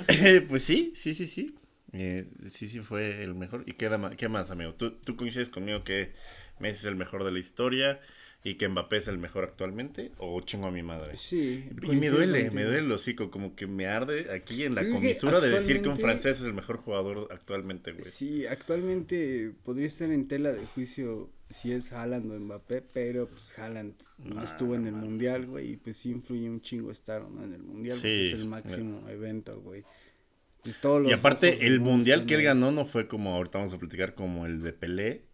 pues 0.48 0.62
sí, 0.64 0.92
sí, 0.94 1.14
sí, 1.14 1.24
sí. 1.26 1.54
Eh, 1.92 2.26
sí, 2.48 2.68
sí 2.68 2.80
fue 2.80 3.22
el 3.22 3.34
mejor. 3.34 3.62
¿Y 3.66 3.74
qué, 3.74 3.88
qué 4.16 4.28
más, 4.28 4.50
amigo? 4.50 4.74
¿Tú, 4.74 4.92
¿Tú 4.92 5.14
coincides 5.16 5.50
conmigo 5.50 5.84
que 5.84 6.12
Messi 6.58 6.80
es 6.80 6.84
el 6.86 6.96
mejor 6.96 7.24
de 7.24 7.32
la 7.32 7.38
historia 7.38 8.00
y 8.44 8.56
que 8.56 8.68
Mbappé 8.68 8.96
es 8.96 9.08
el 9.08 9.18
mejor 9.18 9.44
actualmente? 9.44 10.12
¿O 10.18 10.40
chingo 10.40 10.66
a 10.66 10.70
mi 10.70 10.82
madre? 10.82 11.16
sí. 11.16 11.64
Y 11.82 11.96
me 11.96 12.08
duele, 12.08 12.50
me 12.50 12.64
duele 12.64 12.80
el 12.80 12.92
hocico, 12.92 13.30
como 13.30 13.54
que 13.54 13.66
me 13.66 13.86
arde 13.86 14.26
aquí 14.32 14.64
en 14.64 14.74
la 14.74 14.82
comisura 14.88 15.40
de 15.40 15.50
decir 15.50 15.80
que 15.82 15.88
un 15.88 15.98
francés 15.98 16.40
es 16.40 16.44
el 16.44 16.54
mejor 16.54 16.78
jugador 16.78 17.28
actualmente, 17.30 17.92
güey. 17.92 18.04
Sí, 18.04 18.46
actualmente 18.46 19.52
podría 19.62 19.86
estar 19.86 20.10
en 20.10 20.26
tela 20.26 20.52
de 20.52 20.66
juicio 20.66 21.30
si 21.50 21.72
es 21.72 21.92
Haaland 21.92 22.32
o 22.32 22.40
Mbappé, 22.40 22.82
pero 22.94 23.28
pues 23.28 23.58
Haaland 23.58 23.94
no 24.18 24.42
estuvo 24.42 24.74
en 24.74 24.86
el 24.86 24.94
mundial, 24.94 25.46
güey, 25.46 25.72
y 25.72 25.76
pues 25.76 25.98
sí 25.98 26.10
influye 26.10 26.48
un 26.48 26.62
chingo 26.62 26.90
estar 26.90 27.28
no 27.28 27.44
en 27.44 27.52
el 27.52 27.62
mundial, 27.62 27.96
porque 27.96 28.22
Sí, 28.24 28.28
es 28.28 28.40
el 28.40 28.46
máximo 28.46 29.08
evento, 29.08 29.60
güey. 29.60 29.84
Pues, 30.62 30.76
Y 31.08 31.12
aparte, 31.12 31.66
el 31.66 31.80
mundial 31.80 32.24
que 32.24 32.34
él 32.36 32.42
ganó 32.42 32.70
no 32.70 32.86
fue 32.86 33.08
como 33.08 33.34
ahorita 33.34 33.58
vamos 33.58 33.74
a 33.74 33.78
platicar 33.78 34.14
como 34.14 34.46
el 34.46 34.62
de 34.62 34.72
Pelé. 34.72 35.31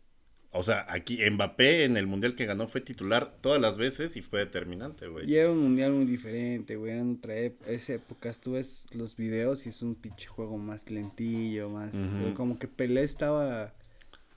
O 0.50 0.62
sea, 0.62 0.87
aquí 0.88 1.18
Mbappé 1.30 1.84
en 1.84 1.96
el 1.98 2.06
mundial 2.06 2.34
que 2.34 2.46
ganó 2.46 2.66
fue 2.66 2.80
titular 2.80 3.37
todas 3.42 3.61
las 3.61 3.76
veces 3.76 4.16
y 4.16 4.22
fue 4.22 4.40
determinante, 4.40 5.06
güey. 5.06 5.30
Y 5.30 5.37
era 5.37 5.50
un 5.50 5.58
mundial 5.58 5.92
muy 5.92 6.06
diferente, 6.06 6.76
güey, 6.76 6.92
era 6.92 7.04
otra 7.04 7.37
ep- 7.37 7.66
esa 7.66 7.92
época, 7.94 8.32
tú 8.32 8.52
ves 8.52 8.87
los 8.92 9.14
videos 9.14 9.66
y 9.66 9.68
es 9.68 9.82
un 9.82 9.94
pinche 9.94 10.26
juego 10.26 10.56
más 10.56 10.90
lentillo, 10.90 11.68
más, 11.68 11.94
como 12.34 12.58
que 12.58 12.66
Pelé 12.66 13.02
estaba 13.02 13.74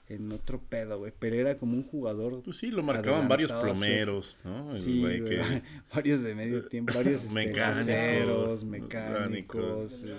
en 0.08 0.30
otro 0.32 0.60
pedo, 0.60 0.98
güey, 0.98 1.12
Pelé 1.18 1.38
era 1.40 1.56
como 1.56 1.72
un 1.74 1.82
jugador 1.82 2.42
Pues 2.42 2.58
sí, 2.58 2.70
lo 2.70 2.82
marcaban 2.82 3.26
varios 3.28 3.50
sí. 3.50 3.56
plomeros, 3.62 4.38
¿no? 4.44 4.70
El 4.72 4.78
Sí, 4.78 5.00
güey 5.00 5.20
güey, 5.20 5.30
que- 5.38 5.62
varios 5.94 6.22
de 6.22 6.34
medio 6.34 6.62
tiempo, 6.68 6.92
varios 6.94 7.24
Mecánicos, 7.32 7.76
meseros, 7.86 8.64
mecánicos. 8.64 9.22
mecánicos, 9.30 10.04
eh, 10.04 10.14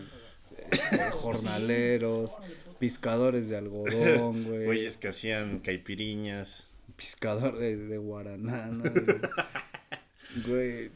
jornaleros, 1.12 2.32
pescadores 2.80 3.50
de 3.50 3.58
algodón, 3.58 4.44
güey, 4.48 4.66
Güeyes 4.66 4.98
que 4.98 5.08
hacían 5.08 5.60
caipiriñas. 5.60 6.70
pescador 6.96 7.58
de, 7.58 7.78
de 7.78 7.98
guaraná, 7.98 8.68
¿no? 8.68 8.84
güey, 10.48 10.92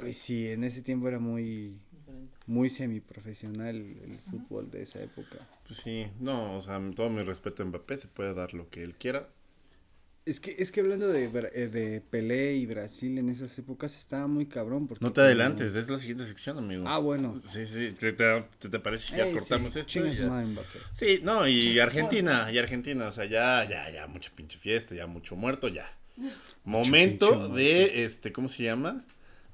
güey, 0.00 0.12
sí, 0.12 0.48
en 0.48 0.64
ese 0.64 0.82
tiempo 0.82 1.08
era 1.08 1.18
muy, 1.18 1.78
muy 2.46 2.70
semiprofesional 2.70 3.76
el 3.76 4.18
fútbol 4.30 4.70
de 4.70 4.82
esa 4.82 5.02
época. 5.02 5.38
Pues 5.66 5.80
sí, 5.80 6.06
no, 6.20 6.56
o 6.56 6.60
sea, 6.60 6.80
todo 6.94 7.08
mi 7.10 7.22
respeto 7.22 7.62
a 7.62 7.66
Mbappé, 7.66 7.96
se 7.96 8.08
puede 8.08 8.34
dar 8.34 8.54
lo 8.54 8.68
que 8.68 8.82
él 8.82 8.94
quiera. 8.94 9.28
Es 10.24 10.38
que, 10.38 10.54
es 10.58 10.70
que 10.70 10.80
hablando 10.80 11.08
de, 11.08 11.24
eh, 11.24 11.66
de 11.68 12.00
Pelé 12.00 12.54
y 12.54 12.66
Brasil 12.66 13.18
en 13.18 13.28
esas 13.28 13.58
épocas 13.58 13.98
estaba 13.98 14.28
muy 14.28 14.46
cabrón. 14.46 14.86
Porque 14.86 15.04
No 15.04 15.10
te 15.10 15.16
como- 15.16 15.26
adelantes, 15.26 15.74
es 15.74 15.88
la 15.90 15.98
siguiente 15.98 16.24
sección, 16.26 16.58
amigo. 16.58 16.84
Ah, 16.86 16.98
bueno. 16.98 17.40
Sí, 17.44 17.66
sí, 17.66 17.88
¿te, 17.98 18.12
te, 18.12 18.44
te- 18.68 18.78
parece? 18.78 19.16
Ya 19.16 19.26
Ey, 19.26 19.32
cortamos 19.32 19.72
sí, 19.72 19.80
esto. 19.80 20.06
y 20.06 20.14
ya. 20.14 20.28
Mbappé. 20.28 20.78
Sí, 20.92 21.20
no, 21.24 21.48
y 21.48 21.78
Argentina, 21.80 22.48
y 22.52 22.58
Argentina, 22.58 23.08
o 23.08 23.12
sea, 23.12 23.24
ya, 23.24 23.68
ya, 23.68 23.90
ya, 23.90 24.06
mucha 24.06 24.30
pinche 24.30 24.58
fiesta, 24.58 24.94
ya 24.94 25.08
mucho 25.08 25.34
muerto, 25.34 25.66
ya. 25.66 25.86
Momento 26.64 27.34
muerto. 27.34 27.54
de, 27.54 28.04
este, 28.04 28.30
¿cómo 28.32 28.48
se 28.48 28.62
llama? 28.62 29.02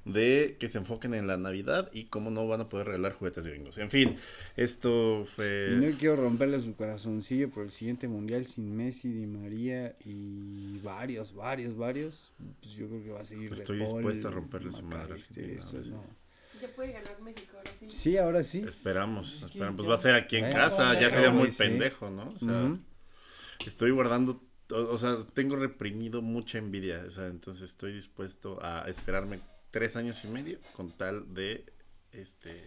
De 0.05 0.55
que 0.59 0.67
se 0.69 0.77
enfoquen 0.79 1.13
en 1.13 1.27
la 1.27 1.37
Navidad 1.37 1.89
y 1.93 2.05
cómo 2.05 2.31
no 2.31 2.47
van 2.47 2.61
a 2.61 2.69
poder 2.69 2.87
regalar 2.87 3.13
juguetes 3.13 3.45
gringos. 3.45 3.77
En 3.77 3.89
fin, 3.89 4.17
esto 4.55 4.89
Y 4.89 5.19
no 5.19 5.25
fue... 5.25 5.93
quiero 5.99 6.15
romperle 6.15 6.59
su 6.61 6.75
corazoncillo 6.75 7.49
por 7.49 7.63
el 7.65 7.71
siguiente 7.71 8.07
mundial 8.07 8.45
sin 8.45 8.75
Messi, 8.75 9.11
Di 9.11 9.27
María 9.27 9.95
y 10.05 10.79
varios, 10.79 11.35
varios, 11.35 11.75
varios. 11.77 12.31
Pues 12.61 12.73
yo 12.75 12.87
creo 12.87 13.03
que 13.03 13.09
va 13.11 13.19
a 13.21 13.25
seguir. 13.25 13.51
Estoy 13.53 13.79
Paul, 13.79 13.93
dispuesta 13.97 14.29
a 14.29 14.31
romperle 14.31 14.71
su 14.71 14.83
madre 14.83 15.13
Argentina, 15.13 15.61
¿no? 15.73 15.79
no. 15.97 16.05
Ya 16.61 16.67
puede 16.75 16.91
ganar 16.93 17.21
México 17.21 17.57
ahora 17.57 17.71
sí. 17.79 17.85
Sí, 17.89 18.17
ahora 18.17 18.43
sí. 18.43 18.63
Esperamos, 18.67 19.43
esperamos. 19.43 19.75
Pues 19.77 19.89
va 19.89 19.95
a 19.95 20.01
ser 20.01 20.15
aquí 20.15 20.37
en 20.37 20.45
Eh, 20.45 20.49
casa, 20.51 20.99
ya 20.99 21.09
sería 21.09 21.29
muy 21.29 21.51
sí. 21.51 21.57
pendejo, 21.57 22.09
¿no? 22.09 22.27
O 22.27 22.37
sea, 22.39 22.77
estoy 23.65 23.91
guardando, 23.91 24.41
o, 24.71 24.75
o 24.75 24.97
sea, 24.97 25.17
tengo 25.33 25.55
reprimido 25.55 26.21
mucha 26.21 26.57
envidia, 26.57 27.03
o 27.07 27.11
sea, 27.11 27.27
entonces 27.27 27.63
estoy 27.63 27.93
dispuesto 27.93 28.59
a 28.61 28.85
esperarme 28.89 29.39
tres 29.71 29.95
años 29.95 30.23
y 30.23 30.27
medio 30.29 30.57
con 30.75 30.91
tal 30.91 31.33
de, 31.33 31.63
este, 32.11 32.59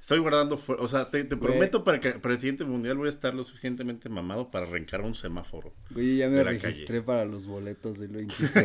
estoy 0.00 0.18
guardando, 0.18 0.56
fu- 0.56 0.72
o 0.72 0.88
sea, 0.88 1.10
te, 1.10 1.24
prometo 1.24 1.84
para 1.84 2.00
que 2.00 2.10
para 2.12 2.34
el 2.34 2.40
siguiente 2.40 2.64
mundial 2.64 2.96
voy 2.98 3.06
a 3.06 3.10
estar 3.10 3.34
lo 3.34 3.44
suficientemente 3.44 4.08
mamado 4.08 4.50
para 4.50 4.66
arrancar 4.66 5.02
un 5.02 5.14
semáforo. 5.14 5.72
Güey, 5.90 6.16
ya 6.16 6.28
me 6.28 6.42
registré 6.42 7.00
para 7.02 7.24
los 7.24 7.46
boletos 7.46 7.98
del 8.00 8.08
26. 8.10 8.52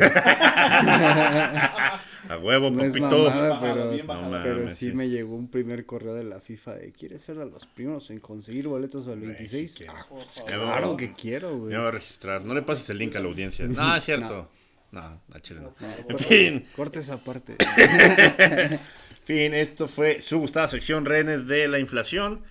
A 2.28 2.38
huevo, 2.42 2.70
No 2.70 2.82
es 2.82 2.92
papito. 2.92 3.24
mamada, 3.30 3.48
Bajado, 3.60 3.90
pero, 3.90 4.42
pero 4.42 4.68
sí, 4.68 4.90
sí. 4.90 4.92
me 4.96 5.08
llegó 5.08 5.36
un 5.36 5.48
primer 5.48 5.86
correo 5.86 6.14
de 6.14 6.24
la 6.24 6.40
FIFA 6.40 6.74
de 6.74 6.92
¿quieres 6.92 7.22
ser 7.22 7.36
de 7.38 7.46
los 7.46 7.66
primeros 7.66 8.10
en 8.10 8.18
conseguir 8.20 8.66
boletos 8.68 9.06
al 9.06 9.16
Güey, 9.20 9.28
26? 9.28 9.70
sí 9.72 9.78
quiero. 9.78 9.92
Ah, 9.96 10.06
pues, 10.08 10.42
claro 10.46 10.96
que 10.96 11.12
quiero, 11.14 11.50
Me 11.52 11.56
güey. 11.58 11.76
voy 11.76 11.86
a 11.86 11.90
registrar. 11.92 12.44
No 12.44 12.54
le 12.54 12.62
pases 12.62 12.90
el 12.90 12.98
link 12.98 13.14
a 13.16 13.20
la 13.20 13.26
audiencia. 13.28 13.66
No, 13.66 13.94
es 13.96 14.04
cierto. 14.04 14.34
No, 14.34 14.65
a 14.92 15.40
Chile 15.40 15.60
no. 15.60 15.74
No, 15.80 15.94
En 16.10 16.18
fin. 16.18 16.66
Corta 16.74 17.00
esa 17.00 17.16
parte. 17.22 17.56
Fin, 19.24 19.54
esto 19.54 19.88
fue 19.88 20.22
su 20.22 20.38
gustada 20.38 20.68
sección 20.68 21.04
rehenes 21.04 21.46
de 21.48 21.66
la 21.68 21.78
inflación 21.80 22.42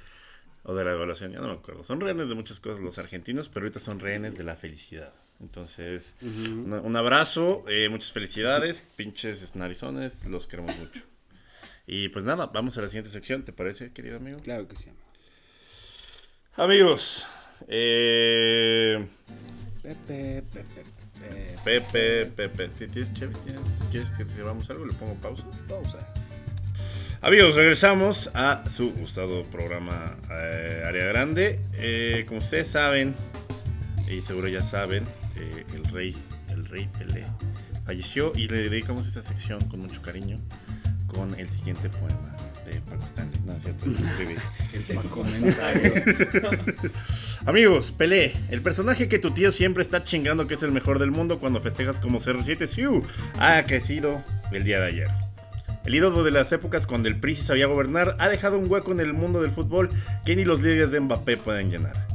o 0.64 0.76
de 0.76 0.84
la 0.84 0.92
devaluación, 0.92 1.32
ya 1.32 1.40
no 1.40 1.48
me 1.48 1.54
acuerdo. 1.54 1.84
Son 1.84 2.02
rehenes 2.02 2.28
de 2.28 2.36
muchas 2.36 2.60
cosas 2.60 2.82
los 2.82 2.98
argentinos, 2.98 3.48
pero 3.50 3.66
ahorita 3.66 3.80
son 3.80 4.00
rehenes 4.00 4.38
de 4.38 4.44
la 4.44 4.56
felicidad. 4.56 5.14
Entonces, 5.40 6.16
una- 6.22 6.82
un 6.82 6.96
abrazo, 6.96 7.64
eh, 7.70 7.88
muchas 7.90 8.12
felicidades, 8.12 8.82
pinches 8.96 9.56
narizones, 9.56 10.26
los 10.26 10.48
queremos 10.48 10.76
mucho. 10.78 11.02
Y 11.88 12.10
pues 12.10 12.26
nada, 12.26 12.48
vamos 12.48 12.78
a 12.78 12.82
la 12.82 12.88
siguiente 12.88 13.10
sección, 13.12 13.44
¿te 13.44 13.54
parece, 13.54 13.92
querido 13.94 14.18
amigo? 14.18 14.40
Claro 14.40 14.68
que 14.68 14.76
sí. 14.76 14.86
Amigos, 16.56 17.28
eh, 17.68 19.06
Pepe, 19.84 20.42
Pepe, 20.54 20.84
Pepe. 21.22 21.55
Pepe, 21.63 22.26
Pepe, 22.26 22.68
¿tienes, 22.88 23.13
Chevy? 23.13 23.34
¿Tienes, 23.43 23.68
¿Quieres 23.91 24.11
que 24.11 24.26
te 24.26 24.36
llevamos 24.36 24.70
algo? 24.70 24.86
Le 24.86 24.93
pongo 24.93 25.16
pausa. 25.16 25.43
Pausa. 25.68 25.97
Amigos, 27.22 27.55
regresamos 27.55 28.30
a 28.36 28.70
su 28.70 28.93
gustado 28.93 29.43
programa 29.45 30.16
eh, 30.32 30.84
Área 30.86 31.05
Grande. 31.05 31.59
Eh, 31.74 32.26
como 32.28 32.39
ustedes 32.39 32.68
saben, 32.68 33.16
y 34.07 34.22
seguro 34.22 34.47
ya 34.47 34.61
saben, 34.61 35.05
eh, 35.36 35.66
el 35.74 35.86
rey, 35.86 36.16
el 36.49 36.66
rey 36.66 36.88
Pelé 36.97 37.26
falleció 37.86 38.32
y 38.36 38.47
le 38.47 38.70
dedicamos 38.70 39.07
esta 39.07 39.22
sección 39.22 39.63
con 39.70 39.80
mucho 39.80 40.01
cariño 40.01 40.39
con 41.07 41.39
el 41.39 41.47
siguiente 41.47 41.89
poema 41.89 42.35
de 42.66 42.82
Paco 42.82 43.05
Stanley. 43.05 43.39
No, 43.45 43.55
es 43.55 43.63
cierto, 43.63 43.86
escribí. 43.89 44.36
El 44.89 45.09
comentario. 45.09 45.93
Amigos, 47.45 47.91
Pelé, 47.91 48.34
el 48.49 48.61
personaje 48.61 49.07
que 49.07 49.20
tu 49.20 49.32
tío 49.32 49.51
siempre 49.51 49.84
está 49.84 50.03
chingando 50.03 50.47
que 50.47 50.55
es 50.55 50.63
el 50.63 50.72
mejor 50.72 50.99
del 50.99 51.11
mundo 51.11 51.39
cuando 51.39 51.61
festejas 51.61 51.99
como 51.99 52.20
CR7 52.20 52.68
Siu 52.68 53.03
ha 53.39 53.63
crecido 53.66 54.24
el 54.51 54.63
día 54.63 54.80
de 54.80 54.88
ayer. 54.88 55.07
El 55.86 55.93
ídolo 55.93 56.24
de 56.24 56.32
las 56.32 56.51
épocas 56.51 56.88
cuando 56.88 57.07
el 57.07 57.20
PRI 57.20 57.36
sabía 57.36 57.68
gobernar 57.68 58.18
ha 58.20 58.28
dejado 58.28 58.57
un 58.57 58.70
hueco 58.70 58.91
en 58.91 58.99
el 58.99 59.13
mundo 59.13 59.41
del 59.41 59.51
fútbol 59.51 59.91
que 60.26 60.36
ni 60.36 60.43
los 60.43 60.61
líderes 60.61 60.91
de 60.91 60.99
Mbappé 60.99 61.38
pueden 61.38 61.70
llenar. 61.70 62.07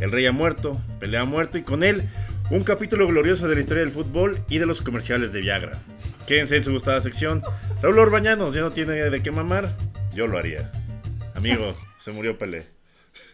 El 0.00 0.12
rey 0.12 0.26
ha 0.26 0.32
muerto, 0.32 0.80
Pelé 1.00 1.16
ha 1.16 1.24
muerto 1.24 1.56
y 1.56 1.62
con 1.62 1.82
él 1.82 2.04
un 2.50 2.62
capítulo 2.62 3.06
glorioso 3.06 3.48
de 3.48 3.54
la 3.54 3.60
historia 3.62 3.82
del 3.82 3.92
fútbol 3.92 4.44
y 4.50 4.58
de 4.58 4.66
los 4.66 4.82
comerciales 4.82 5.32
de 5.32 5.40
Viagra. 5.40 5.78
Quédense 6.26 6.56
en 6.56 6.64
su 6.64 6.72
gustada 6.72 7.00
sección. 7.02 7.42
Raúl 7.82 7.98
Orbañanos 7.98 8.54
ya 8.54 8.62
no 8.62 8.70
tiene 8.72 8.92
de 8.94 9.22
qué 9.22 9.30
mamar, 9.30 9.76
yo 10.14 10.26
lo 10.26 10.38
haría. 10.38 10.72
Amigo, 11.34 11.74
se 11.98 12.12
murió 12.12 12.38
Pelé. 12.38 12.64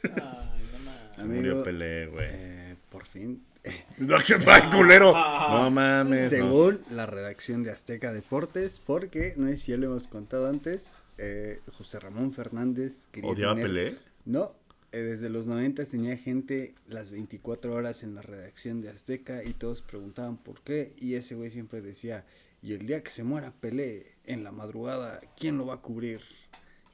Ay, 0.02 0.10
no. 0.16 1.14
Se 1.16 1.24
murió 1.24 1.62
Pelé, 1.62 2.06
güey. 2.06 2.26
eh, 2.30 2.76
por 2.90 3.04
fin. 3.06 3.42
No, 3.98 4.16
qué 4.26 4.38
mal, 4.38 4.70
culero. 4.70 5.12
No 5.50 5.70
mames. 5.70 6.24
no. 6.24 6.28
Según 6.30 6.80
la 6.90 7.06
redacción 7.06 7.62
de 7.62 7.70
Azteca 7.70 8.12
Deportes, 8.12 8.80
porque 8.84 9.34
no 9.36 9.46
sé 9.48 9.56
si 9.58 9.72
ya 9.72 9.76
lo 9.76 9.86
hemos 9.86 10.08
contado 10.08 10.48
antes, 10.48 10.96
eh, 11.18 11.60
José 11.76 12.00
Ramón 12.00 12.32
Fernández 12.32 13.06
quería 13.12 13.30
¿Odiaba 13.30 13.54
tener- 13.54 13.66
Pelé? 13.68 13.96
No, 14.24 14.54
eh, 14.92 14.98
desde 14.98 15.28
los 15.28 15.46
90 15.46 15.84
tenía 15.84 16.16
gente 16.16 16.74
las 16.88 17.10
24 17.10 17.74
horas 17.74 18.02
en 18.02 18.14
la 18.14 18.22
redacción 18.22 18.80
de 18.80 18.88
Azteca 18.88 19.44
y 19.44 19.52
todos 19.52 19.82
preguntaban 19.82 20.36
por 20.38 20.62
qué 20.62 20.92
y 20.98 21.14
ese 21.14 21.34
güey 21.34 21.50
siempre 21.50 21.80
decía, 21.82 22.24
y 22.62 22.74
el 22.74 22.86
día 22.86 23.02
que 23.02 23.10
se 23.10 23.24
muera 23.24 23.52
Pelé 23.52 24.16
en 24.24 24.44
la 24.44 24.52
madrugada, 24.52 25.20
¿quién 25.36 25.56
lo 25.58 25.66
va 25.66 25.74
a 25.74 25.80
cubrir? 25.80 26.20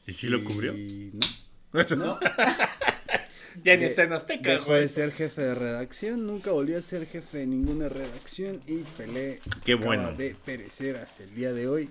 ¿Y 0.06 0.12
sí 0.12 0.28
lo 0.28 0.42
cubrió? 0.44 0.76
Y 0.76 1.12
no. 1.12 1.96
No. 1.96 2.18
ya 3.62 3.76
ni 3.76 3.84
está 3.84 4.04
en 4.04 4.12
Azteca, 4.12 4.50
Dejó 4.50 4.74
de 4.74 4.88
ser 4.88 5.12
jefe 5.12 5.42
de 5.42 5.54
redacción, 5.54 6.26
nunca 6.26 6.52
volvió 6.52 6.78
a 6.78 6.82
ser 6.82 7.06
jefe 7.06 7.38
de 7.38 7.46
ninguna 7.46 7.88
redacción 7.88 8.60
y 8.66 8.78
Pelé 8.96 9.40
Qué 9.64 9.72
acaba 9.72 9.86
bueno. 9.86 10.12
de 10.12 10.34
perecer 10.44 10.96
hasta 10.96 11.24
el 11.24 11.34
día 11.34 11.52
de 11.52 11.68
hoy. 11.68 11.90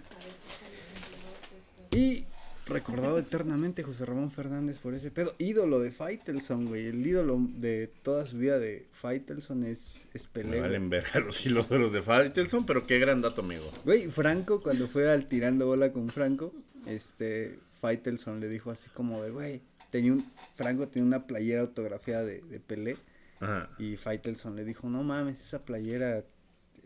Y 1.92 2.26
recordado 2.66 3.20
eternamente 3.20 3.84
José 3.84 4.06
Ramón 4.06 4.32
Fernández 4.32 4.80
por 4.80 4.94
ese 4.94 5.12
pedo. 5.12 5.34
Ídolo 5.38 5.80
de 5.80 5.92
Faitelson, 5.92 6.66
güey. 6.66 6.88
El 6.88 7.06
ídolo 7.06 7.40
de 7.40 7.92
toda 8.02 8.26
su 8.26 8.38
vida 8.38 8.60
de 8.60 8.88
Faitelson 8.92 9.64
es, 9.64 10.08
es 10.14 10.26
Me 10.28 10.32
Pelé. 10.34 10.48
güey. 10.50 10.62
valen 10.62 10.90
verga 10.90 11.20
los 11.20 11.46
hilos 11.46 11.70
de 11.70 11.80
los 11.80 11.92
de 11.94 12.02
Faitelson, 12.02 12.66
pero 12.66 12.86
qué 12.86 13.00
gran 13.00 13.22
dato, 13.22 13.42
amigo. 13.42 13.70
Güey, 13.84 14.08
Franco, 14.08 14.62
cuando 14.62 14.88
fue 14.88 15.12
al 15.12 15.28
tirando 15.28 15.68
bola 15.68 15.92
con 15.92 16.10
Franco, 16.10 16.54
este, 16.86 17.60
Faitelson 17.80 18.40
le 18.40 18.48
dijo 18.48 18.72
así 18.72 18.90
como 18.90 19.22
de, 19.22 19.32
güey, 19.32 19.62
tenía 19.92 20.14
un, 20.14 20.32
Franco 20.56 20.88
tenía 20.88 21.08
una 21.08 21.28
playera 21.28 21.62
autografiada 21.62 22.24
de, 22.24 22.42
de 22.42 22.60
Pelé. 22.60 22.98
Ajá. 23.40 23.70
Y 23.78 23.98
Faitelson 23.98 24.56
le 24.56 24.66
dijo, 24.66 24.90
no 24.90 25.04
mames, 25.04 25.42
esa 25.42 25.64
playera 25.64 26.24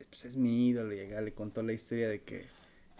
pues, 0.09 0.25
es 0.25 0.35
mi 0.35 0.67
ídolo. 0.67 0.93
Y 0.93 0.99
acá 0.99 1.21
le 1.21 1.33
contó 1.33 1.63
la 1.63 1.73
historia 1.73 2.09
de 2.09 2.21
que, 2.21 2.45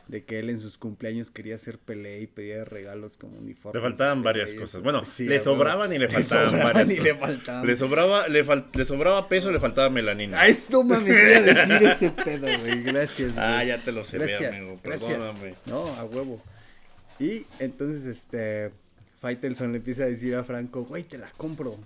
de 0.10 0.26
que 0.26 0.40
él 0.40 0.50
en 0.50 0.60
sus 0.60 0.78
cumpleaños 0.78 1.30
quería 1.32 1.58
ser 1.58 1.78
Pelé 1.78 2.20
y 2.22 2.28
pedía 2.28 2.66
regalos 2.66 3.16
como 3.18 3.38
uniformes. 3.38 3.82
Le 3.82 3.88
faltaban 3.90 4.24
varias 4.24 4.54
cosas. 4.56 4.82
Bueno, 4.82 5.06
Sí, 5.06 5.26
le 5.26 5.40
sobraban 5.40 5.94
y 5.94 6.00
le 6.00 6.10
faltaban 6.10 6.50
sobraban 6.50 6.74
varias 6.74 6.98
y 6.98 7.00
le 7.02 7.16
faltaban. 7.16 7.68
Le 7.68 7.78
sobraba, 7.78 8.28
le, 8.28 8.44
fal- 8.46 8.66
le 8.74 8.86
sobraba 8.86 9.30
peso, 9.30 9.52
le 9.52 9.60
faltaba 9.60 9.90
melanina. 9.90 10.42
A 10.42 10.48
esto 10.48 10.84
mames, 10.84 11.14
voy 11.14 11.34
a 11.34 11.42
decir 11.44 11.84
ese 11.84 12.10
pedo, 12.10 12.48
güey. 12.60 12.82
Gracias, 12.84 13.36
güey. 13.36 13.46
Ah, 13.48 13.64
ya 13.64 13.78
te 13.78 13.92
lo 13.92 14.04
sé, 14.04 14.18
Gracias, 14.18 14.58
amigo. 14.58 14.80
gracias. 14.84 15.12
Perdóname. 15.12 15.54
No, 15.68 15.86
a 15.86 16.04
huevo. 16.06 16.42
Y 17.20 17.46
entonces, 17.60 18.06
este, 18.08 18.72
Faitelson 19.20 19.72
le 19.74 19.78
empieza 19.78 20.04
a 20.04 20.08
decir 20.08 20.36
a 20.36 20.44
Franco, 20.44 20.86
güey, 20.86 21.04
te 21.04 21.18
la 21.20 21.30
compro. 21.38 21.78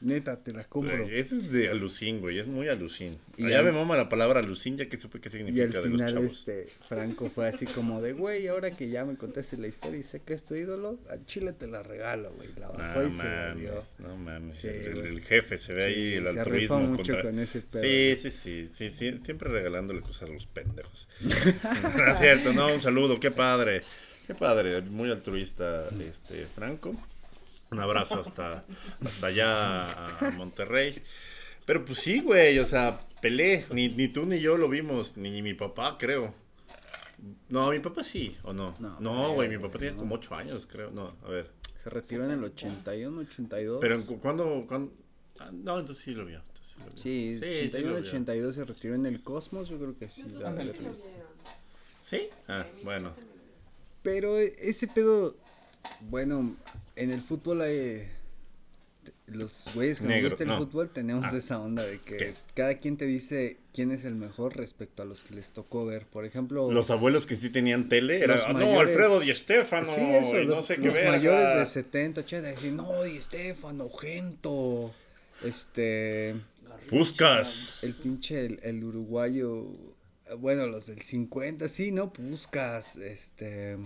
Neta, 0.00 0.36
te 0.42 0.52
la 0.52 0.64
compro. 0.64 1.04
Güey, 1.04 1.18
Ese 1.18 1.36
es 1.36 1.50
de 1.50 1.68
alucín, 1.70 2.20
güey. 2.20 2.38
Es 2.38 2.48
muy 2.48 2.68
alucín. 2.68 3.18
Y 3.38 3.52
al- 3.52 3.64
me 3.64 3.72
mama 3.72 3.96
la 3.96 4.08
palabra 4.08 4.40
alucín, 4.40 4.76
ya 4.76 4.88
que 4.88 4.96
supe 4.96 5.20
qué 5.20 5.28
Y 5.28 5.32
al 5.32 5.32
significa 5.46 5.66
de 5.80 5.88
los 5.88 5.98
final, 6.00 6.12
chavos. 6.14 6.38
este, 6.38 6.66
Franco 6.88 7.30
fue 7.30 7.48
así 7.48 7.64
como 7.66 8.02
de, 8.02 8.12
güey, 8.12 8.46
ahora 8.48 8.70
que 8.70 8.88
ya 8.88 9.04
me 9.04 9.16
contaste 9.16 9.56
la 9.56 9.68
historia 9.68 9.98
y 9.98 10.02
sé 10.02 10.20
que 10.20 10.34
es 10.34 10.44
tu 10.44 10.54
ídolo, 10.54 10.98
a 11.10 11.24
Chile 11.24 11.52
te 11.52 11.66
la 11.66 11.82
regalo, 11.82 12.32
güey. 12.34 12.48
La 12.58 12.68
bajó 12.68 13.00
No 13.00 13.08
y 13.08 13.10
se 13.10 13.22
la 13.24 13.54
dio. 13.54 13.68
mames, 13.70 13.96
no 13.98 14.16
mames. 14.16 14.58
Sí, 14.58 14.68
el, 14.68 15.20
jefe 15.22 15.56
se 15.58 15.72
ve 15.72 15.82
Sí, 15.82 15.88
ahí, 15.88 16.14
el 16.14 16.24
se 16.24 16.38
altruismo. 16.40 16.80
mucho 16.80 16.96
contra- 17.12 17.22
con 17.22 17.38
ese 17.38 17.60
pedo. 17.62 17.82
Sí, 17.82 18.16
sí, 18.20 18.30
sí, 18.30 18.66
sí, 18.68 18.90
sí, 18.90 19.18
siempre 19.18 19.50
regalándole 19.50 20.00
cosas 20.02 20.28
a 20.28 20.32
los 20.32 20.46
pendejos. 20.46 21.08
no 21.20 22.12
es 22.12 22.18
cierto, 22.18 22.52
no, 22.52 22.72
un 22.72 22.80
saludo, 22.80 23.18
qué 23.20 23.30
padre. 23.30 23.80
Qué 24.26 24.34
padre, 24.34 24.80
muy 24.82 25.08
altruista 25.10 25.88
este 26.00 26.46
Franco. 26.46 26.92
Un 27.70 27.80
abrazo 27.80 28.20
hasta, 28.20 28.64
hasta 29.04 29.26
allá 29.26 30.18
a 30.18 30.30
Monterrey. 30.32 31.02
Pero 31.64 31.84
pues 31.84 31.98
sí, 31.98 32.20
güey, 32.20 32.58
o 32.60 32.64
sea, 32.64 33.00
Pelé, 33.20 33.64
ni, 33.72 33.88
ni 33.88 34.08
tú 34.08 34.24
ni 34.24 34.38
yo 34.38 34.56
lo 34.56 34.68
vimos, 34.68 35.16
ni, 35.16 35.42
mi 35.42 35.54
papá, 35.54 35.96
creo. 35.98 36.32
No, 37.48 37.70
mi 37.70 37.78
papá 37.80 38.04
sí, 38.04 38.36
¿o 38.44 38.52
no? 38.52 38.74
No, 38.78 39.00
No, 39.00 39.32
güey, 39.32 39.48
mi 39.48 39.58
papá 39.58 39.78
tenía 39.78 39.92
no. 39.94 39.98
como 40.00 40.14
8 40.16 40.34
años, 40.34 40.66
creo. 40.70 40.90
No, 40.90 41.16
a 41.24 41.28
ver. 41.28 41.50
Se 41.82 41.90
retiró 41.90 42.24
en 42.24 42.32
el 42.32 42.44
81, 42.44 43.20
82. 43.20 43.78
Pero 43.80 44.04
¿cuándo, 44.20 44.64
cuándo? 44.68 44.92
Ah, 45.38 45.50
no, 45.52 45.78
entonces 45.78 46.04
sí 46.04 46.12
lo 46.12 46.24
vio. 46.24 46.40
entonces 46.48 46.68
sí 46.68 46.78
lo 46.78 46.84
vio. 46.86 46.98
Sí, 46.98 47.34
sí, 47.34 47.70
sí 47.70 47.78
lo 47.82 47.88
81, 47.88 47.94
vio. 47.94 48.08
82 48.10 48.54
se 48.54 48.64
retiró 48.64 48.94
en 48.94 49.06
el 49.06 49.22
Cosmos, 49.22 49.68
yo 49.68 49.78
creo 49.78 49.98
que 49.98 50.08
sí. 50.08 50.24
la. 50.38 50.54
¿Sí? 52.00 52.28
Ah, 52.48 52.66
bueno. 52.84 53.12
Pero 54.02 54.38
e- 54.38 54.54
ese 54.60 54.86
pedo, 54.86 55.36
bueno, 56.02 56.54
en 56.96 57.10
el 57.10 57.20
fútbol 57.20 57.60
hay... 57.62 58.08
Los 59.28 59.68
güeyes 59.74 60.00
que 60.00 60.06
nos 60.06 60.22
gusta 60.22 60.42
el 60.44 60.48
no. 60.50 60.58
fútbol 60.58 60.88
tenemos 60.90 61.32
Ah. 61.32 61.36
esa 61.36 61.60
onda 61.60 61.82
de 61.84 61.98
que 62.00 62.16
¿Qué? 62.16 62.34
cada 62.54 62.74
quien 62.76 62.96
te 62.96 63.06
dice 63.06 63.56
quién 63.74 63.90
es 63.90 64.04
el 64.04 64.14
mejor 64.14 64.56
respecto 64.56 65.02
a 65.02 65.04
los 65.04 65.22
que 65.24 65.34
les 65.34 65.50
tocó 65.50 65.84
ver. 65.84 66.06
Por 66.06 66.24
ejemplo, 66.24 66.70
Los 66.70 66.90
abuelos 66.90 67.26
que 67.26 67.34
sí 67.36 67.50
tenían 67.50 67.88
tele 67.88 68.18
era, 68.22 68.34
Los 68.36 68.44
"Ah, 68.46 68.52
no, 68.52 68.78
Alfredo 68.80 69.18
Di 69.20 69.34
Stefano, 69.34 69.84
Sí, 69.84 70.00
eso, 70.00 70.40
y 70.40 70.46
no 70.46 70.56
los, 70.56 70.66
sé 70.66 70.76
qué 70.76 70.86
los 70.86 70.94
verga". 70.94 71.10
mayores 71.12 71.58
de 71.58 71.66
70, 71.66 72.20
80, 72.22 72.48
decían, 72.50 72.76
no, 72.76 73.02
Di 73.02 73.20
Stefano, 73.20 73.90
Gento, 73.90 74.92
este, 75.44 76.34
Puscas. 76.88 77.82
el 77.82 77.94
pinche, 77.94 78.46
el, 78.46 78.60
el 78.62 78.84
uruguayo, 78.84 79.66
bueno, 80.38 80.66
los 80.68 80.86
del 80.86 81.02
50, 81.02 81.66
sí, 81.68 81.90
¿no? 81.90 82.12
Puscas, 82.12 82.96
este, 82.96 83.76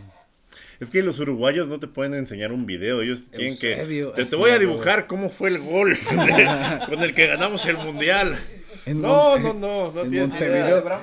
Es 0.80 0.90
que 0.90 1.02
los 1.02 1.20
uruguayos 1.20 1.68
no 1.68 1.78
te 1.78 1.86
pueden 1.86 2.14
enseñar 2.14 2.52
un 2.52 2.66
video, 2.66 3.02
ellos 3.02 3.30
tienen 3.30 3.52
Eusebio, 3.52 4.12
que... 4.14 4.24
Te, 4.24 4.36
voy 4.36 4.50
a 4.50 4.58
dibujar 4.58 5.06
cómo 5.06 5.28
fue 5.30 5.50
el 5.50 5.58
gol 5.58 5.96
con 6.88 7.02
el 7.02 7.14
que 7.14 7.26
ganamos 7.26 7.66
el 7.66 7.76
mundial. 7.76 8.38
en 8.86 9.02
No, 9.02 9.38
Mon- 9.38 9.60
no, 9.60 9.86
no, 9.86 9.92
no 9.92 10.02
en 10.02 10.08
tienes 10.10 10.30
Montevideo. 10.30 10.84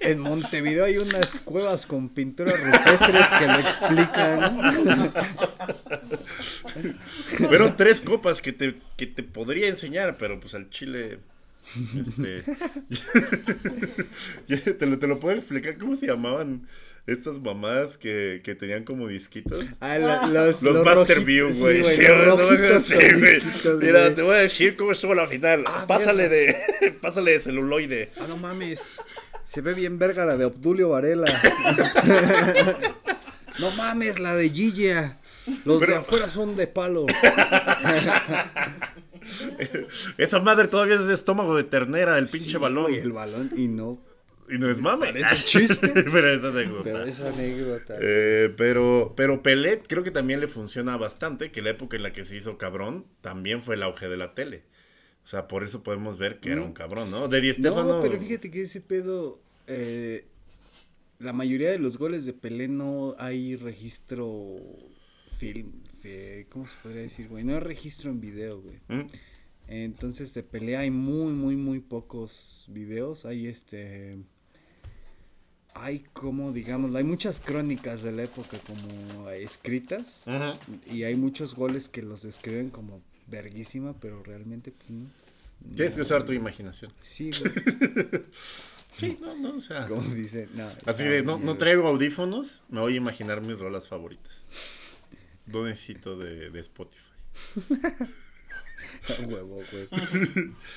En 0.00 0.20
Montevideo 0.20 0.86
hay 0.86 0.96
unas 0.96 1.38
cuevas 1.44 1.84
con 1.84 2.08
pinturas 2.08 2.58
rupestres 2.58 3.26
que 3.38 3.46
lo 3.46 3.58
explican. 3.58 5.12
Fueron 7.36 7.76
tres 7.76 8.00
copas 8.00 8.40
que 8.40 8.54
te, 8.54 8.76
que 8.96 9.06
te 9.06 9.22
podría 9.22 9.68
enseñar, 9.68 10.16
pero 10.18 10.40
pues 10.40 10.54
al 10.54 10.70
chile... 10.70 11.18
Este, 11.98 12.42
te, 14.78 14.86
lo, 14.86 14.98
te 14.98 15.06
lo 15.06 15.20
puedo 15.20 15.36
explicar 15.36 15.76
cómo 15.78 15.96
se 15.96 16.06
llamaban 16.06 16.66
estas 17.06 17.40
mamadas 17.40 17.96
que, 17.96 18.42
que 18.44 18.54
tenían 18.54 18.84
como 18.84 19.08
disquitos. 19.08 19.64
Ah, 19.80 19.96
la- 19.98 20.26
los, 20.26 20.62
Los, 20.62 20.74
los 20.74 20.84
Master 20.84 21.16
rojitos, 21.18 21.24
View, 21.24 21.50
sí, 21.52 21.58
güey. 21.58 21.82
Sí, 21.84 21.96
sí, 22.82 23.68
Mira, 23.80 24.14
te 24.14 24.22
voy 24.22 24.36
a 24.36 24.40
decir 24.40 24.76
cómo 24.76 24.92
estuvo 24.92 25.14
la 25.14 25.26
final. 25.26 25.64
Ah, 25.66 25.84
pásale 25.86 26.28
de, 26.28 26.56
pásale 27.00 27.32
de 27.32 27.40
celuloide. 27.40 28.10
Ah, 28.20 28.26
no 28.28 28.36
mames. 28.36 29.00
Se 29.46 29.62
ve 29.62 29.72
bien 29.72 29.98
verga 29.98 30.26
la 30.26 30.36
de 30.36 30.44
Obdulio 30.44 30.90
Varela. 30.90 31.26
no 33.58 33.70
mames, 33.72 34.18
la 34.18 34.34
de 34.36 34.50
Gigia. 34.50 35.16
Los 35.64 35.80
de 35.80 35.94
afuera 35.96 36.28
son 36.28 36.56
de 36.56 36.66
palo. 36.66 37.06
Esa 40.18 40.40
madre 40.40 40.68
todavía 40.68 40.94
es 40.96 41.06
de 41.06 41.14
estómago 41.14 41.56
de 41.56 41.64
ternera, 41.64 42.18
el 42.18 42.26
pinche 42.28 42.50
Sí, 42.50 42.56
balón. 42.56 42.84
güey, 42.84 42.98
el 42.98 43.12
balón 43.12 43.50
y 43.56 43.68
no. 43.68 43.98
Y 44.50 44.56
no 44.58 44.70
es 44.70 44.80
mame. 44.80 45.12
Parece 45.12 45.44
chiste. 45.44 45.88
pero 46.12 46.28
es 46.30 46.42
anécdota. 46.42 46.82
Pero 46.84 47.04
esa 47.04 47.28
anécdota. 47.28 47.96
Eh, 48.00 48.52
pero, 48.56 49.12
pero 49.14 49.42
Pelé 49.42 49.82
creo 49.86 50.02
que 50.02 50.10
también 50.10 50.40
le 50.40 50.48
funciona 50.48 50.96
bastante, 50.96 51.50
que 51.52 51.60
la 51.60 51.70
época 51.70 51.96
en 51.98 52.02
la 52.02 52.12
que 52.12 52.24
se 52.24 52.34
hizo 52.36 52.56
cabrón 52.56 53.04
también 53.20 53.60
fue 53.60 53.74
el 53.74 53.82
auge 53.82 54.08
de 54.08 54.16
la 54.16 54.34
tele. 54.34 54.62
O 55.22 55.28
sea, 55.28 55.46
por 55.48 55.64
eso 55.64 55.82
podemos 55.82 56.16
ver 56.16 56.40
que 56.40 56.52
era 56.52 56.62
un 56.62 56.72
cabrón, 56.72 57.10
¿no? 57.10 57.28
De 57.28 57.42
Di 57.42 57.52
Stéfano. 57.52 57.96
No, 57.96 58.02
pero 58.02 58.18
fíjate 58.18 58.50
que 58.50 58.62
ese 58.62 58.80
pedo. 58.80 59.38
eh, 59.66 60.24
la 61.18 61.34
mayoría 61.34 61.70
de 61.70 61.78
los 61.78 61.98
goles 61.98 62.24
de 62.24 62.32
Pelé 62.32 62.68
no 62.68 63.14
hay 63.18 63.56
registro 63.56 64.56
film. 65.36 65.72
¿Cómo 66.50 66.66
se 66.66 66.76
podría 66.82 67.02
decir, 67.02 67.28
güey? 67.28 67.44
No 67.44 67.54
hay 67.54 67.60
registro 67.60 68.10
en 68.10 68.20
video, 68.20 68.60
güey. 68.60 68.80
¿Mm? 68.88 69.06
Entonces 69.68 70.32
de 70.34 70.42
pelea 70.42 70.80
hay 70.80 70.90
muy, 70.90 71.32
muy, 71.32 71.56
muy 71.56 71.80
pocos 71.80 72.64
videos. 72.68 73.24
Hay 73.24 73.46
este. 73.46 74.18
Hay 75.74 76.00
como, 76.12 76.52
digamos, 76.52 76.94
hay 76.94 77.04
muchas 77.04 77.38
crónicas 77.40 78.02
de 78.02 78.12
la 78.12 78.24
época 78.24 78.58
como 78.66 79.30
escritas. 79.30 80.26
Ajá. 80.26 80.58
Y 80.86 81.04
hay 81.04 81.14
muchos 81.16 81.54
goles 81.54 81.88
que 81.88 82.02
los 82.02 82.22
describen 82.22 82.70
como 82.70 83.02
verguísima, 83.26 83.94
pero 84.00 84.22
realmente 84.22 84.72
pues 84.72 84.90
no. 84.90 85.06
Tienes 85.74 85.94
que 85.94 86.02
usar 86.02 86.24
tu 86.24 86.32
imaginación. 86.32 86.90
Sí, 87.02 87.30
güey. 87.30 87.52
Sí, 88.94 89.16
no, 89.20 89.36
no, 89.36 89.54
o 89.54 89.60
sea. 89.60 89.86
Como 89.86 90.02
dice, 90.02 90.48
no. 90.54 90.68
Así 90.84 91.04
de, 91.04 91.22
no, 91.22 91.38
no 91.38 91.56
traigo 91.56 91.86
audífonos, 91.86 92.64
me 92.68 92.80
voy 92.80 92.94
a 92.94 92.96
imaginar 92.96 93.42
mis 93.42 93.56
rolas 93.56 93.86
favoritas. 93.86 94.48
No 95.52 95.64
necesito 95.64 96.16
de, 96.16 96.50
de 96.50 96.60
Spotify. 96.60 97.10
A 99.08 99.22
huevo, 99.26 99.62
güey. 99.70 99.88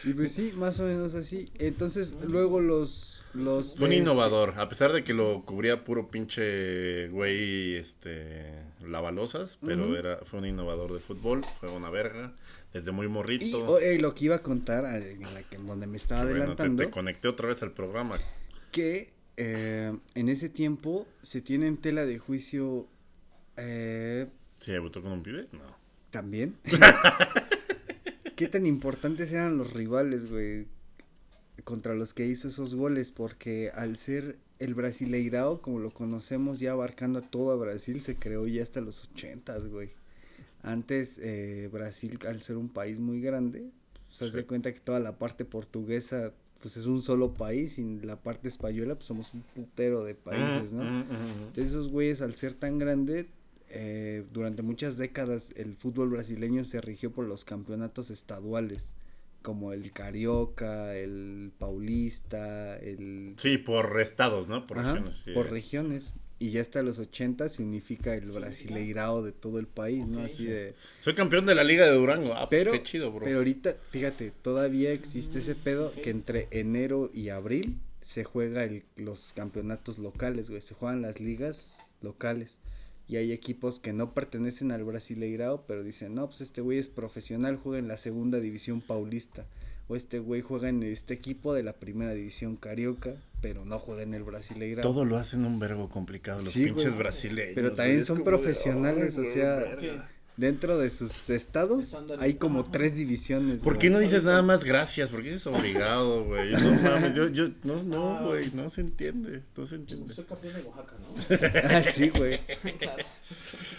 y 0.03 0.13
pues 0.13 0.31
sí, 0.33 0.53
más 0.55 0.79
o 0.79 0.83
menos 0.83 1.15
así. 1.15 1.49
Entonces, 1.55 2.13
luego 2.27 2.59
los. 2.59 3.23
los 3.33 3.77
Fue 3.77 3.87
un 3.87 3.93
innovador, 3.93 4.53
a 4.57 4.69
pesar 4.69 4.91
de 4.93 5.03
que 5.03 5.13
lo 5.13 5.43
cubría 5.45 5.83
puro 5.83 6.07
pinche 6.07 7.07
güey, 7.09 7.75
este, 7.75 8.53
lavalosas, 8.85 9.57
pero 9.65 9.97
era, 9.97 10.17
fue 10.23 10.39
un 10.39 10.45
innovador 10.45 10.93
de 10.93 10.99
fútbol, 10.99 11.41
fue 11.59 11.69
una 11.71 11.89
verga, 11.89 12.33
desde 12.73 12.91
muy 12.91 13.07
Y 13.07 13.09
morrito. 13.09 13.65
oh, 13.65 13.79
eh, 13.79 13.97
lo 13.99 14.13
que 14.13 14.25
iba 14.25 14.35
a 14.35 14.43
contar, 14.43 14.85
eh, 14.85 15.13
en, 15.13 15.33
la 15.33 15.43
que, 15.43 15.55
en 15.55 15.67
donde 15.67 15.87
me 15.87 15.97
estaba 15.97 16.21
que 16.21 16.29
bueno, 16.29 16.39
te, 16.55 16.63
adelantando, 16.63 16.83
te 16.83 16.89
conecté 16.91 17.27
otra 17.27 17.47
vez 17.47 17.63
al 17.63 17.71
programa. 17.71 18.19
que 18.71 19.13
eh, 19.37 19.97
en 20.13 20.29
ese 20.29 20.49
tiempo 20.49 21.07
se 21.23 21.41
tiene 21.41 21.67
en 21.67 21.77
tela 21.77 22.05
de 22.05 22.19
juicio 22.19 22.87
eh, 23.57 24.27
¿Sí 24.61 24.71
debutó 24.71 25.01
con 25.01 25.11
un 25.11 25.23
pibe? 25.23 25.47
No. 25.51 25.59
también. 26.11 26.55
¿Qué 28.35 28.47
tan 28.47 28.65
importantes 28.65 29.33
eran 29.33 29.57
los 29.57 29.73
rivales, 29.73 30.29
güey? 30.29 30.67
Contra 31.63 31.93
los 31.95 32.13
que 32.13 32.25
hizo 32.27 32.47
esos 32.47 32.73
goles, 32.75 33.11
porque 33.11 33.71
al 33.75 33.97
ser 33.97 34.37
el 34.59 34.73
Brasileirao, 34.75 35.59
como 35.61 35.79
lo 35.79 35.89
conocemos, 35.91 36.59
ya 36.59 36.71
abarcando 36.71 37.19
a 37.19 37.21
todo 37.21 37.57
Brasil, 37.59 38.01
se 38.01 38.15
creó 38.15 38.47
ya 38.47 38.63
hasta 38.63 38.81
los 38.81 39.03
ochentas, 39.03 39.67
güey. 39.67 39.89
Antes, 40.63 41.19
eh, 41.21 41.69
Brasil, 41.71 42.19
al 42.27 42.41
ser 42.41 42.57
un 42.57 42.69
país 42.69 42.99
muy 42.99 43.19
grande, 43.21 43.69
se 44.09 44.25
Sí. 44.25 44.29
hace 44.31 44.45
cuenta 44.45 44.71
que 44.73 44.79
toda 44.79 44.99
la 44.99 45.17
parte 45.17 45.45
portuguesa, 45.45 46.33
pues 46.61 46.77
es 46.77 46.85
un 46.85 47.01
solo 47.01 47.33
país, 47.33 47.79
y 47.79 47.99
la 48.01 48.15
parte 48.21 48.47
española, 48.47 48.93
pues 48.95 49.05
somos 49.07 49.33
un 49.33 49.41
putero 49.41 50.03
de 50.03 50.13
países, 50.15 50.71
¿no? 50.71 50.83
Entonces 50.83 51.65
esos 51.71 51.89
güeyes 51.89 52.21
al 52.21 52.35
ser 52.35 52.53
tan 52.53 52.77
grande, 52.79 53.27
eh, 53.73 54.23
durante 54.31 54.61
muchas 54.61 54.97
décadas 54.97 55.53
el 55.55 55.75
fútbol 55.75 56.09
brasileño 56.09 56.65
se 56.65 56.81
rigió 56.81 57.11
por 57.11 57.25
los 57.25 57.45
campeonatos 57.45 58.09
estaduales, 58.11 58.93
como 59.41 59.73
el 59.73 59.91
Carioca, 59.91 60.95
el 60.95 61.51
Paulista, 61.57 62.77
el... 62.77 63.33
Sí, 63.37 63.57
por 63.57 63.99
estados, 63.99 64.47
¿no? 64.47 64.67
Por 64.67 64.79
Ajá, 64.79 64.93
regiones. 64.93 65.15
sí. 65.15 65.31
por 65.31 65.49
regiones. 65.49 66.13
Y 66.37 66.49
ya 66.51 66.61
hasta 66.61 66.81
los 66.81 66.97
80 66.97 67.49
se 67.49 67.61
unifica 67.61 68.15
el 68.15 68.31
Brasileirao 68.31 69.21
de 69.21 69.31
todo 69.31 69.59
el 69.59 69.67
país, 69.67 70.07
¿no? 70.07 70.23
Así 70.23 70.45
de... 70.45 70.73
Soy 70.99 71.13
campeón 71.13 71.45
de 71.45 71.53
la 71.53 71.63
Liga 71.63 71.85
de 71.85 71.95
Durango. 71.95 72.33
Ah, 72.33 72.47
pues 72.47 72.63
Pero, 72.63 72.71
qué 72.71 72.81
chido, 72.83 73.11
bro. 73.11 73.25
pero 73.25 73.37
ahorita, 73.37 73.75
fíjate, 73.91 74.31
todavía 74.41 74.91
existe 74.91 75.37
ese 75.39 75.53
pedo 75.53 75.93
que 76.03 76.09
entre 76.09 76.47
enero 76.49 77.11
y 77.13 77.29
abril 77.29 77.77
se 78.01 78.23
juega 78.23 78.63
el, 78.63 78.83
los 78.95 79.33
campeonatos 79.33 79.99
locales, 79.99 80.49
güey, 80.49 80.61
se 80.61 80.73
juegan 80.73 81.03
las 81.03 81.19
ligas 81.19 81.77
locales. 82.01 82.57
Y 83.11 83.17
hay 83.17 83.33
equipos 83.33 83.81
que 83.81 83.91
no 83.91 84.13
pertenecen 84.13 84.71
al 84.71 84.85
Brasileirao, 84.85 85.65
pero 85.67 85.83
dicen, 85.83 86.15
no, 86.15 86.27
pues 86.29 86.39
este 86.39 86.61
güey 86.61 86.77
es 86.77 86.87
profesional, 86.87 87.57
juega 87.61 87.77
en 87.77 87.89
la 87.89 87.97
segunda 87.97 88.39
división 88.39 88.79
paulista. 88.79 89.45
O 89.89 89.97
este 89.97 90.19
güey 90.19 90.39
juega 90.39 90.69
en 90.69 90.81
este 90.83 91.13
equipo 91.13 91.53
de 91.53 91.61
la 91.61 91.73
primera 91.73 92.13
división 92.13 92.55
carioca, 92.55 93.15
pero 93.41 93.65
no 93.65 93.79
juega 93.79 94.03
en 94.03 94.13
el 94.13 94.23
Brasileirao. 94.23 94.81
Todo 94.81 95.03
lo 95.03 95.17
hacen 95.17 95.43
un 95.43 95.59
verbo 95.59 95.89
complicado 95.89 96.37
los 96.39 96.53
Sí, 96.53 96.67
pinches 96.67 96.85
güey. 96.85 96.97
brasileños. 96.99 97.51
Pero 97.53 97.73
también 97.73 98.05
son 98.05 98.19
de, 98.19 98.23
profesionales, 98.23 99.17
"Ay, 99.17 99.25
o 99.27 99.33
sea, 99.33 99.55
verga". 99.55 100.09
Dentro 100.41 100.79
de 100.79 100.89
sus 100.89 101.29
estados 101.29 101.95
hay 102.17 102.33
como 102.33 102.63
tres 102.63 102.95
divisiones. 102.95 103.61
¿Por 103.61 103.77
qué 103.77 103.91
no 103.91 103.99
dices 103.99 104.23
nada 104.23 104.41
más 104.41 104.63
gracias? 104.63 105.11
¿Por 105.11 105.21
qué 105.21 105.33
dices 105.33 105.45
obligado, 105.45 106.23
güey? 106.23 106.51
No 106.53 106.73
mames, 106.81 107.13
yo, 107.13 107.27
yo, 107.27 107.45
no, 107.61 107.83
no, 107.83 108.25
güey, 108.25 108.49
no 108.51 108.67
se 108.71 108.81
entiende, 108.81 109.43
no 109.55 109.67
se 109.67 109.75
entiende. 109.75 110.11
Soy 110.11 110.25
campeón 110.25 110.55
de 110.55 110.63
Oaxaca, 110.63 110.95
¿no? 110.99 111.69
Ah, 111.77 111.83
sí, 111.83 112.09
güey. 112.09 112.39
claro. 112.79 113.03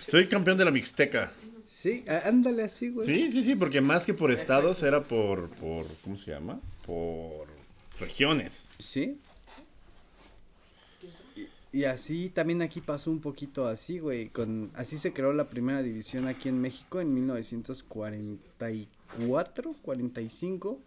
Soy 0.07 0.29
campeón 0.29 0.57
de 0.57 0.65
la 0.65 0.71
Mixteca. 0.71 1.33
Sí, 1.69 2.05
ándale 2.25 2.63
así, 2.63 2.91
güey. 2.91 3.05
Sí, 3.05 3.33
sí, 3.33 3.43
sí, 3.43 3.57
porque 3.57 3.81
más 3.81 4.07
que 4.07 4.15
por 4.15 4.31
estados 4.31 4.85
era 4.85 5.03
por, 5.03 5.49
por, 5.57 5.85
¿cómo 6.05 6.17
se 6.17 6.31
llama? 6.31 6.61
Por 6.87 7.49
regiones. 7.99 8.69
Sí. 8.79 9.19
Y, 11.73 11.85
así 11.85 12.29
también 12.29 12.61
aquí 12.61 12.83
pasó 12.83 13.11
un 13.11 13.21
poquito 13.21 13.67
así, 13.67 13.99
güey. 13.99 14.29
Con, 14.29 14.71
así 14.75 14.99
se 14.99 15.15
creó 15.15 15.33
la 15.33 15.49
primera 15.49 15.83
división 15.83 16.29
aquí 16.29 16.51
en 16.51 16.61
México 16.61 17.01
en 17.01 17.15
1944, 17.15 19.75
45. 19.83 20.79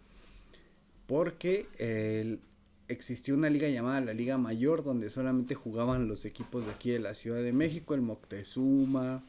Porque 1.06 1.66
el- 1.78 2.40
existió 2.88 3.34
una 3.34 3.50
liga 3.50 3.68
llamada 3.68 4.00
la 4.00 4.14
Liga 4.14 4.38
Mayor 4.38 4.84
donde 4.84 5.10
solamente 5.10 5.54
jugaban 5.56 6.06
los 6.08 6.24
equipos 6.24 6.64
de 6.66 6.70
aquí 6.72 6.90
de 6.90 7.00
la 7.00 7.14
Ciudad 7.14 7.42
de 7.42 7.52
México, 7.52 7.94
el 7.94 8.00
Moctezuma, 8.02 9.22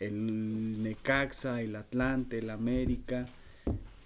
el 0.00 0.82
Necaxa, 0.82 1.60
el 1.60 1.76
Atlante, 1.76 2.38
el 2.38 2.48
América 2.50 3.26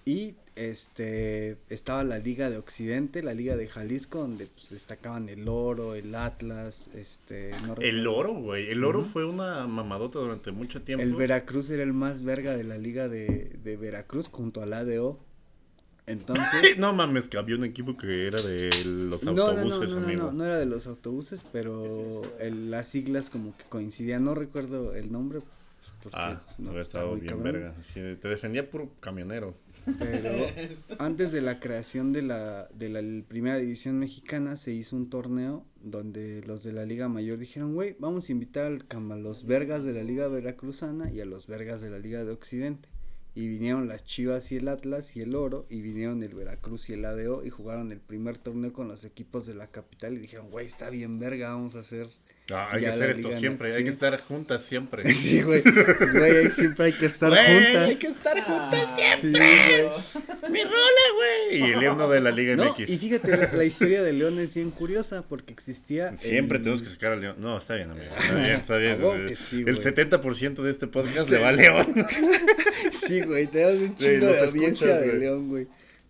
y 0.09 0.35
este 0.57 1.59
estaba 1.69 2.03
la 2.03 2.19
Liga 2.19 2.49
de 2.51 2.57
Occidente, 2.57 3.23
la 3.23 3.35
Liga 3.35 3.57
de 3.57 3.69
Jalisco 3.69 4.19
donde 4.21 4.47
pues 4.47 4.71
destacaban 4.71 5.29
el 5.29 5.47
Oro, 5.49 5.95
el 5.95 6.15
Atlas, 6.15 6.89
este 6.95 7.51
no 7.67 7.75
El 7.81 8.07
oro, 8.07 8.33
güey. 8.33 8.71
El 8.71 8.85
oro 8.85 9.03
fue 9.03 9.25
una 9.27 9.67
mamadota 9.67 10.19
durante 10.19 10.51
mucho 10.51 10.81
tiempo. 10.83 11.03
El 11.03 11.15
Veracruz 11.15 11.69
era 11.71 11.83
el 11.83 11.93
más 11.93 12.23
verga 12.23 12.57
de 12.57 12.65
la 12.65 12.79
Liga 12.79 13.09
de, 13.09 13.57
de 13.63 13.77
Veracruz 13.77 14.29
junto 14.29 14.63
al 14.63 14.73
ADO. 14.73 15.21
Entonces 16.07 16.79
No 16.79 16.95
mames, 16.95 17.29
que 17.29 17.37
había 17.37 17.57
un 17.57 17.65
equipo 17.65 17.97
que 17.99 18.27
era 18.27 18.41
de 18.41 18.71
los 18.87 19.27
autobuses, 19.27 19.91
no, 19.93 19.97
no, 19.97 20.01
no, 20.01 20.07
amigo. 20.07 20.23
no, 20.23 20.33
no 20.33 20.45
era 20.47 20.59
de 20.59 20.65
los 20.67 20.87
autobuses, 20.87 21.45
pero 21.53 22.23
el- 22.41 22.71
las 22.71 22.89
siglas 22.89 23.29
como 23.29 23.55
que 23.57 23.65
coincidían, 23.69 24.25
no 24.25 24.35
recuerdo 24.35 24.95
el 24.95 25.13
nombre. 25.13 25.41
porque 26.03 26.17
Ah, 26.19 26.41
no, 26.57 26.79
estaba 26.81 27.13
bien 27.15 27.27
cabrón, 27.27 27.43
verga. 27.45 27.75
Sí, 27.83 28.01
te 28.21 28.29
defendía 28.29 28.71
puro 28.71 28.89
camionero. 29.01 29.55
Pero 29.99 30.47
antes 30.99 31.33
de 31.33 31.41
la 31.41 31.61
creación 31.61 32.13
de 32.13 32.23
la, 32.23 32.69
de 32.75 32.89
la 32.89 33.27
primera 33.27 33.57
división 33.59 33.99
mexicana 33.99 34.57
se 34.57 34.73
hizo 34.73 34.97
un 34.97 35.11
torneo 35.11 35.65
donde 35.83 36.43
los 36.43 36.63
de 36.63 36.73
la 36.73 36.85
Liga 36.85 37.09
Mayor 37.09 37.39
dijeron, 37.39 37.75
güey, 37.75 37.97
vamos 37.99 38.29
a 38.29 38.33
invitar 38.33 38.67
al 38.67 38.85
a 38.91 39.17
los 39.17 39.47
vergas 39.47 39.85
de 39.85 39.93
la 39.93 40.03
Liga 40.03 40.29
Veracruzana 40.29 41.11
y 41.13 41.21
a 41.21 41.25
los 41.25 41.47
vergas 41.47 41.81
de 41.81 41.91
la 41.91 41.99
Liga 41.99 42.25
de 42.25 42.33
Occidente. 42.33 42.89
Y 43.35 43.47
vinieron 43.47 43.87
las 43.87 44.05
Chivas 44.05 44.51
y 44.51 44.57
el 44.57 44.67
Atlas 44.67 45.15
y 45.17 45.21
el 45.21 45.37
Oro 45.37 45.67
y 45.71 45.81
vinieron 45.81 46.23
el 46.25 46.35
Veracruz 46.35 46.91
y 46.91 46.95
el 46.95 47.05
ADO 47.05 47.45
y 47.45 47.51
jugaron 47.51 47.93
el 47.93 48.01
primer 48.01 48.37
torneo 48.37 48.73
con 48.73 48.89
los 48.89 49.05
equipos 49.05 49.47
de 49.47 49.55
la 49.55 49.69
capital 49.69 50.15
y 50.15 50.19
dijeron, 50.19 50.51
güey, 50.51 50.67
está 50.67 50.91
bien 50.91 51.21
verga, 51.21 51.51
vamos 51.51 51.77
a 51.77 51.81
hacer 51.81 52.09
Ah, 52.51 52.69
hay 52.73 52.81
que 52.81 52.89
hacer 52.89 53.11
esto 53.11 53.31
siempre, 53.31 53.69
¿no? 53.71 53.77
hay 53.77 53.85
que 53.85 53.91
Sí. 53.91 53.95
estar 53.95 54.19
juntas 54.23 54.63
siempre. 54.65 55.03
Sí, 55.15 55.43
güey. 55.43 55.63
Güey, 55.63 56.51
siempre 56.51 56.87
hay 56.87 56.93
que 56.93 57.07
estar 57.07 57.29
Güey, 57.29 57.45
juntas. 57.65 57.77
hay 57.91 57.97
que 57.97 58.07
estar 58.07 58.43
juntas 58.43 58.89
Sí, 58.97 59.03
siempre. 59.21 59.83
güey. 59.83 60.51
Mi 60.53 60.65
rola, 60.65 61.05
güey. 61.15 61.59
Y 61.61 61.73
el 61.73 61.83
himno 61.83 62.09
de 62.09 62.21
la 62.23 62.31
Liga 62.31 62.57
No, 62.57 62.65
MX. 62.73 62.89
y 62.91 62.97
fíjate, 62.99 63.37
la, 63.37 63.53
la 63.53 63.65
historia 63.65 64.03
de 64.03 64.13
León 64.15 64.39
es 64.39 64.55
bien 64.55 64.71
curiosa 64.71 65.23
porque 65.29 65.53
existía. 65.53 66.17
Siempre 66.19 66.57
el- 66.57 66.63
tenemos 66.63 66.81
que 66.83 66.89
sacar 66.89 67.13
a 67.13 67.17
León. 67.17 67.37
No, 67.39 67.59
está 67.59 67.75
bien, 67.75 67.91
amigo. 67.91 68.07
Está 68.19 68.35
bien, 68.35 68.51
está 68.53 68.77
bien. 68.79 68.93
Huevo 69.03 69.27
que 69.29 69.37
sí, 69.37 69.57
el 69.67 69.75
güey. 69.75 69.77
70% 69.85 70.63
de 70.63 70.71
este 70.71 70.87
podcast 70.87 71.31
le 71.31 71.39
va 71.41 71.49
a 71.49 71.53
León. 71.53 72.07
Sí, 72.93 73.21
güey, 73.23 73.47
tenemos 73.47 73.75
un 73.75 73.99
Sí, 73.99 74.05
chingo 74.07 74.27
de 74.27 74.39
audiencia 74.41 74.67
escuchas, 74.87 75.01
de 75.03 75.07
güey. 75.09 75.19
León, 75.19 75.49
güey. 75.49 75.67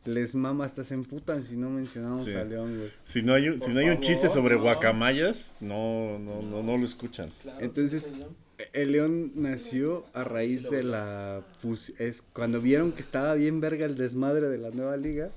Les 0.08 0.34
mama, 0.34 0.64
hasta 0.64 0.82
se 0.84 0.94
emputan 0.94 1.42
si 1.42 1.56
no 1.56 1.70
mencionamos 1.70 2.24
Sí. 2.24 2.32
a 2.34 2.44
León, 2.44 2.76
güey. 2.78 2.90
Si 3.04 3.22
no 3.22 3.34
hay 3.34 3.48
un, 3.48 3.54
si 3.60 3.66
Por 3.66 3.70
no 3.74 3.80
hay 3.80 3.86
un 3.86 3.92
favor, 3.96 4.06
chiste 4.06 4.28
sobre 4.30 4.54
no. 4.56 4.62
guacamayas, 4.62 5.56
no, 5.60 6.18
no, 6.18 6.42
no, 6.42 6.62
no 6.62 6.76
lo 6.78 6.84
escuchan. 6.84 7.30
Claro, 7.42 7.60
Entonces, 7.64 8.14
¿no? 8.18 8.26
el 8.72 8.92
León 8.92 9.32
nació 9.36 10.04
a 10.14 10.24
raíz 10.24 10.70
de 10.70 10.82
la 10.82 11.42
fus- 11.62 11.92
es 12.00 12.22
cuando 12.32 12.60
vieron 12.60 12.92
que 12.92 13.00
estaba 13.02 13.34
bien 13.34 13.60
verga 13.60 13.86
el 13.86 13.96
desmadre 13.96 14.48
de 14.48 14.58
la 14.58 14.70
nueva 14.70 14.96
liga, 14.96 15.30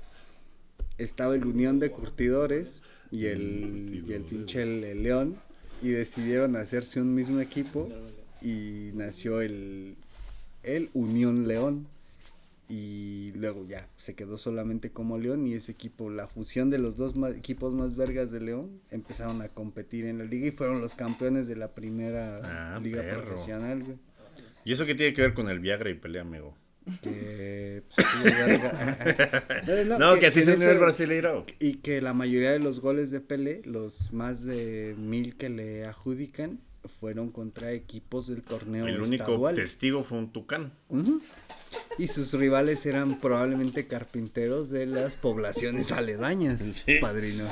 estaba 0.98 1.34
el 1.34 1.44
Unión 1.44 1.78
de 1.78 1.90
Curtidores 1.90 2.84
y 3.10 3.26
el, 3.26 4.02
y 4.08 4.12
el 4.12 4.22
pinche 4.22 4.62
el, 4.62 4.84
el 4.84 5.02
León 5.02 5.36
y 5.82 5.90
decidieron 5.90 6.56
hacerse 6.56 7.00
un 7.00 7.14
mismo 7.14 7.40
equipo 7.40 7.88
y 8.40 8.90
nació 8.94 9.40
el, 9.40 9.96
el 10.62 10.90
Unión 10.94 11.46
León 11.48 11.86
y 12.74 13.32
luego 13.34 13.66
ya 13.66 13.86
se 13.96 14.14
quedó 14.14 14.38
solamente 14.38 14.92
como 14.92 15.18
León 15.18 15.46
y 15.46 15.52
ese 15.52 15.72
equipo, 15.72 16.08
la 16.08 16.26
fusión 16.26 16.70
de 16.70 16.78
los 16.78 16.96
dos 16.96 17.16
ma- 17.16 17.28
equipos 17.28 17.74
más 17.74 17.94
vergas 17.96 18.30
de 18.30 18.40
León 18.40 18.80
empezaron 18.90 19.42
a 19.42 19.48
competir 19.48 20.06
en 20.06 20.16
la 20.16 20.24
liga 20.24 20.46
y 20.46 20.52
fueron 20.52 20.80
los 20.80 20.94
campeones 20.94 21.46
de 21.48 21.56
la 21.56 21.74
primera 21.74 22.40
Ah, 22.76 22.80
liga 22.82 23.02
perro. 23.02 23.24
profesional, 23.26 23.82
güey. 23.84 23.98
¿Y 24.64 24.72
eso 24.72 24.86
qué 24.86 24.94
tiene 24.94 25.12
que 25.12 25.20
ver 25.20 25.34
con 25.34 25.50
el 25.50 25.60
Viagra 25.60 25.90
y 25.90 25.94
pelea, 25.94 26.22
amigo? 26.22 26.56
Que, 27.02 27.82
pues. 27.94 28.06
No, 29.88 29.98
No, 29.98 30.18
que, 30.18 30.26
así 30.28 30.42
se 30.42 30.54
unió 30.54 30.70
el 30.70 30.78
brasileiro. 30.78 31.44
Y 31.60 31.74
que 31.74 32.00
la 32.00 32.14
mayoría 32.14 32.52
de 32.52 32.58
los 32.58 32.80
goles 32.80 33.10
de 33.10 33.20
Pele, 33.20 33.60
los 33.66 34.12
más 34.14 34.44
de 34.44 34.94
mil 34.98 35.36
que 35.36 35.48
le 35.50 35.84
adjudican, 35.84 36.58
fueron 37.00 37.30
contra 37.30 37.72
equipos 37.72 38.26
del 38.28 38.42
torneo 38.42 38.86
El 38.86 39.00
único 39.00 39.52
testigo 39.54 40.02
fue 40.02 40.18
un 40.18 40.32
tucán. 40.32 40.72
Ujú. 40.88 41.20
Y 41.98 42.08
sus 42.08 42.32
rivales 42.32 42.86
eran 42.86 43.20
probablemente 43.20 43.86
carpinteros 43.86 44.70
de 44.70 44.86
las 44.86 45.16
poblaciones 45.16 45.92
aledañas, 45.92 46.60
Sí. 46.60 46.98
padrino. 47.00 47.44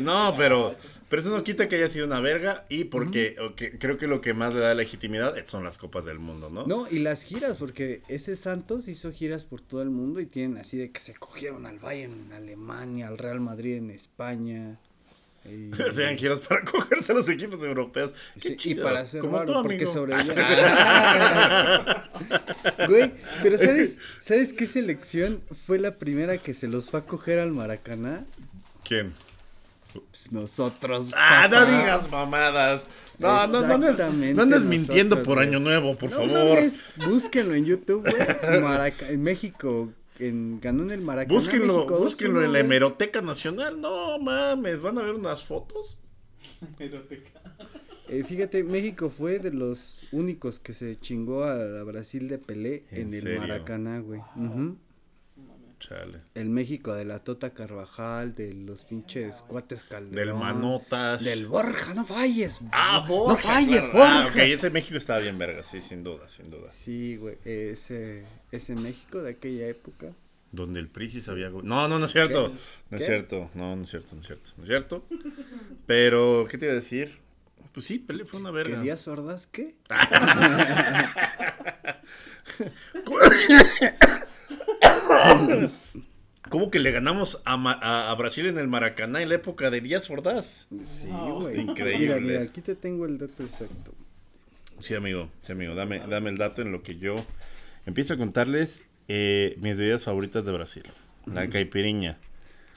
No, 0.00 0.34
pero, 0.36 0.74
pero 1.08 1.22
eso 1.22 1.30
no 1.30 1.44
quita 1.44 1.68
que 1.68 1.76
haya 1.76 1.88
sido 1.88 2.06
una 2.06 2.20
verga 2.20 2.64
y 2.68 2.84
porque 2.84 3.36
creo 3.78 3.96
que 3.96 4.06
lo 4.06 4.20
que 4.20 4.34
más 4.34 4.52
le 4.54 4.60
da 4.60 4.74
legitimidad 4.74 5.34
son 5.44 5.62
las 5.64 5.78
copas 5.78 6.04
del 6.04 6.18
mundo, 6.18 6.50
¿no? 6.50 6.66
No, 6.66 6.86
y 6.90 6.98
las 6.98 7.22
giras, 7.22 7.56
porque 7.56 8.02
ese 8.08 8.34
Santos 8.36 8.88
hizo 8.88 9.12
giras 9.12 9.44
por 9.44 9.60
todo 9.60 9.82
el 9.82 9.90
mundo 9.90 10.20
y 10.20 10.26
tienen 10.26 10.58
así 10.58 10.76
de 10.76 10.90
que 10.90 11.00
se 11.00 11.14
cogieron 11.14 11.66
al 11.66 11.78
Bayern 11.78 12.12
en 12.26 12.32
Alemania, 12.32 13.08
al 13.08 13.18
Real 13.18 13.40
Madrid 13.40 13.76
en 13.76 13.90
España. 13.90 14.78
Y, 15.50 15.70
Sean 15.92 16.16
giras 16.16 16.40
para 16.40 16.62
cogerse 16.64 17.12
a 17.12 17.14
los 17.14 17.28
equipos 17.28 17.62
europeos. 17.62 18.12
Qué 18.34 18.40
Sí, 18.40 18.52
y 18.52 18.56
chido. 18.56 18.84
para 18.84 19.00
hacer 19.00 19.20
Como 19.20 19.34
varo, 19.38 19.46
tú, 19.46 19.52
porque 19.62 19.74
amigo. 19.76 19.92
sobre 19.92 20.14
Güey, 22.88 23.12
pero 23.42 23.58
¿sabes, 23.58 23.98
¿sabes 24.20 24.52
qué 24.52 24.66
selección 24.66 25.40
fue 25.66 25.78
la 25.78 25.96
primera 25.98 26.38
que 26.38 26.54
se 26.54 26.68
los 26.68 26.90
fue 26.90 27.00
a 27.00 27.04
coger 27.04 27.38
al 27.38 27.52
Maracaná? 27.52 28.24
¿Quién? 28.84 29.12
Pues 30.10 30.30
nosotros. 30.32 31.10
Ah, 31.14 31.48
no 31.50 31.58
papá. 31.60 31.70
digas 31.70 32.10
mamadas. 32.10 32.82
No, 33.18 33.46
no, 33.46 33.66
no 33.66 33.74
andes, 33.74 33.98
no 34.34 34.42
andes 34.42 34.64
mintiendo 34.64 35.22
por 35.22 35.36
güey. 35.36 35.48
Año 35.48 35.58
Nuevo, 35.58 35.96
por 35.96 36.10
No 36.10 36.16
favor. 36.16 36.54
mames, 36.56 36.84
búsquenlo 37.08 37.54
en 37.54 37.64
YouTube, 37.64 38.02
güey. 38.02 38.60
Maraca- 38.60 39.08
en 39.08 39.22
México, 39.22 39.90
en, 40.18 40.60
ganó 40.60 40.82
en 40.82 40.90
el 40.90 41.00
Maracaná. 41.00 41.34
Búsquenlo, 41.34 41.76
México, 41.78 41.98
búsquenlo 41.98 42.40
2-1, 42.40 42.44
en 42.44 42.52
la 42.52 42.60
hemeroteca 42.60 43.22
nacional. 43.22 43.80
No 43.80 44.18
mames, 44.18 44.82
van 44.82 44.98
a 44.98 45.02
ver 45.02 45.14
unas 45.14 45.44
fotos. 45.44 45.98
Eh, 48.08 48.22
fíjate, 48.22 48.62
México 48.62 49.10
fue 49.10 49.40
de 49.40 49.50
los 49.52 50.04
únicos 50.12 50.60
que 50.60 50.74
se 50.74 50.96
chingó 51.00 51.42
a, 51.42 51.80
a 51.80 51.82
Brasil 51.82 52.28
de 52.28 52.38
Pelé 52.38 52.84
¿En 52.92 53.12
en, 53.12 53.26
el? 53.26 53.38
Maracaná, 53.40 53.98
güey. 53.98 54.20
Ujú. 54.36 54.76
Chale. 55.78 56.20
El 56.34 56.48
México 56.48 56.94
de 56.94 57.04
la 57.04 57.18
Tota 57.18 57.50
Carvajal, 57.50 58.34
de 58.34 58.54
los 58.54 58.84
pinches 58.84 59.42
cuates 59.46 59.84
Calderón. 59.84 60.14
Del 60.14 60.34
Manotas. 60.34 61.22
Del 61.24 61.46
Borja, 61.46 61.92
no 61.94 62.04
falles. 62.06 62.60
Ah, 62.72 63.04
Borja. 63.06 63.32
No 63.32 63.36
falles, 63.36 63.88
claro. 63.88 64.04
Ah, 64.04 64.22
Borja. 64.24 64.42
ok, 64.42 64.48
ese 64.48 64.70
México 64.70 64.96
estaba 64.96 65.18
bien 65.20 65.36
verga, 65.38 65.62
sí, 65.62 65.82
sin 65.82 66.02
duda, 66.02 66.28
sin 66.28 66.50
duda. 66.50 66.72
Sí, 66.72 67.16
güey, 67.16 67.36
ese, 67.44 68.24
ese 68.50 68.74
México 68.74 69.22
de 69.22 69.32
aquella 69.32 69.66
época. 69.68 70.12
Donde 70.52 70.80
el 70.80 70.88
PRI 70.88 71.10
sí 71.10 71.20
sabía. 71.20 71.50
No, 71.50 71.88
no, 71.88 71.98
no 71.98 72.06
es 72.06 72.12
cierto. 72.12 72.52
¿Qué? 72.52 72.58
No 72.90 72.96
es 72.96 73.02
¿Qué? 73.02 73.06
cierto. 73.06 73.50
No, 73.54 73.76
no 73.76 73.82
es 73.82 73.90
cierto, 73.90 74.14
no 74.14 74.20
es 74.20 74.26
cierto. 74.26 74.48
No 74.56 74.62
es 74.62 74.68
cierto. 74.68 75.04
Pero, 75.86 76.46
¿qué 76.50 76.56
te 76.56 76.64
iba 76.66 76.72
a 76.72 76.76
decir? 76.76 77.18
Pues 77.72 77.84
sí, 77.84 77.98
Pelé 77.98 78.24
fue 78.24 78.40
una 78.40 78.50
verga. 78.50 78.76
¿Qué 78.76 78.82
días 78.82 79.02
sordas 79.02 79.46
qué? 79.46 79.74
¿Cómo 86.48 86.70
que 86.70 86.78
le 86.78 86.92
ganamos 86.92 87.42
a, 87.44 87.56
Ma- 87.56 87.78
a- 87.82 88.10
a 88.10 88.14
Brasil 88.14 88.46
en 88.46 88.58
el 88.58 88.68
Maracaná 88.68 89.20
en 89.22 89.28
la 89.30 89.34
época 89.34 89.70
de 89.70 89.80
Díaz 89.80 90.08
Ordaz? 90.10 90.68
Sí, 90.84 91.08
güey. 91.08 91.60
increíble. 91.60 91.98
Mira, 91.98 92.20
mira, 92.20 92.42
aquí 92.42 92.60
te 92.60 92.76
tengo 92.76 93.04
el 93.06 93.18
dato 93.18 93.42
exacto. 93.42 93.92
Sí, 94.78 94.94
amigo, 94.94 95.28
sí, 95.42 95.52
amigo. 95.52 95.74
Dame, 95.74 96.00
dame 96.08 96.30
el 96.30 96.38
dato 96.38 96.62
en 96.62 96.70
lo 96.70 96.82
que 96.82 96.96
yo 96.98 97.24
empiezo 97.84 98.14
a 98.14 98.16
contarles 98.16 98.84
eh, 99.08 99.56
mis 99.60 99.76
bebidas 99.76 100.04
favoritas 100.04 100.44
de 100.44 100.52
Brasil. 100.52 100.84
La 101.26 101.48
caipiriña. 101.48 102.18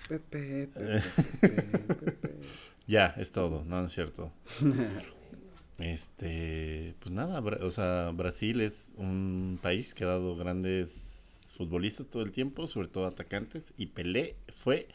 Pepe, 0.08 0.68
Pepe, 0.74 1.02
Pepe, 1.42 1.62
Pepe. 1.94 2.30
Ya, 2.88 3.14
es 3.20 3.32
todo. 3.32 3.64
No, 3.66 3.82
no 3.82 3.86
es 3.86 3.94
cierto. 3.94 4.32
Este, 5.78 6.94
pues 7.00 7.12
nada, 7.12 7.40
o 7.40 7.72
sea, 7.72 8.10
Brasil 8.14 8.60
es 8.60 8.94
un 8.98 9.58
país 9.62 9.94
que 9.94 10.04
ha 10.04 10.08
dado 10.08 10.36
grandes 10.36 11.29
futbolistas 11.60 12.08
todo 12.08 12.24
el 12.24 12.32
tiempo, 12.32 12.68
sobre 12.68 12.88
todo 12.88 13.06
atacantes, 13.06 13.74
y 13.78 13.88
Pelé 13.88 14.38
fue, 14.48 14.88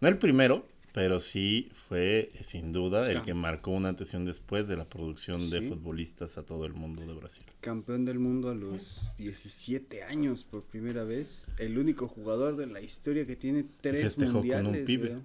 no 0.00 0.06
el 0.08 0.16
primero, 0.16 0.64
pero 0.94 1.18
sí 1.18 1.68
fue 1.88 2.30
eh, 2.34 2.44
sin 2.44 2.72
duda 2.72 3.10
el 3.10 3.22
que 3.22 3.34
marcó 3.34 3.72
un 3.72 3.84
antes 3.84 4.14
y 4.14 4.16
un 4.16 4.24
después 4.24 4.68
de 4.68 4.76
la 4.76 4.84
producción 4.84 5.50
de 5.50 5.60
futbolistas 5.62 6.38
a 6.38 6.44
todo 6.46 6.64
el 6.66 6.72
mundo 6.72 7.04
de 7.04 7.12
Brasil. 7.14 7.44
Campeón 7.60 8.04
del 8.04 8.20
mundo 8.20 8.48
a 8.48 8.54
los 8.54 9.12
17 9.18 10.04
años 10.04 10.44
por 10.44 10.64
primera 10.64 11.02
vez. 11.02 11.48
El 11.58 11.78
único 11.78 12.06
jugador 12.06 12.56
de 12.56 12.66
la 12.68 12.80
historia 12.80 13.26
que 13.26 13.34
tiene 13.36 13.64
tres 13.80 14.02
Festejó 14.14 14.34
con 14.34 14.40
un 14.40 14.42
mundiales. 14.64 14.84
pibe. 14.86 15.16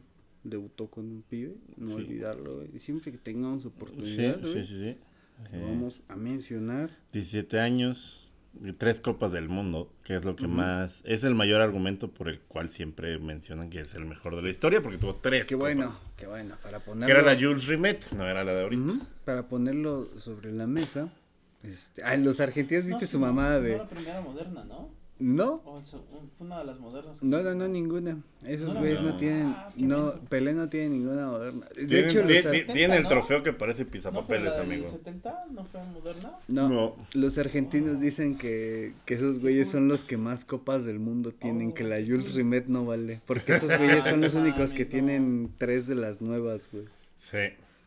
Debutó 0.44 0.88
con 0.88 1.06
un 1.06 1.22
pibe, 1.22 1.56
no 1.78 1.88
Sí. 1.88 1.94
olvidarlo. 1.94 2.66
Y 2.66 2.80
siempre 2.80 3.12
que 3.12 3.18
tengamos 3.20 3.66
oportunidad, 3.66 4.44
sí, 4.44 4.52
güey, 4.52 4.64
sí, 4.66 4.76
sí. 4.76 4.98
lo 5.52 5.58
Eh, 5.58 5.62
vamos 5.64 6.02
a 6.10 6.16
mencionar. 6.18 6.90
17 7.14 7.60
años, 7.60 8.23
tres 8.78 9.02
copas 9.02 9.32
del 9.32 9.50
mundo, 9.50 9.92
que 10.04 10.16
es 10.16 10.26
lo 10.26 10.36
que 10.36 10.48
más, 10.48 11.02
es 11.06 11.24
el 11.24 11.36
mayor 11.36 11.62
argumento 11.62 12.12
por 12.14 12.30
el 12.30 12.40
cual 12.40 12.70
siempre 12.70 13.18
mencionan 13.20 13.70
que 13.70 13.82
es 13.82 13.94
el 13.96 14.06
mejor 14.06 14.36
de 14.36 14.42
la 14.44 14.50
historia, 14.50 14.82
porque 14.82 14.98
tuvo 14.98 15.16
tres 15.16 15.48
Qué 15.48 15.56
bueno, 15.56 15.86
copas. 15.88 16.06
qué 16.16 16.28
bueno. 16.28 16.56
Para 16.62 16.80
Que 16.80 16.86
ponerlo, 16.86 17.14
era 17.20 17.34
la 17.34 17.40
Jules 17.40 17.68
Rimet, 17.68 18.12
no 18.12 18.28
era 18.28 18.44
la 18.44 18.54
de 18.54 18.62
ahorita. 18.64 18.94
Para 19.26 19.48
ponerlo 19.48 20.08
sobre 20.20 20.52
la 20.52 20.68
mesa, 20.68 21.10
Este, 21.64 22.04
ah, 22.04 22.16
los 22.18 22.40
argentinos, 22.42 22.86
¿viste 22.86 23.06
No, 23.06 23.08
su 23.08 23.18
sí, 23.18 23.22
mamada 23.22 23.58
no 23.58 23.62
de. 23.62 23.78
la 23.78 23.88
primera 23.90 24.22
moderna, 24.22 24.64
¿no? 24.66 24.90
No, 25.20 25.62
fue 25.62 26.46
una 26.48 26.60
de 26.60 26.66
las 26.66 26.80
modernas. 26.80 27.22
no, 27.24 27.42
no, 27.44 27.54
no, 27.54 27.68
ninguna. 27.68 28.18
Esos 28.46 28.74
no, 28.74 28.80
güeyes 28.82 29.00
no, 29.00 29.10
no. 29.12 29.18
tienen. 29.18 29.46
Ah, 29.46 29.70
no, 29.78 29.98
menso. 30.06 30.22
Pelé 30.28 30.54
no 30.54 30.68
tiene 30.70 30.90
ninguna 30.90 31.28
moderna. 31.28 31.68
De 31.76 31.86
Tienen, 31.86 32.06
hecho, 32.10 32.20
los 32.24 32.28
tie- 32.32 32.46
ar- 32.48 32.54
tie- 32.54 32.74
tiene 32.74 32.98
el 32.98 33.04
¿no? 33.04 33.10
trofeo 33.10 33.44
que 33.44 33.54
parece 33.54 33.84
¿No 33.84 33.90
fue 33.90 34.00
pizapapeles, 34.00 34.54
amigo. 34.56 34.90
70? 34.90 35.46
¿No 35.52 35.64
fue 35.66 35.82
moderna? 35.86 36.32
no, 36.50 36.68
No. 36.68 36.96
los 37.14 37.38
argentinos 37.38 38.02
dicen 38.02 38.38
que, 38.38 38.94
que 39.06 39.14
esos 39.14 39.40
güeyes 39.40 39.70
son 39.70 39.88
los 39.88 40.04
que 40.04 40.18
más 40.18 40.44
copas 40.46 40.84
del 40.84 41.00
mundo 41.00 41.32
tienen, 41.32 41.72
que 41.74 41.84
la 41.84 41.98
Jules 41.98 42.34
Rimet 42.34 42.66
no 42.68 42.84
vale. 42.84 43.22
Porque 43.26 43.54
esos 43.54 43.70
güeyes 43.78 44.04
son 44.04 44.20
los 44.20 44.34
No 44.34 44.42
únicos 44.42 44.74
que 44.74 44.84
tienen 44.86 45.54
tres 45.58 45.88
de 45.88 45.96
las 45.96 46.20
nuevas, 46.22 46.68
güey. 46.72 46.86
Sí, 47.16 47.38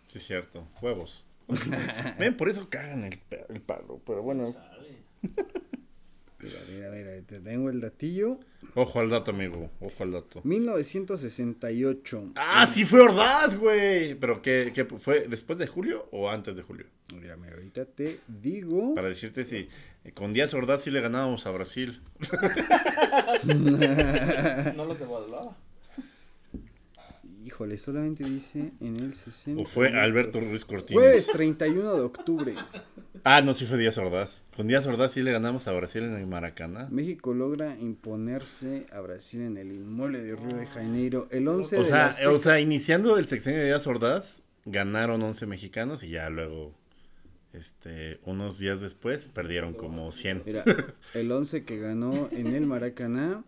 sí 0.07 0.18
es 0.18 0.24
cierto. 0.27 0.66
Huevos. 0.81 1.24
Ven, 2.18 2.37
por 2.37 2.49
eso 2.49 2.68
cagan 2.70 3.05
el, 3.05 3.18
el 3.51 3.61
palo. 3.61 4.01
Pero 4.07 4.22
bueno. 4.22 4.55
Mira, 6.47 6.61
mira, 6.71 6.91
mira, 6.91 7.23
te 7.27 7.41
tengo 7.41 7.71
el 7.71 7.81
datillo. 7.81 8.39
Ojo 8.75 9.01
al 9.01 9.11
dato, 9.11 9.31
amigo. 9.33 9.71
Ojo 9.81 10.03
al 10.05 10.13
dato. 10.13 10.41
1968. 10.45 12.33
Ah, 12.37 12.67
sí 12.67 12.85
fue 12.85 13.01
Ordaz, 13.01 13.57
güey. 13.57 14.15
Pero 14.15 14.43
¿qué, 14.43 14.71
qué 14.75 14.85
fue 14.85 15.27
después 15.29 15.59
de 15.59 15.67
julio 15.67 16.09
o 16.13 16.31
antes 16.31 16.57
de 16.57 16.63
julio? 16.63 16.87
Mira, 17.15 17.37
mira, 17.37 17.55
ahorita 17.55 17.85
te 17.87 18.21
digo. 18.29 18.95
Para 18.95 19.09
decirte 19.09 19.45
si 19.45 19.69
eh, 20.05 20.13
con 20.13 20.33
Díaz 20.33 20.55
Ordaz 20.55 20.83
sí 20.85 20.91
le 20.91 21.01
ganábamos 21.01 21.47
a 21.47 21.51
Brasil. 21.51 22.01
No 24.77 24.85
los 24.85 24.99
devaluaba. 24.99 25.57
Híjole, 27.57 27.79
solamente 27.79 28.23
dice 28.23 28.73
en 28.83 28.97
el 28.97 29.15
60. 29.15 29.63
O 29.63 29.65
fue 29.65 29.89
Alberto 29.89 30.41
Ruiz 30.41 30.67
Cortines. 30.67 31.03
Jueves 31.03 31.27
31 31.33 31.95
de 31.95 32.01
octubre. 32.03 32.55
Ah, 33.25 33.41
no, 33.41 33.55
sí 33.55 33.65
fue 33.65 33.79
Díaz 33.79 33.99
Ordaz. 33.99 34.47
Con 34.55 34.69
Díaz 34.69 34.87
Ordaz 34.87 35.15
sí 35.15 35.23
le 35.23 35.33
ganamos 35.33 35.67
a 35.67 35.73
Brasil 35.73 36.05
en 36.05 36.15
el 36.15 36.27
Maracaná. 36.29 36.87
México 36.93 37.35
logra 37.35 37.77
imponerse 37.77 38.87
a 38.93 39.01
Brasil 39.01 39.41
en 39.41 39.57
el 39.57 39.73
inmueble 39.73 40.23
de 40.23 40.37
Río 40.37 40.59
de 40.59 40.67
Janeiro 40.67 41.27
el 41.33 41.49
11 41.49 41.77
O 41.77 41.81
de 41.81 41.87
sea, 41.87 42.15
o 42.29 42.39
sea, 42.39 42.61
iniciando 42.61 43.19
el 43.19 43.27
sexenio 43.27 43.59
de 43.59 43.67
Díaz 43.67 43.87
Ordaz, 43.89 44.43
ganaron 44.65 45.23
11 45.23 45.47
mexicanos 45.47 46.05
y 46.05 46.11
ya 46.11 46.31
luego, 46.31 46.73
este, 47.53 48.21
unos 48.25 48.61
días 48.61 48.81
después, 48.81 49.27
perdieron 49.27 49.73
como 49.73 50.13
100. 50.13 50.43
Mira, 50.47 50.63
el 51.15 51.33
11 51.33 51.65
que 51.65 51.79
ganó 51.79 52.29
en 52.31 52.55
el 52.55 52.67
Maracaná, 52.67 53.43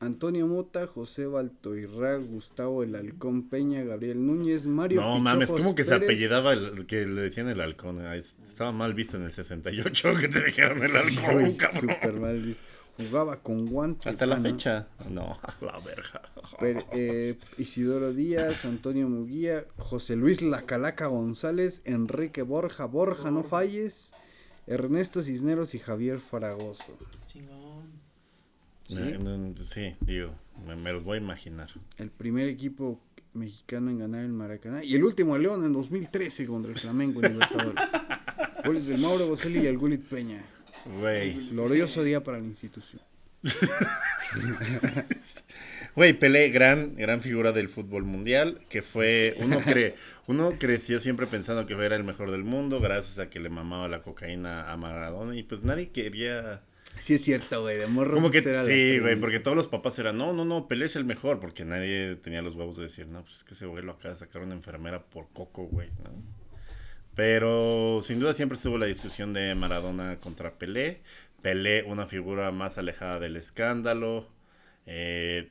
Antonio 0.00 0.46
Mota, 0.46 0.86
José 0.86 1.26
Baltoirra, 1.26 2.16
Gustavo 2.16 2.82
El 2.82 2.94
Halcón 2.96 3.48
Peña, 3.48 3.82
Gabriel 3.84 4.26
Núñez, 4.26 4.66
Mario 4.66 5.00
No 5.00 5.18
mames, 5.20 5.50
como 5.50 5.74
que 5.74 5.84
se 5.84 5.94
apellidaba 5.94 6.52
el 6.52 6.84
que 6.86 7.06
le 7.06 7.22
decían 7.22 7.48
el 7.48 7.60
halcón. 7.60 8.04
Es- 8.06 8.38
Estaba 8.42 8.72
mal 8.72 8.92
visto 8.94 9.16
en 9.16 9.22
el 9.24 9.32
68 9.32 10.14
que 10.20 10.28
te 10.28 10.44
dijeron 10.44 10.78
el 10.82 10.88
Sí, 10.90 11.18
halcón, 11.24 11.56
súper 11.80 12.14
mal 12.14 12.40
visto. 12.42 12.62
Jugaba 12.96 13.40
con 13.40 13.66
guante. 13.66 14.08
Hasta 14.08 14.24
la 14.24 14.36
fecha. 14.40 14.86
No, 15.10 15.36
a 15.42 15.54
la 15.64 15.80
verga. 15.80 16.22
Per- 16.60 16.84
eh, 16.92 17.36
Isidoro 17.58 18.12
Díaz, 18.12 18.64
Antonio 18.64 19.08
Muguía, 19.08 19.64
José 19.78 20.14
Luis 20.16 20.42
Lacalaca 20.42 21.06
González, 21.06 21.82
Enrique 21.86 22.42
Borja, 22.42 22.84
Borja 22.84 23.30
No 23.32 23.42
Falles, 23.42 24.12
Ernesto 24.68 25.22
Cisneros 25.22 25.74
y 25.74 25.78
Javier 25.80 26.18
Fragoso. 26.20 26.96
Chingón. 27.26 27.63
¿Sí? 28.88 29.92
Digo, 30.00 30.34
me, 30.66 30.76
me 30.76 30.92
los 30.92 31.04
voy 31.04 31.18
a 31.18 31.20
imaginar. 31.20 31.70
El 31.98 32.10
primer 32.10 32.48
equipo 32.48 33.00
mexicano 33.32 33.90
en 33.90 33.98
ganar 33.98 34.24
el 34.24 34.32
Maracaná. 34.32 34.84
Y 34.84 34.94
el 34.94 35.04
último, 35.04 35.36
el 35.36 35.42
León, 35.42 35.64
en 35.64 35.72
2013 35.72 36.46
contra 36.46 36.70
el 36.70 36.78
Flamengo 36.78 37.22
en 37.22 37.32
Libertadores. 37.32 37.90
Goles 38.64 38.86
del 38.86 39.00
Mauro 39.00 39.26
Boselli 39.28 39.60
y 39.60 39.66
el 39.66 39.78
Gulit 39.78 40.04
Peña. 40.04 40.42
Güey. 41.00 41.50
Glorioso 41.50 42.02
día 42.02 42.22
para 42.22 42.38
la 42.38 42.44
institución. 42.44 43.02
Güey, 45.94 46.12
Pelé, 46.18 46.48
gran, 46.48 46.96
gran 46.96 47.20
figura 47.20 47.52
del 47.52 47.68
fútbol 47.68 48.02
mundial, 48.02 48.60
que 48.68 48.82
fue, 48.82 49.36
uno 49.38 49.60
cree, 49.64 49.94
uno 50.26 50.54
creció 50.58 50.98
siempre 50.98 51.26
pensando 51.26 51.66
que 51.66 51.74
era 51.74 51.94
el 51.94 52.02
mejor 52.02 52.32
del 52.32 52.42
mundo, 52.42 52.80
gracias 52.80 53.20
a 53.20 53.30
que 53.30 53.38
le 53.38 53.48
mamaba 53.48 53.86
la 53.86 54.02
cocaína 54.02 54.72
a 54.72 54.76
Maradona, 54.76 55.36
y 55.36 55.44
pues 55.44 55.62
nadie 55.62 55.90
quería, 55.90 56.62
Sí 56.98 57.14
es 57.14 57.24
cierto, 57.24 57.60
güey, 57.62 57.76
de 57.78 57.86
morros 57.86 58.14
como 58.14 58.30
que, 58.30 58.40
sí, 58.40 58.98
güey, 59.00 59.16
porque 59.16 59.40
todos 59.40 59.56
los 59.56 59.68
papás 59.68 59.98
eran, 59.98 60.16
no, 60.16 60.32
no, 60.32 60.44
no, 60.44 60.68
Pelé 60.68 60.86
es 60.86 60.96
el 60.96 61.04
mejor, 61.04 61.40
porque 61.40 61.64
nadie 61.64 62.16
tenía 62.16 62.40
los 62.40 62.54
huevos 62.54 62.76
de 62.76 62.84
decir, 62.84 63.08
no, 63.08 63.22
pues 63.22 63.36
es 63.38 63.44
que 63.44 63.54
ese 63.54 63.66
güey 63.66 63.84
lo 63.84 63.92
acaba 63.92 64.14
de 64.14 64.20
sacar 64.20 64.42
una 64.42 64.54
enfermera 64.54 65.04
por 65.04 65.28
coco, 65.32 65.64
güey, 65.64 65.90
¿no? 66.02 66.10
Pero 67.14 68.00
sin 68.02 68.18
duda 68.20 68.34
siempre 68.34 68.56
estuvo 68.56 68.78
la 68.78 68.86
discusión 68.86 69.32
de 69.32 69.54
Maradona 69.54 70.16
contra 70.18 70.58
Pelé. 70.58 71.02
Pelé, 71.42 71.82
una 71.84 72.06
figura 72.08 72.50
más 72.52 72.78
alejada 72.78 73.20
del 73.20 73.36
escándalo. 73.36 74.30
eh, 74.86 75.48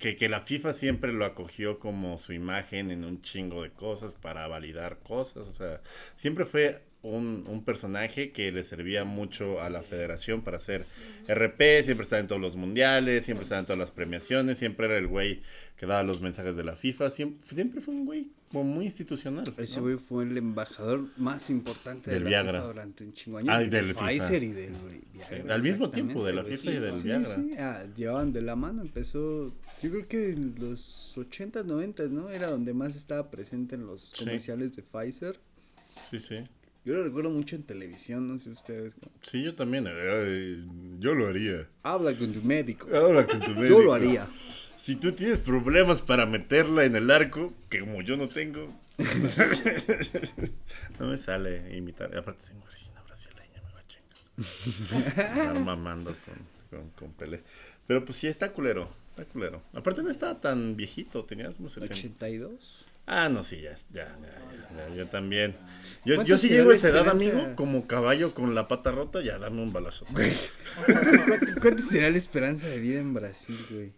que, 0.00 0.16
que 0.16 0.28
la 0.28 0.40
FIFA 0.40 0.72
siempre 0.74 1.12
lo 1.12 1.24
acogió 1.24 1.78
como 1.78 2.18
su 2.18 2.32
imagen 2.32 2.90
en 2.90 3.04
un 3.04 3.22
chingo 3.22 3.62
de 3.62 3.72
cosas 3.72 4.14
para 4.14 4.46
validar 4.48 5.00
cosas. 5.00 5.46
O 5.48 5.52
sea, 5.52 5.82
siempre 6.14 6.46
fue 6.46 6.82
un, 7.02 7.44
un 7.48 7.64
personaje 7.64 8.30
que 8.30 8.52
le 8.52 8.62
servía 8.62 9.04
mucho 9.04 9.60
a 9.62 9.70
la 9.70 9.82
federación 9.82 10.42
para 10.42 10.58
hacer 10.58 10.84
RP. 11.28 11.82
Siempre 11.82 12.04
estaba 12.04 12.20
en 12.20 12.26
todos 12.26 12.40
los 12.42 12.56
mundiales, 12.56 13.24
siempre 13.24 13.44
estaba 13.44 13.60
en 13.60 13.66
todas 13.66 13.78
las 13.78 13.90
premiaciones. 13.90 14.58
Siempre 14.58 14.86
era 14.86 14.98
el 14.98 15.06
güey 15.06 15.40
que 15.76 15.86
daba 15.86 16.02
los 16.02 16.20
mensajes 16.20 16.56
de 16.56 16.64
la 16.64 16.76
FIFA. 16.76 17.10
Siempre, 17.10 17.46
siempre 17.46 17.80
fue 17.80 17.94
un 17.94 18.04
güey 18.04 18.28
como 18.52 18.64
muy 18.64 18.84
institucional. 18.84 19.50
Ese 19.56 19.76
¿no? 19.76 19.84
güey 19.84 19.96
fue 19.96 20.24
el 20.24 20.36
embajador 20.36 21.06
más 21.16 21.48
importante 21.48 22.10
Del 22.10 22.24
de 22.24 22.30
la 22.30 22.42
Viagra. 22.42 22.58
FIFA 22.60 22.72
durante 22.72 23.04
un 23.04 23.14
chingo 23.14 23.38
Ah, 23.48 23.60
del 23.60 23.70
del 23.70 23.86
FIFA. 23.86 24.06
Pfizer 24.06 24.42
y 24.42 24.48
del 24.52 24.72
Viagra. 25.14 25.24
Sí, 25.44 25.50
al 25.50 25.62
mismo 25.62 25.90
tiempo, 25.90 26.22
de 26.24 26.32
la 26.34 26.44
FIFA 26.44 26.70
y 26.70 26.78
del 26.80 26.94
sí, 26.94 27.08
Viagra. 27.08 27.34
Sí, 27.34 27.50
ah, 27.58 27.84
llevaban 27.96 28.32
de 28.34 28.42
la 28.42 28.56
mano, 28.56 28.82
empezó, 28.82 29.54
yo 29.82 29.90
creo 29.90 30.06
que 30.06 30.30
en 30.32 30.54
los 30.58 31.14
80s, 31.16 31.64
90 31.64 32.08
¿no? 32.08 32.28
Era 32.28 32.48
donde 32.50 32.74
más 32.74 32.94
estaba 32.96 33.30
presente 33.30 33.76
en 33.76 33.86
los 33.86 34.02
Sí. 34.10 34.24
comerciales 34.24 34.76
de 34.76 34.82
Pfizer. 34.82 35.38
Sí, 36.10 36.18
sí. 36.18 36.36
Yo 36.84 36.94
lo 36.94 37.04
recuerdo 37.04 37.28
mucho 37.30 37.56
en 37.56 37.62
televisión, 37.64 38.26
no 38.26 38.38
sé 38.38 38.48
ustedes. 38.50 38.96
Sí, 39.22 39.42
yo 39.42 39.54
también. 39.54 39.86
eh, 39.88 40.64
yo 40.98 41.14
lo 41.14 41.28
haría. 41.28 41.68
Habla 41.82 42.14
con 42.14 42.32
tu 42.32 42.42
médico. 42.42 42.88
Ahora 42.94 43.26
con 43.26 43.40
tu 43.40 43.48
Yo 43.54 43.60
médico. 43.60 43.82
lo 43.82 43.92
haría. 43.92 44.26
Si 44.78 44.96
tú 44.96 45.12
tienes 45.12 45.38
problemas 45.40 46.00
para 46.00 46.24
meterla 46.24 46.86
en 46.86 46.96
el 46.96 47.10
arco, 47.10 47.52
que 47.68 47.80
como 47.80 48.00
yo 48.00 48.16
no 48.16 48.28
tengo, 48.28 48.66
no 50.98 51.06
me 51.06 51.18
sale 51.18 51.76
imitar. 51.76 52.16
Aparte 52.16 52.44
tengo 52.48 52.64
vecina 52.64 53.02
brasileña, 53.02 53.60
me 53.62 53.72
va 53.74 53.80
a 53.80 53.86
chingar. 53.86 55.38
Andar 55.48 55.64
mamando 55.64 56.16
con, 56.24 56.34
con, 56.80 56.90
con 56.92 57.12
Pelé. 57.12 57.42
Pero 57.86 58.04
pues 58.04 58.16
sí, 58.16 58.26
está 58.26 58.52
culero. 58.52 58.88
Está 59.10 59.24
culero. 59.26 59.62
Aparte 59.74 60.02
no 60.02 60.10
estaba 60.10 60.40
tan 60.40 60.76
viejito, 60.76 61.24
tenía 61.24 61.52
como 61.52 61.68
70. 61.68 61.94
82. 61.94 62.86
Ah, 63.12 63.28
no, 63.28 63.42
sí, 63.42 63.60
ya, 63.60 63.74
ya, 63.92 64.06
ya, 64.22 64.88
ya, 64.88 64.94
yo 64.94 65.08
también. 65.08 65.56
Yo, 66.04 66.14
¿Cuánto 66.14 66.30
yo 66.30 66.38
sí 66.38 66.46
será 66.46 66.60
llego 66.60 66.70
a 66.70 66.74
esa 66.76 66.88
edad, 66.90 67.08
amigo, 67.08 67.56
como 67.56 67.88
caballo 67.88 68.32
con 68.34 68.54
la 68.54 68.68
pata 68.68 68.92
rota, 68.92 69.20
ya 69.20 69.36
dame 69.40 69.60
un 69.62 69.72
balazo. 69.72 70.06
¿Cuánto, 70.12 71.60
cuánto 71.60 71.82
será 71.82 72.08
la 72.08 72.18
esperanza 72.18 72.68
de 72.68 72.78
vida 72.78 73.00
en 73.00 73.12
Brasil, 73.12 73.58
güey? 73.68 73.92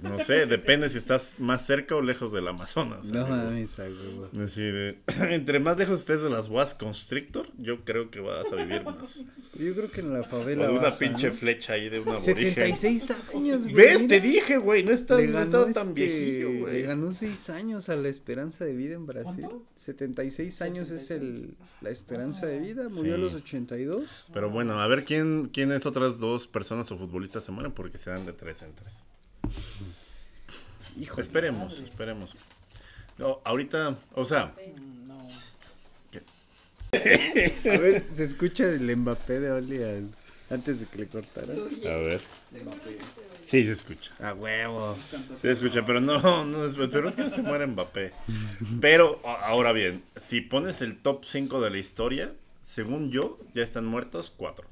Pues 0.00 0.12
no 0.12 0.18
sé, 0.18 0.46
depende 0.46 0.90
si 0.90 0.98
estás 0.98 1.38
más 1.38 1.64
cerca 1.64 1.94
o 1.94 2.02
lejos 2.02 2.32
del 2.32 2.48
Amazonas. 2.48 3.04
No 3.06 3.28
mames. 3.28 3.78
Es 3.78 4.32
decir, 4.32 4.74
eh, 4.74 4.98
entre 5.34 5.60
más 5.60 5.78
lejos 5.78 6.00
estés 6.00 6.20
de 6.20 6.30
las 6.30 6.48
boas 6.48 6.74
constrictor, 6.74 7.46
yo 7.58 7.84
creo 7.84 8.10
que 8.10 8.18
vas 8.18 8.52
a 8.52 8.56
vivir 8.56 8.84
más. 8.84 9.24
Yo 9.56 9.72
creo 9.72 9.88
que 9.88 10.00
en 10.00 10.12
la 10.12 10.22
O 10.22 10.24
favela. 10.24 10.66
de 10.66 10.72
una 10.72 10.82
baja, 10.82 10.98
pinche 10.98 11.28
¿no? 11.28 11.32
flecha 11.32 11.74
ahí 11.74 11.88
de 11.88 12.00
una 12.00 12.14
aborigen. 12.14 12.54
76 12.54 13.10
años, 13.32 13.62
güey. 13.62 13.74
¿Ves? 13.74 14.08
Te 14.08 14.20
dije, 14.20 14.56
güey, 14.56 14.82
no 14.82 14.90
está, 14.90 15.16
no 15.16 15.38
estaba 15.40 15.70
tan 15.70 15.88
este, 15.88 15.92
viejillo, 15.92 16.48
le 16.50 16.60
güey. 16.60 16.82
ganó 16.82 17.14
6 17.14 17.50
años 17.50 17.88
a 17.88 17.94
la 17.94 18.08
esperanza 18.08 18.64
de 18.64 18.74
vida 18.74 18.94
en 18.96 19.06
Brasil. 19.06 19.44
¿Cuánto? 19.48 19.64
76 19.76 20.60
años 20.62 20.90
es 20.90 21.12
el, 21.12 21.54
la 21.82 21.90
esperanza 21.90 22.46
de 22.46 22.58
vida. 22.58 22.88
Murió 22.96 23.14
a 23.14 23.18
los 23.18 23.34
82. 23.34 24.26
Pero 24.32 24.50
bueno, 24.50 24.80
a 24.80 24.86
ver 24.88 25.04
quién, 25.04 25.50
quiénes 25.52 25.86
otras 25.86 26.18
dos 26.18 26.48
personas 26.48 26.90
o 26.90 26.96
futbolistas 26.96 27.44
se 27.44 27.52
mueren 27.52 27.70
porque 27.70 27.96
se 27.98 28.10
dan 28.10 28.26
de 28.26 28.32
tres 28.32 28.62
en 28.62 28.74
tres. 28.74 29.04
Hijo, 31.00 31.20
Esperemos, 31.20 31.80
esperemos. 31.80 32.36
No, 33.18 33.40
ahorita, 33.44 33.96
o 34.14 34.24
sea, 34.24 34.54
No. 35.06 35.28
a 36.92 37.78
ver, 37.78 38.00
se 38.00 38.24
escucha 38.24 38.64
el 38.64 38.96
Mbappé 38.96 39.40
de 39.40 39.50
Oli 39.52 39.82
al- 39.82 40.10
antes 40.50 40.80
de 40.80 40.86
que 40.86 40.98
le 40.98 41.06
cortara. 41.08 41.52
a 41.52 41.96
ver. 41.96 42.20
Sí, 43.44 43.64
se 43.64 43.72
escucha. 43.72 44.12
A 44.20 44.32
huevo. 44.34 44.96
Se 45.42 45.50
escucha, 45.50 45.84
pero 45.84 46.00
no, 46.00 46.44
no 46.44 46.64
es, 46.64 46.74
pero 46.76 47.08
es 47.08 47.16
que 47.16 47.22
no 47.22 47.30
se 47.30 47.42
muere 47.42 47.66
Mbappé. 47.66 48.12
Pero 48.80 49.20
ahora 49.24 49.72
bien, 49.72 50.02
si 50.16 50.40
pones 50.40 50.80
el 50.82 50.98
top 50.98 51.24
5 51.24 51.60
de 51.60 51.70
la 51.70 51.78
historia, 51.78 52.32
según 52.62 53.10
yo, 53.10 53.38
ya 53.54 53.62
están 53.64 53.84
muertos 53.86 54.32
cuatro. 54.36 54.68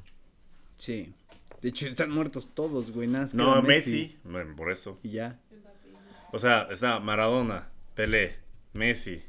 Sí. 0.77 1.13
De 1.63 1.69
hecho, 1.69 1.87
están 1.87 2.11
muertos 2.11 2.55
todos, 2.55 2.91
güey. 2.91 3.07
Nada 3.09 3.25
más 3.27 3.35
No, 3.35 3.63
Messi, 3.63 4.19
por 4.57 4.71
eso. 4.71 4.99
Y 5.03 5.11
ya. 5.11 5.39
O 6.33 6.39
sea, 6.39 6.69
está 6.71 6.99
Maradona, 7.01 7.69
Pelé, 7.95 8.37
Messi, 8.73 9.23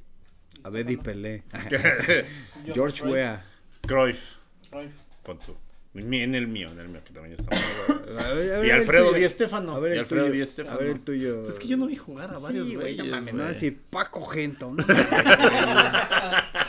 Abed 0.64 0.90
y 0.90 0.98
Pelé. 0.98 1.44
George 2.74 3.04
Weah. 3.04 3.46
Cruyff, 3.88 4.36
Cruyff. 4.72 4.94
Pon 5.24 5.38
tú. 5.40 5.56
Mi- 5.94 6.22
En 6.22 6.34
el 6.34 6.48
mío, 6.48 6.70
en 6.72 6.80
el 6.80 6.88
mío, 6.90 7.02
que 7.06 7.14
también 7.14 7.36
está 7.40 7.56
A 8.20 8.60
a 8.62 8.66
Y 8.66 8.72
Alfredo. 8.72 9.14
Di 9.14 9.24
Stéfano. 9.30 9.76
A 9.76 9.80
ver 9.80 9.92
y 9.92 9.94
el 9.96 10.00
Alfredo 10.00 10.26
tuyo. 10.28 10.40
Di 10.40 10.46
Stéfano. 10.52 10.76
A 10.76 10.80
ver 10.80 10.88
el 10.92 11.00
tuyo. 11.02 11.48
Es 11.48 11.60
que 11.60 11.68
yo 11.68 11.78
no 11.78 11.86
vi 11.86 11.98
jugar 11.98 12.32
a 12.34 12.40
varios 12.40 12.68
Sí, 12.68 12.76
güey, 12.76 12.96
no 12.98 13.04
güeyes, 13.04 13.16
mames, 13.16 13.34
no 13.36 13.44
güey. 13.44 13.52
así 13.52 13.70
Paco 13.72 14.26
Gento. 14.26 14.72
No, 14.74 14.84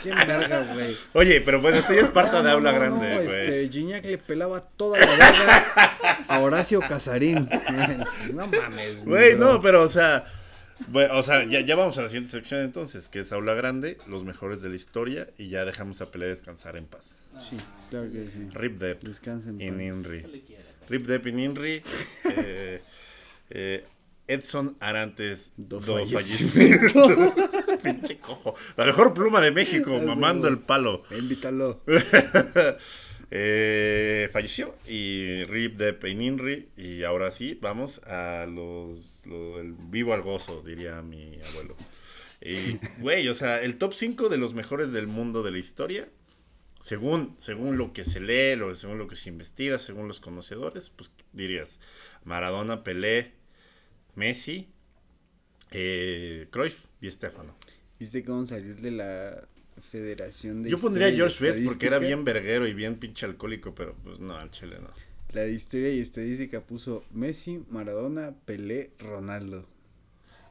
¿Quién 0.05 0.27
verga, 0.27 0.73
güey? 0.73 0.95
Oye, 1.13 1.41
pero 1.41 1.59
bueno, 1.61 1.77
esto 1.77 1.93
ya 1.93 2.01
es 2.01 2.09
parte 2.09 2.33
No, 2.33 2.37
de 2.43 2.49
no, 2.49 2.55
aula 2.55 2.71
no, 2.71 2.79
grande, 2.79 3.09
no, 3.15 3.23
güey. 3.23 3.27
este, 3.41 3.69
Gignac 3.69 4.05
le 4.05 4.17
pelaba 4.19 4.61
toda 4.61 4.99
la 4.99 5.07
verga 5.07 5.97
a 6.27 6.39
Horacio 6.39 6.79
Casarín. 6.81 7.47
No 8.33 8.47
mames, 8.47 9.03
Güey, 9.03 9.35
bro. 9.35 9.53
no, 9.53 9.61
pero 9.61 9.81
o 9.83 9.89
sea, 9.89 10.25
bueno, 10.89 11.17
o 11.17 11.23
sea, 11.23 11.43
ya, 11.45 11.61
ya 11.61 11.75
vamos 11.75 11.97
a 11.97 12.03
la 12.03 12.09
siguiente 12.09 12.29
sección 12.31 12.61
entonces, 12.61 13.09
que 13.09 13.19
es 13.21 13.31
aula 13.31 13.53
grande, 13.55 13.97
los 14.07 14.23
mejores 14.25 14.61
de 14.61 14.69
la 14.69 14.75
historia, 14.75 15.27
y 15.37 15.49
ya 15.49 15.65
dejamos 15.65 16.01
a 16.01 16.11
Pelé 16.11 16.27
descansar 16.27 16.77
en 16.77 16.85
paz. 16.85 17.21
Sí, 17.39 17.57
claro 17.89 18.11
que 18.11 18.29
sí. 18.31 18.47
Rip 18.51 18.77
Dep 18.77 19.01
Descansen. 19.01 19.59
en 19.61 19.75
paz. 19.75 19.81
Inri. 20.05 20.45
Rip 20.89 21.07
Dep 21.07 21.27
in 21.27 21.39
Inri. 21.39 21.81
eh, 22.35 22.81
eh, 23.49 23.83
Edson 24.27 24.75
Arantes 24.79 25.51
Do 25.55 25.79
do, 25.79 25.93
fallecimiento. 26.05 26.99
fallecimiento. 26.99 27.54
Pinche 27.85 28.17
cojo. 28.19 28.55
La 28.77 28.85
mejor 28.85 29.13
pluma 29.13 29.39
de 29.41 29.51
México, 29.51 29.97
mamando 30.05 30.47
el 30.47 30.59
palo. 30.59 31.03
Invítalo. 31.17 31.81
Eh, 33.31 34.29
falleció 34.31 34.75
y 34.87 35.43
Rip 35.45 35.77
de 35.77 35.93
Peininri 35.93 36.69
y 36.77 37.03
ahora 37.03 37.31
sí 37.31 37.57
vamos 37.59 37.97
a 38.03 38.45
los, 38.45 39.21
lo- 39.25 39.59
el 39.59 39.73
vivo 39.73 40.13
al 40.13 40.21
gozo 40.21 40.61
diría 40.61 41.01
mi 41.01 41.39
abuelo 41.49 41.75
y 42.39 42.77
güey 43.01 43.27
o 43.27 43.33
sea 43.33 43.63
el 43.63 43.77
top 43.79 43.93
5 43.95 44.29
de 44.29 44.37
los 44.37 44.53
mejores 44.53 44.91
del 44.91 45.07
mundo 45.07 45.41
de 45.41 45.49
la 45.49 45.57
historia 45.57 46.07
según 46.79 47.33
según 47.39 47.79
lo 47.79 47.93
que 47.93 48.03
se 48.03 48.19
lee 48.19 48.55
lo, 48.55 48.73
según 48.75 48.99
lo 48.99 49.07
que 49.07 49.15
se 49.15 49.29
investiga 49.29 49.79
según 49.79 50.07
los 50.07 50.19
conocedores 50.19 50.91
pues 50.91 51.09
dirías 51.33 51.79
Maradona 52.25 52.83
Pelé 52.83 53.33
Messi 54.13 54.69
eh, 55.71 56.47
Cruyff 56.51 56.85
y 57.01 57.09
Stefano 57.09 57.55
¿Viste 57.99 58.23
cómo 58.23 58.45
salir 58.45 58.75
de 58.81 58.91
la 58.91 59.47
Federación 59.91 60.63
de 60.63 60.69
yo 60.69 60.77
pondría 60.77 61.07
a 61.07 61.11
George 61.11 61.43
Best 61.43 61.63
porque 61.65 61.87
era 61.87 61.99
bien 61.99 62.23
verguero 62.23 62.65
y 62.67 62.73
bien 62.73 62.95
pinche 62.95 63.25
alcohólico 63.25 63.75
pero 63.75 63.93
pues 64.03 64.19
no 64.19 64.33
al 64.37 64.49
chile 64.51 64.77
no 64.81 64.87
La 65.33 65.41
de 65.41 65.51
Historia 65.51 65.89
y 65.89 65.99
Estadística 65.99 66.61
puso 66.61 67.03
Messi, 67.11 67.61
Maradona, 67.69 68.33
Pelé, 68.45 68.91
Ronaldo. 68.99 69.67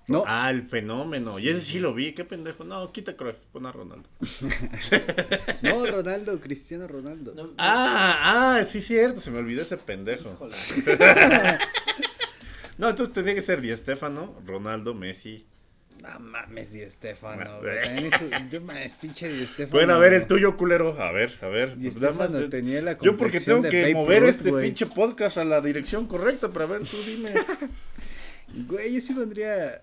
No, 0.07 0.23
Ah, 0.27 0.51
el 0.51 0.63
fenómeno. 0.63 1.39
Y 1.39 1.49
ese 1.49 1.61
sí 1.61 1.79
lo 1.79 1.95
vi, 1.95 2.13
qué 2.13 2.27
pendejo. 2.27 2.65
No, 2.65 2.93
quita 2.93 3.17
Cruyff, 3.17 3.39
pon 3.51 3.65
a 3.65 3.73
Ronaldo. 3.73 4.07
no, 5.63 5.87
Ronaldo, 5.87 6.39
Cristiano 6.41 6.87
Ronaldo. 6.87 7.33
No, 7.35 7.47
no, 7.47 7.55
Ah, 7.57 8.59
ah, 8.61 8.65
sí, 8.67 8.83
cierto, 8.83 9.21
se 9.21 9.31
me 9.31 9.39
olvidó 9.39 9.63
ese 9.63 9.79
pendejo. 9.79 10.39
No, 12.77 12.89
entonces 12.91 13.15
tendría 13.15 13.37
que 13.37 13.43
ser 13.43 13.61
Di 13.61 13.75
Stefano, 13.75 14.35
Ronaldo, 14.45 14.95
Messi. 14.95 15.47
No 16.05 16.21
mames, 16.21 16.73
Di 16.73 16.83
Estefano. 16.83 17.61
Mames, 18.63 18.93
pinche 18.95 19.29
Di 19.33 19.43
Estefano. 19.43 19.71
Bueno, 19.71 19.95
a 19.95 19.99
ver 19.99 20.13
el 20.13 20.27
tuyo, 20.27 20.57
culero. 20.57 21.01
A 21.01 21.11
ver, 21.13 21.33
a 21.41 21.47
ver. 21.47 21.79
Di 21.79 21.91
pues 21.91 22.51
tenía 22.51 22.83
la 22.83 22.99
Yo 22.99 23.17
porque 23.17 23.41
tengo 23.41 23.63
que 23.63 23.95
mover 23.95 24.25
este 24.25 24.53
pinche 24.53 24.87
podcast 24.87 25.39
a 25.39 25.45
la 25.45 25.61
dirección 25.61 26.07
correcta, 26.07 26.51
pero 26.51 26.67
a 26.67 26.69
ver, 26.69 26.83
tú 26.83 26.97
dime. 27.07 27.33
Güey, 28.69 28.95
yo 28.95 29.01
sí 29.01 29.15
pondría 29.15 29.83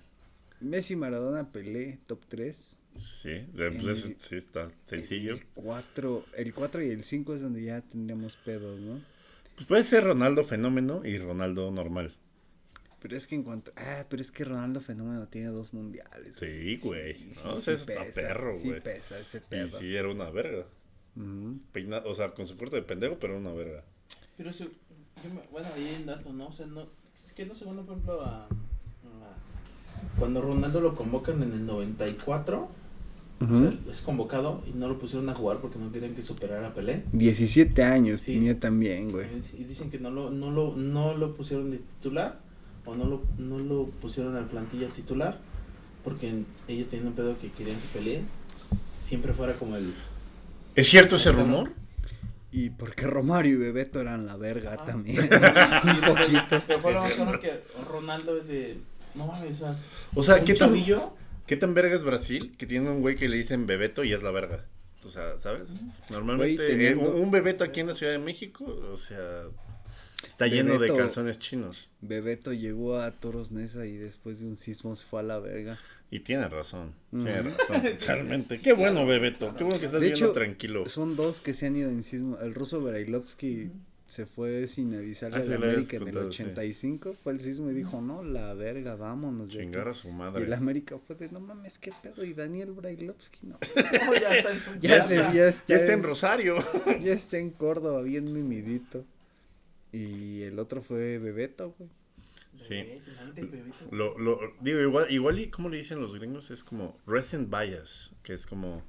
Messi, 0.61 0.95
Maradona, 0.95 1.51
Pelé, 1.51 1.99
top 2.05 2.21
3. 2.29 2.79
Sí, 2.95 3.45
pues 3.55 3.87
eso 3.87 4.13
sí 4.17 4.35
está 4.35 4.67
sencillo. 4.85 5.33
El 5.33 5.45
4, 5.55 6.25
el 6.37 6.53
4 6.53 6.83
y 6.83 6.89
el 6.89 7.03
5 7.03 7.35
es 7.35 7.41
donde 7.41 7.63
ya 7.63 7.81
tendríamos 7.81 8.37
pedos, 8.37 8.79
¿no? 8.79 9.01
Pues 9.55 9.67
puede 9.67 9.83
ser 9.83 10.03
Ronaldo 10.03 10.43
fenómeno 10.43 11.01
y 11.03 11.17
Ronaldo 11.17 11.71
normal. 11.71 12.15
Pero 13.01 13.17
es 13.17 13.25
que 13.25 13.33
en 13.35 13.43
cuanto. 13.43 13.71
Ah, 13.75 14.05
pero 14.09 14.21
es 14.21 14.29
que 14.31 14.43
Ronaldo 14.45 14.79
Fenómeno 14.79 15.27
tiene 15.27 15.47
dos 15.47 15.73
mundiales. 15.73 16.35
Sí, 16.39 16.77
güey. 16.77 17.15
Sí, 17.33 17.41
no, 17.45 17.57
sí, 17.59 17.75
sí 17.75 17.85
pesa, 17.87 18.05
perro, 18.13 18.53
Sí, 18.55 18.69
güey. 18.69 18.81
pesa 18.81 19.17
ese 19.19 19.39
y 19.39 19.41
pedo. 19.49 19.67
sí, 19.69 19.95
era 19.95 20.07
una 20.09 20.29
verga. 20.29 20.65
Peinado, 21.73 22.09
o 22.09 22.15
sea, 22.15 22.31
con 22.33 22.47
su 22.47 22.55
corte 22.57 22.75
de 22.77 22.83
pendejo, 22.83 23.17
pero 23.19 23.37
una 23.37 23.51
verga. 23.53 23.83
Pero 24.37 24.49
eso, 24.51 24.65
yo 24.65 25.29
me- 25.33 25.47
bueno, 25.51 25.67
ahí 25.75 25.87
hay 25.87 25.95
un 26.01 26.05
dato, 26.05 26.31
¿no? 26.31 26.47
O 26.47 26.51
sea, 26.51 26.67
no, 26.67 26.87
es 27.15 27.33
que 27.33 27.45
no 27.45 27.55
segundo, 27.55 27.83
por 27.85 27.93
ejemplo, 27.95 28.21
a, 28.21 28.45
a- 28.45 28.47
cuando 30.17 30.41
Ronaldo 30.41 30.79
lo 30.79 30.95
convocan 30.95 31.41
en 31.43 31.51
el 31.53 31.65
94, 31.65 32.67
o 33.41 33.55
sea, 33.57 33.73
es 33.89 34.01
convocado 34.03 34.61
y 34.67 34.71
no 34.77 34.87
lo 34.87 34.99
pusieron 34.99 35.27
a 35.29 35.33
jugar 35.33 35.59
porque 35.59 35.79
no 35.79 35.91
querían 35.91 36.13
que 36.13 36.21
superara 36.21 36.67
a 36.67 36.73
Pelé. 36.75 37.03
17 37.11 37.81
años 37.83 38.21
Sí. 38.21 38.33
tenía 38.35 38.59
también, 38.59 39.09
güey. 39.09 39.27
Y 39.57 39.63
dicen 39.63 39.89
que 39.89 39.97
no 39.99 40.11
lo, 40.11 40.29
no 40.29 40.51
lo, 40.51 40.75
no 40.75 41.17
lo 41.17 41.35
pusieron 41.35 41.71
de 41.71 41.79
titular 41.79 42.39
o 42.85 42.95
no 42.95 43.05
lo, 43.05 43.23
no 43.37 43.59
lo 43.59 43.85
pusieron 43.85 44.35
al 44.35 44.45
plantilla 44.45 44.87
titular 44.87 45.37
porque 46.03 46.43
ellos 46.67 46.87
tenían 46.87 47.09
un 47.09 47.13
pedo 47.13 47.37
que 47.39 47.51
querían 47.51 47.77
que 47.79 47.87
Pelé 47.99 48.21
siempre 48.99 49.33
fuera 49.33 49.53
como 49.55 49.75
el... 49.75 49.93
¿Es 50.75 50.87
cierto 50.89 51.15
ese 51.17 51.31
rumor? 51.31 51.71
Y 52.51 52.69
porque 52.71 53.07
Romario 53.07 53.53
y 53.53 53.57
Bebeto 53.57 54.01
eran 54.01 54.25
la 54.25 54.35
verga 54.35 54.77
Ah. 54.79 54.85
también. 54.85 55.19
un 55.21 56.01
poquito. 56.01 56.61
Pero 56.67 56.79
fue 56.79 56.93
lo 56.93 57.01
más 57.25 57.39
que 57.39 57.61
Ronaldo 57.89 58.37
es 58.37 58.47
de... 58.47 58.77
No 59.15 59.27
mames, 59.27 59.55
o 59.55 59.57
sea, 59.59 59.75
O 60.15 60.23
sea, 60.23 60.35
un 60.37 60.45
¿qué 60.45 60.53
tan, 60.53 60.73
¿qué 61.47 61.57
tan 61.57 61.73
verga 61.73 61.95
es 61.95 62.03
Brasil? 62.03 62.55
Que 62.57 62.65
tiene 62.65 62.89
un 62.89 63.01
güey 63.01 63.15
que 63.15 63.29
le 63.29 63.37
dicen 63.37 63.67
Bebeto 63.67 64.03
y 64.03 64.13
es 64.13 64.23
la 64.23 64.31
verga. 64.31 64.65
O 65.05 65.09
sea, 65.09 65.37
¿sabes? 65.37 65.69
Normalmente 66.09 66.55
Güey, 66.63 66.69
teniendo- 66.69 67.05
eh, 67.05 67.09
un, 67.15 67.21
un 67.23 67.31
Bebeto 67.31 67.63
aquí 67.63 67.79
en 67.81 67.87
la 67.87 67.93
Ciudad 67.93 68.11
de 68.13 68.19
México, 68.19 68.63
o 68.91 68.97
sea, 68.97 69.43
está 70.27 70.47
lleno 70.47 70.77
de 70.79 70.95
calzones 70.95 71.39
chinos. 71.39 71.89
Bebeto 72.01 72.53
llegó 72.53 72.97
a 72.99 73.11
Toros 73.11 73.51
Nesa 73.51 73.85
y 73.85 73.95
después 73.97 74.39
de 74.39 74.45
un 74.47 74.57
sismo 74.57 74.95
se 74.95 75.03
fue 75.03 75.19
a 75.21 75.23
la 75.23 75.39
verga. 75.39 75.77
Y 76.09 76.19
tiene 76.21 76.47
razón. 76.49 76.93
Ujú. 77.11 77.23
Tiene 77.23 77.41
razón, 77.57 77.83
totalmente. 77.99 78.59
Qué 78.61 78.73
bueno, 78.73 79.05
Bebeto. 79.05 79.55
Qué 79.55 79.63
bueno 79.63 79.79
que 79.79 79.85
estás 79.85 80.01
De 80.01 80.07
hecho, 80.09 80.31
tranquilo. 80.31 80.87
Son 80.87 81.15
dos 81.15 81.39
que 81.41 81.53
se 81.53 81.67
han 81.67 81.75
ido 81.75 81.89
en 81.89 82.03
sismo. 82.03 82.37
El 82.41 82.53
ruso 82.53 82.81
Brailovsky 82.81 83.71
se 84.07 84.25
fue 84.25 84.67
sin 84.67 84.93
avisarle 84.93 85.37
Ah, 85.37 85.39
a 85.39 85.45
la 85.45 85.55
América 85.55 85.95
en 85.95 86.01
el 86.01 86.09
contado, 86.11 86.33
sí. 86.33 86.43
85. 86.43 87.13
Fue 87.13 87.31
el 87.31 87.39
sismo 87.39 87.71
y 87.71 87.73
dijo, 87.73 88.01
no, 88.01 88.23
la 88.25 88.53
verga, 88.53 88.97
vámonos. 88.97 89.47
de 89.53 89.53
aquí". 89.53 89.63
Chingar 89.63 89.87
a 89.87 89.93
su 89.93 90.09
Y 90.09 90.11
madre. 90.11 90.43
el 90.43 90.51
América 90.51 90.97
fue 91.07 91.15
de, 91.15 91.29
no 91.29 91.39
mames, 91.39 91.77
qué 91.77 91.93
pedo. 92.03 92.25
Y 92.25 92.33
Daniel 92.33 92.71
Brailovsky, 92.73 93.39
no. 93.47 93.57
no, 93.57 94.13
ya 94.21 94.35
está 94.35 94.51
en 94.51 94.59
su 94.59 94.79
Ya, 94.81 94.97
casa. 94.97 95.07
se, 95.07 95.15
ya, 95.37 95.47
está, 95.47 95.65
Ya 95.73 95.75
está 95.77 95.93
en 95.93 96.03
Rosario. 96.03 96.55
ya 97.01 97.13
está 97.13 97.37
en 97.37 97.51
Córdoba, 97.51 98.01
bien 98.01 98.33
mimidito. 98.33 99.05
Y 99.91 100.43
el 100.43 100.59
otro 100.59 100.81
fue 100.81 101.17
Bebeto, 101.17 101.75
güey. 101.77 101.89
Sí. 102.53 102.83
Lo, 103.91 104.17
lo, 104.17 104.39
digo, 104.59 104.81
igual, 104.81 105.09
igual 105.09 105.39
y 105.39 105.47
como 105.47 105.69
le 105.69 105.77
dicen 105.77 106.01
los 106.01 106.15
gringos, 106.15 106.51
es 106.51 106.63
como 106.63 106.97
recent 107.07 107.49
bias, 107.49 108.13
que 108.23 108.33
es 108.33 108.45
como 108.45 108.83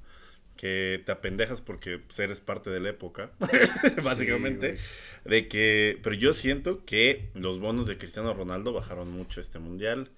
que 0.57 1.01
te 1.05 1.11
apendejas 1.11 1.61
porque 1.61 1.97
pues, 1.97 2.19
eres 2.19 2.41
parte 2.41 2.69
de 2.69 2.79
la 2.79 2.89
época, 2.89 3.31
básicamente, 4.03 4.77
de 5.25 5.47
que, 5.47 5.99
pero 6.03 6.15
yo 6.15 6.33
siento 6.33 6.85
que 6.85 7.29
los 7.35 7.59
bonos 7.59 7.87
de 7.87 7.97
Cristiano 7.97 8.33
Ronaldo 8.33 8.73
bajaron 8.73 9.11
mucho 9.11 9.39
este 9.39 9.59
mundial 9.59 10.11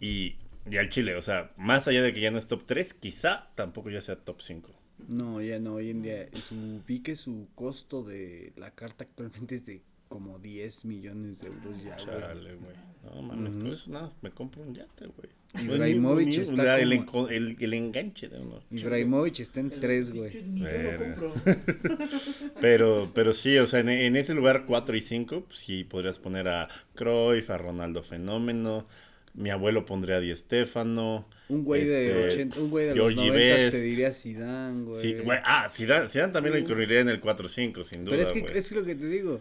y, 0.00 0.36
y 0.68 0.78
al 0.78 0.88
Chile, 0.88 1.16
o 1.16 1.20
sea, 1.20 1.52
más 1.56 1.86
allá 1.88 2.02
de 2.02 2.12
que 2.12 2.20
ya 2.20 2.30
no 2.30 2.38
es 2.38 2.48
top 2.48 2.64
3, 2.66 2.94
quizá 2.94 3.50
tampoco 3.54 3.90
ya 3.90 4.00
sea 4.00 4.16
top 4.16 4.40
5. 4.40 4.74
No, 5.08 5.42
ya 5.42 5.58
no, 5.58 5.74
hoy 5.74 5.90
en 5.90 6.02
día 6.02 6.28
su, 6.32 6.82
vi 6.86 7.00
que 7.00 7.14
su 7.16 7.48
costo 7.54 8.02
de 8.02 8.52
la 8.56 8.74
carta 8.74 9.04
actualmente 9.04 9.54
es 9.54 9.66
de 9.66 9.82
como 10.08 10.38
10 10.38 10.84
millones 10.84 11.40
de 11.40 11.48
euros 11.48 11.82
ya, 11.82 11.96
güey. 12.04 12.20
Chale, 12.20 12.54
güey. 12.54 12.76
No 13.04 13.22
mames, 13.22 13.54
Ujú. 13.54 13.64
con 13.64 13.72
eso 13.72 13.90
nada, 13.90 14.02
más 14.04 14.16
me 14.20 14.30
compro 14.32 14.62
un 14.62 14.74
yate, 14.74 15.06
güey. 15.06 15.28
Ibrahimovic 15.64 16.26
ni- 16.26 16.36
está 16.36 16.62
la- 16.64 16.80
el, 16.80 17.04
como- 17.04 17.28
el, 17.28 17.56
el 17.60 17.74
enganche 17.74 18.28
de 18.28 18.38
uno. 18.40 18.60
Ibrahimovic 18.70 19.40
está 19.40 19.60
en 19.60 19.72
El 19.72 19.80
3, 19.80 20.06
sí, 20.08 20.18
güey. 20.18 20.42
lo 20.42 20.98
compro. 20.98 21.32
Pero, 22.60 23.10
pero 23.14 23.32
sí, 23.32 23.56
o 23.58 23.66
sea, 23.66 23.80
en, 23.80 23.88
en 23.90 24.16
ese 24.16 24.34
lugar 24.34 24.64
4 24.66 24.96
y 24.96 25.00
5, 25.00 25.44
pues 25.46 25.58
sí 25.60 25.84
podrías 25.84 26.18
poner 26.18 26.48
a 26.48 26.68
Cruyff, 26.94 27.50
a 27.50 27.58
Ronaldo 27.58 28.02
Fenómeno. 28.02 28.86
Mi 29.34 29.50
abuelo 29.50 29.84
pondría 29.84 30.16
a 30.16 30.20
Di 30.20 30.34
Stefano. 30.34 31.28
Un 31.50 31.62
güey 31.64 31.84
de 31.84 32.28
Este, 32.28 32.34
80, 32.40 32.60
un 32.60 32.70
güey 32.70 32.86
de 32.86 32.94
los 32.94 33.12
Georgie 33.14 33.28
90 33.30 33.70
te 33.70 33.82
diría 33.82 34.12
Zidane, 34.14 34.84
güey. 34.84 35.00
Sí, 35.00 35.14
güey, 35.22 35.38
ah, 35.44 35.68
Zidane, 35.70 36.08
Zidane 36.08 36.32
también 36.32 36.54
lo 36.54 36.58
Uf. 36.60 36.68
incluiría 36.70 37.00
en 37.00 37.10
el 37.10 37.20
4-5, 37.20 37.84
sin 37.84 38.04
duda, 38.06 38.16
Pero 38.16 38.26
es 38.26 38.32
que 38.32 38.40
güey. 38.40 38.56
es 38.56 38.72
lo 38.72 38.84
que 38.84 38.94
te 38.94 39.06
digo. 39.06 39.40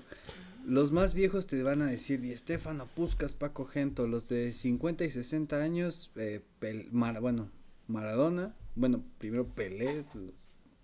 Los 0.65 0.91
más 0.91 1.13
viejos 1.13 1.47
te 1.47 1.61
van 1.63 1.81
a 1.81 1.85
decir 1.87 2.21
Di 2.21 2.35
Stefano, 2.35 2.87
Puskas, 2.95 3.33
Paco 3.33 3.65
Gento. 3.65 4.07
Los 4.07 4.29
de 4.29 4.51
50 4.51 5.03
y 5.05 5.11
60 5.11 5.61
años, 5.61 6.11
eh, 6.15 6.41
Pel- 6.59 6.87
bueno, 6.91 7.49
Maradona. 7.87 8.55
Bueno, 8.75 9.03
primero 9.19 9.47
Pelé, 9.47 10.05
los 10.13 10.33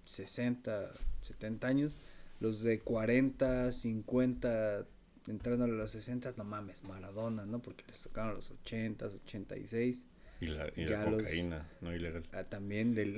60, 0.06 0.92
70 1.22 1.68
años. 1.68 1.96
Los 2.40 2.62
de 2.64 2.80
40, 2.80 3.72
50, 3.72 4.86
entrando 5.28 5.66
a 5.66 5.68
los 5.68 5.92
60, 5.92 6.34
no 6.38 6.44
mames, 6.44 6.84
Maradona, 6.84 7.46
¿no? 7.46 7.60
Porque 7.60 7.84
les 7.88 8.02
tocaron 8.02 8.36
los 8.36 8.50
80, 8.52 9.08
86. 9.26 10.06
Y 10.42 10.48
la, 10.48 10.68
y 10.76 10.86
la 10.86 11.06
los- 11.10 11.22
cocaína, 11.24 11.68
no 11.82 11.96
ilegal. 11.96 12.24
Ah, 12.34 12.44
también 12.44 12.96
del 12.96 13.18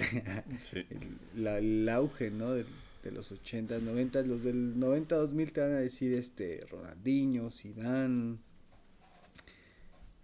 Sí. 0.62 0.78
el, 0.90 1.44
la- 1.44 1.58
el 1.60 1.88
auge, 1.90 2.32
¿no? 2.32 2.52
Del, 2.52 2.66
de 3.04 3.12
los 3.12 3.32
80, 3.32 3.80
90, 3.80 4.22
los 4.24 4.44
del 4.44 4.80
90, 4.80 5.16
2000 5.16 5.52
te 5.52 5.62
van 5.62 5.74
a 5.74 5.80
decir 5.80 6.14
este 6.14 6.66
Ronaldinho, 6.72 7.52
Zidane. 7.52 8.38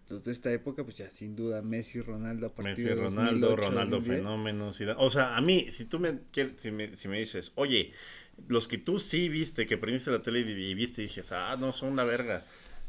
Los 0.08 0.24
de 0.24 0.32
esta 0.32 0.52
época, 0.52 0.84
pues 0.84 0.98
ya 0.98 1.12
sin 1.12 1.36
duda 1.36 1.62
Messi, 1.62 2.02
Ronaldo 2.02 2.48
a 2.48 2.50
partir 2.50 2.72
Messi, 2.72 2.84
de 2.84 2.96
Ronaldo, 2.96 3.50
2008, 3.50 3.56
Ronaldo 3.70 3.96
2010. 3.98 4.20
Fenómeno. 4.20 4.74
Zidane. 4.74 5.00
O 5.04 5.10
sea, 5.10 5.36
a 5.36 5.42
mí, 5.42 5.70
si 5.70 5.86
tú 5.86 6.00
me, 6.00 6.20
si 6.56 6.72
me, 6.72 6.96
si 6.96 7.08
me 7.08 7.20
dices, 7.20 7.52
oye, 7.56 7.92
los 8.48 8.68
que 8.68 8.78
tú 8.78 8.98
sí 8.98 9.30
viste, 9.30 9.68
que 9.68 9.78
prendiste 9.78 10.10
la 10.10 10.22
tele 10.22 10.40
y, 10.40 10.50
y 10.50 10.74
viste 10.74 11.02
y 11.02 11.06
dijes, 11.06 11.32
ah, 11.32 11.58
no, 11.60 11.72
son 11.72 11.92
una 11.92 12.06
verga. 12.06 12.42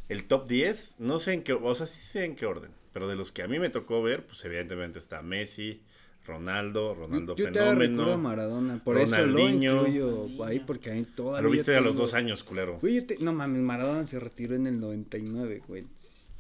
El 0.09 0.25
top 0.25 0.49
10, 0.49 0.97
no 0.99 1.19
sé 1.19 1.35
en 1.35 1.43
qué, 1.43 1.53
o 1.53 1.75
sea, 1.75 1.87
sí 1.87 2.01
sé 2.01 2.25
en 2.25 2.37
qué 2.37 2.47
orden, 2.47 2.71
pero 2.93 3.07
de 3.07 3.17
los 3.17 3.33
que 3.33 3.43
a 3.43 3.49
mí 3.49 3.59
me 3.59 3.71
tocó 3.71 4.03
ver, 4.03 4.27
pues 4.27 4.45
evidentemente 4.45 4.99
está 4.99 5.23
Messi, 5.23 5.83
Ronaldo, 6.27 6.95
Ronaldo 6.95 7.35
Yo, 7.37 7.47
yo 7.47 7.53
te 7.53 7.59
recuerdo 7.61 7.73
a 7.73 7.77
Fenómeno. 7.87 8.19
Maradona, 8.19 8.81
por 8.85 8.97
Ronaldinho. 8.97 9.73
eso 9.73 9.83
lo 9.83 9.87
incluyo 9.89 10.45
ahí 10.45 10.61
porque 10.61 10.91
a 10.91 10.95
mí 10.95 11.05
todavía 11.15 11.43
Lo 11.43 11.51
viste 11.51 11.75
a 11.77 11.81
los 11.81 11.97
dos 11.97 12.15
años, 12.15 12.45
culero. 12.45 12.79
Güey, 12.81 12.97
yo 12.97 13.07
te- 13.07 13.19
no 13.19 13.33
mames, 13.33 13.63
Maradona 13.63 14.07
se 14.07 14.21
retiró 14.21 14.55
en 14.55 14.67
el 14.67 14.79
99, 14.81 15.63
güey. 15.67 15.85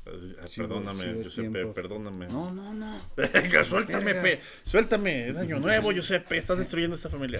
Ah, 0.06 0.46
Sí, 0.46 0.60
perdóname, 0.60 1.04
sí, 1.14 1.22
Giuseppe, 1.22 1.66
perdóname. 1.66 2.26
No, 2.28 2.50
no, 2.52 2.72
no. 2.74 2.96
Venga, 3.16 3.62
suéltame, 3.64 4.14
pe, 4.16 4.40
suéltame, 4.64 5.28
es 5.28 5.36
año 5.36 5.60
nuevo, 5.60 5.92
Giuseppe, 5.92 6.36
estás 6.38 6.58
destruyendo 6.58 6.96
esta 6.96 7.08
familia. 7.10 7.38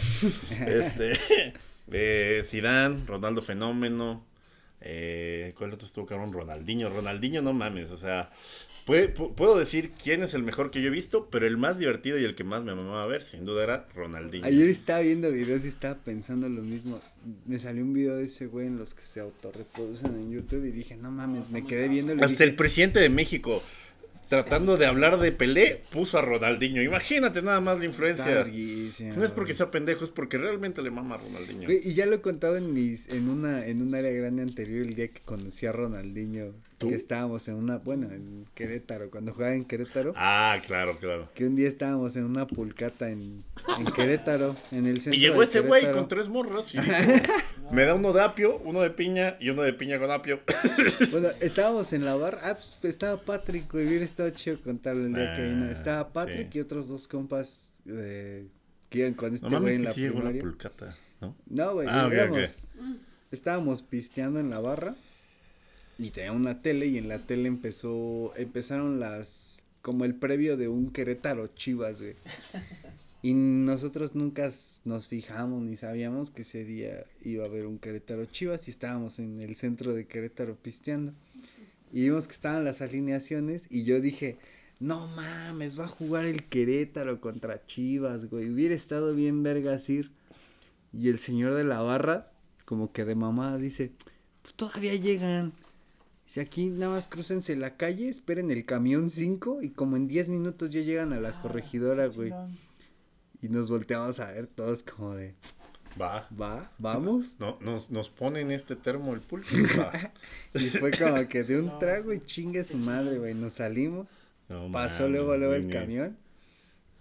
Este, 0.67 1.13
eh, 1.91 2.43
Zidane, 2.45 2.99
Ronaldo 3.07 3.43
Fenómeno, 3.43 4.25
eh, 4.83 5.53
¿cuál 5.59 5.73
otro 5.73 5.87
estuvo 5.87 6.07
cabrón? 6.07 6.33
Ronaldinho, 6.33 6.89
Ronaldinho, 6.91 7.43
no 7.43 7.53
mames, 7.53 7.91
o 7.91 7.97
sea, 7.97 8.31
puede- 8.87 9.13
pu- 9.15 9.35
puedo 9.35 9.59
decir 9.59 9.91
quién 10.03 10.23
es 10.23 10.33
el 10.35 10.43
mejor 10.43 10.71
que 10.71 10.81
yo 10.81 10.89
he 10.89 10.91
visto, 10.91 11.29
pero 11.31 11.47
el 11.47 11.57
más 11.59 11.79
divertido 11.79 12.19
y 12.19 12.25
el 12.25 12.35
que 12.35 12.45
más 12.45 12.63
me 12.65 12.75
mamaba 12.75 13.03
a 13.03 13.07
ver, 13.07 13.23
sin 13.23 13.45
duda 13.45 13.65
era 13.65 13.89
Ronaldinho. 13.95 14.47
Ayer 14.47 14.69
estaba 14.69 15.01
viendo 15.01 15.31
videos 15.31 15.65
y 15.65 15.69
estaba 15.69 15.95
pensando 15.97 16.49
lo 16.49 16.63
mismo. 16.63 17.01
Me 17.47 17.59
salió 17.59 17.83
un 17.83 17.93
video 17.93 18.17
de 18.17 18.25
ese 18.25 18.47
güey 18.47 18.67
en 18.69 18.79
los 18.79 18.95
que 18.95 19.03
se 19.03 19.21
autorreproducen 19.21 20.11
en 20.15 20.31
YouTube 20.33 20.65
y 20.65 20.71
dije, 20.71 20.97
no 20.97 21.11
mames, 21.11 21.51
me 21.51 21.65
quedé 21.67 21.89
viendo 21.89 22.15
Hasta 22.25 22.45
el 22.45 22.55
presidente 22.55 23.01
de 23.01 23.11
México, 23.11 23.63
tratando 24.31 24.77
de 24.77 24.87
hablar 24.87 25.19
de 25.19 25.33
Pelé, 25.33 25.83
puso 25.91 26.17
a 26.17 26.23
Ronaldinho. 26.23 26.81
Imagínate 26.81 27.43
nada 27.43 27.61
más 27.61 27.81
la 27.81 27.85
influencia. 27.85 28.47
No 29.17 29.25
es 29.25 29.33
porque 29.33 29.55
sea 29.55 29.73
pendejo, 29.73 30.05
es 30.05 30.11
porque 30.11 30.39
realmente 30.39 30.81
le 30.83 30.93
mama 30.93 31.17
a 31.17 31.19
Ronaldinho. 31.19 31.69
Y 31.69 31.95
ya 31.95 32.07
lo 32.07 32.15
he 32.15 32.21
contado 32.21 32.57
en 32.57 32.73
mis, 32.73 33.09
en 33.09 33.29
una, 33.29 33.67
en 33.67 33.83
un 33.83 33.93
área 33.93 34.13
grande 34.13 34.43
anterior 34.43 34.87
el 34.87 34.95
día 34.95 35.09
que 35.09 35.21
conocí 35.23 35.67
a 35.67 35.73
Ronaldinho. 35.73 36.55
¿Tú? 36.81 36.89
Que 36.89 36.95
estábamos 36.95 37.47
en 37.47 37.57
una, 37.57 37.77
bueno, 37.77 38.11
en 38.11 38.47
Querétaro, 38.55 39.11
cuando 39.11 39.35
jugaba 39.35 39.55
en 39.55 39.67
Querétaro. 39.67 40.15
Ah, 40.17 40.57
claro, 40.67 40.99
claro. 40.99 41.29
Que 41.35 41.45
un 41.47 41.55
día 41.55 41.69
estábamos 41.69 42.17
en 42.17 42.25
una 42.25 42.47
pulcata 42.47 43.11
en, 43.11 43.39
en 43.79 43.85
Querétaro, 43.95 44.57
en 44.73 44.87
el 44.87 44.99
centro 44.99 45.19
Y 45.19 45.21
llegó 45.21 45.41
de 45.41 45.45
ese 45.45 45.61
güey 45.61 45.93
con 45.93 46.09
tres 46.09 46.31
morras 46.31 46.75
y 46.75 46.79
me 47.71 47.85
da 47.85 47.95
uno 47.95 48.15
de 48.15 48.23
apio, 48.23 48.57
uno 48.65 48.81
de 48.81 48.89
piña 48.89 49.37
y 49.41 49.51
uno 49.51 49.61
de 49.61 49.75
piña 49.75 49.99
con 49.99 50.11
apio. 50.11 50.41
Bueno, 51.13 51.29
estábamos 51.41 51.93
en 51.93 52.05
la 52.07 52.15
barra, 52.17 52.39
ah, 52.45 52.55
pues 52.55 52.79
estaba 52.83 53.21
Patrick, 53.21 53.71
güey, 53.71 53.87
hubiera 53.87 54.05
estado 54.05 54.31
chido 54.31 54.57
contarlo 54.63 55.05
el 55.05 55.13
día 55.15 55.37
que 55.37 55.43
vino. 55.49 55.67
Ah, 55.67 55.73
Estaba 55.73 56.13
Patrick 56.13 56.51
sí. 56.51 56.59
y 56.59 56.61
otros 56.63 56.89
dos 56.89 57.07
compas 57.09 57.73
eh, 57.85 58.47
que 58.89 59.01
iban 59.01 59.13
con 59.13 59.35
este 59.35 59.49
güey 59.55 59.75
en 59.75 59.85
la 59.85 59.93
sí 59.93 60.01
llegó 60.01 60.15
la 60.15 60.31
primaria. 60.31 60.43
pulcata, 60.43 60.97
¿no? 61.21 61.37
No, 61.47 61.75
güey, 61.75 61.89
Ah, 61.91 62.07
ok, 62.07 62.13
éramos- 62.15 62.69
estábamos 63.31 63.83
pisteando 63.83 64.41
en 64.41 64.49
la 64.49 64.61
barra 64.61 64.95
y 66.01 66.11
tenía 66.11 66.33
una 66.33 66.63
tele 66.63 66.87
y 66.87 66.97
en 66.99 67.09
la 67.09 67.19
tele 67.19 67.47
empezó, 67.47 68.33
empezaron 68.37 69.01
las, 69.01 69.63
como 69.83 70.07
el 70.07 70.15
previo 70.15 70.57
de 70.57 70.69
un 70.69 70.91
Querétaro 70.91 71.49
Chivas, 71.49 72.01
güey. 72.01 72.15
Y 73.23 73.35
nosotros 73.35 74.15
nunca 74.15 74.51
nos 74.87 75.09
fijamos 75.09 75.63
ni 75.63 75.77
sabíamos 75.77 76.31
que 76.31 76.41
ese 76.41 76.65
día 76.65 77.05
iba 77.23 77.45
a 77.45 77.49
haber 77.49 77.67
un 77.67 77.79
Querétaro 77.79 78.25
Chivas 78.25 78.67
y 78.67 78.71
estábamos 78.71 79.19
en 79.19 79.43
el 79.43 79.57
centro 79.57 79.95
de 79.95 80.07
Querétaro 80.07 80.57
pisteando. 80.57 81.13
Y 81.93 82.05
vimos 82.05 82.27
que 82.27 82.33
estaban 82.33 82.65
las 82.65 82.81
alineaciones 82.81 83.67
y 83.69 83.85
yo 83.85 84.01
dije, 84.01 84.39
no 84.79 85.07
mames, 85.07 85.79
va 85.79 85.85
a 85.85 85.89
jugar 85.89 86.25
el 86.25 86.45
Querétaro 86.45 87.21
contra 87.21 87.67
Chivas, 87.67 88.31
güey. 88.31 88.49
Hubiera 88.49 88.75
estado 88.75 89.15
bien 89.15 89.43
vergas 89.43 89.91
ir. 89.91 90.11
Y 90.91 91.11
el 91.11 91.19
señor 91.19 91.53
de 91.53 91.65
la 91.65 91.83
barra, 91.83 92.33
como 92.65 92.91
que 92.91 93.05
de 93.05 93.17
mamá, 93.17 93.59
dice, 93.59 93.93
pues 94.41 94.55
todavía 94.55 94.95
llegan. 94.95 95.53
Si 96.31 96.39
aquí 96.39 96.71
nada 96.71 96.93
más 96.93 97.09
crucense 97.09 97.57
la 97.57 97.77
calle, 97.77 98.09
esperen 98.09 98.53
el 98.53 98.65
camión 98.65 99.11
5 99.11 99.63
y 99.63 99.71
como 99.71 99.97
en 99.97 100.07
10 100.07 100.29
minutos 100.29 100.71
ya 100.71 100.81
llegan 100.81 101.13
a 101.13 101.19
la 101.19 101.43
corregidora, 101.43 102.07
güey. 102.07 102.33
Y 103.43 103.49
nos 103.49 103.69
volteamos 103.69 104.21
a 104.21 104.31
ver 104.31 104.47
todos 104.47 104.85
como 104.85 105.17
de, 105.17 105.35
Va. 106.01 106.29
va, 106.41 106.71
vamos. 106.79 107.35
No, 107.41 107.59
nos, 107.61 107.91
nos 107.91 108.11
ponen 108.11 108.53
este 108.53 108.77
termo 108.77 109.13
el 109.13 109.21
pulpo. 109.21 109.49
Va. 109.77 110.13
Y 110.55 110.69
fue 110.69 110.93
como 110.93 111.27
que 111.27 111.43
de 111.43 111.59
un 111.59 111.77
trago 111.81 112.13
y 112.13 112.21
chingue 112.21 112.63
su 112.63 112.77
madre, 112.77 113.19
güey. 113.19 113.35
Nos 113.35 113.55
salimos, 113.55 114.11
No 114.49 114.71
pasó 114.71 115.09
luego, 115.09 115.37
luego 115.37 115.55
el 115.55 115.69
camión 115.69 116.17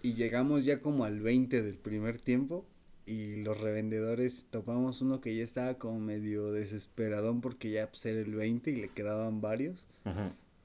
y 0.01 0.15
llegamos 0.15 0.65
ya 0.65 0.81
como 0.81 1.03
al 1.03 1.19
20 1.19 1.61
del 1.61 1.77
primer 1.77 2.19
tiempo. 2.19 2.65
Y 3.09 3.37
los 3.37 3.59
revendedores 3.59 4.45
topamos 4.51 5.01
uno 5.01 5.19
que 5.19 5.35
ya 5.35 5.43
estaba 5.43 5.73
como 5.73 5.99
medio 5.99 6.51
desesperadón 6.51 7.41
porque 7.41 7.71
ya 7.71 7.89
pues, 7.89 8.05
era 8.05 8.19
el 8.19 8.35
20 8.35 8.69
y 8.69 8.75
le 8.75 8.89
quedaban 8.89 9.41
varios. 9.41 9.87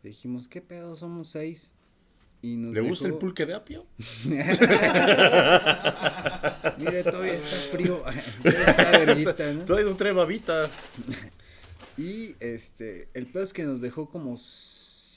Dijimos, 0.03 0.47
¿qué 0.49 0.61
pedo? 0.61 0.95
Somos 0.95 1.29
seis. 1.29 1.73
Y 2.43 2.57
nos 2.57 2.75
¿Le 2.75 2.83
gusta 2.83 3.09
el 3.09 3.15
pulque 3.15 3.47
de 3.47 3.55
apio? 3.55 3.87
Mire, 4.27 4.53
todavía 7.03 7.33
está 7.33 7.57
frío. 7.73 8.05
Todavía 8.43 8.65
está 8.67 8.91
verguita, 8.91 9.53
¿no? 9.55 9.65
Todavía 9.65 9.91
no 9.91 9.97
trae 9.97 10.13
babita. 10.13 10.69
Y 11.97 12.37
este, 12.41 13.09
el 13.15 13.27
pedo 13.29 13.45
es 13.45 13.55
que 13.55 13.63
nos 13.63 13.81
dejó 13.81 14.11
como 14.11 14.37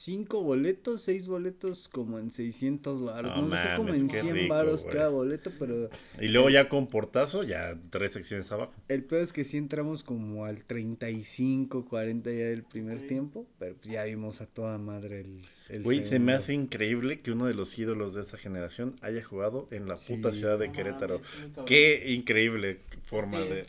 cinco 0.08 0.42
boletos, 0.42 1.02
seis 1.02 1.28
boletos 1.28 1.90
como 1.90 2.18
en 2.18 2.32
600 2.32 3.04
varos. 3.04 3.36
No 3.36 3.50
dejó 3.50 3.76
como 3.76 3.94
en 3.94 4.08
qué 4.08 4.22
100 4.22 4.36
rico, 4.36 4.54
varos 4.54 4.86
cada 4.86 5.10
boleto, 5.10 5.52
pero 5.60 5.90
Y 6.22 6.30
luego 6.30 6.50
ya 6.50 6.70
con 6.70 6.88
portazo, 6.88 7.44
ya 7.44 7.78
tres 7.90 8.14
secciones 8.14 8.50
abajo. 8.54 8.74
el 8.88 9.04
pedo 9.04 9.20
es 9.20 9.34
que 9.34 9.44
sí 9.44 9.58
entramos 9.58 10.06
como 10.06 10.46
al 10.46 10.64
35, 10.64 11.84
40 11.84 12.30
ya 12.32 12.46
del 12.46 12.64
primer 12.64 13.06
tiempo, 13.10 13.48
pero 13.60 13.76
pues 13.76 13.90
ya 13.92 14.06
vimos 14.06 14.40
a 14.40 14.46
toda 14.46 14.78
madre 14.78 15.20
el 15.20 15.42
Güey, 15.84 16.04
se 16.04 16.20
me 16.20 16.34
hace 16.34 16.54
increíble 16.54 17.20
que 17.20 17.32
uno 17.32 17.46
de 17.46 17.54
los 17.54 17.78
ídolos 17.78 18.14
de 18.14 18.22
esa 18.22 18.38
generación 18.38 18.96
haya 19.02 19.22
jugado 19.24 19.68
en 19.72 19.88
la 19.88 19.98
puta 19.98 20.32
ciudad 20.32 20.58
de 20.58 20.68
No 20.68 20.74
Querétaro. 20.74 21.20
mames. 21.20 21.66
Qué 21.66 22.14
increíble 22.14 22.78
forma 23.04 23.42
Este, 23.42 23.54
de... 23.56 23.66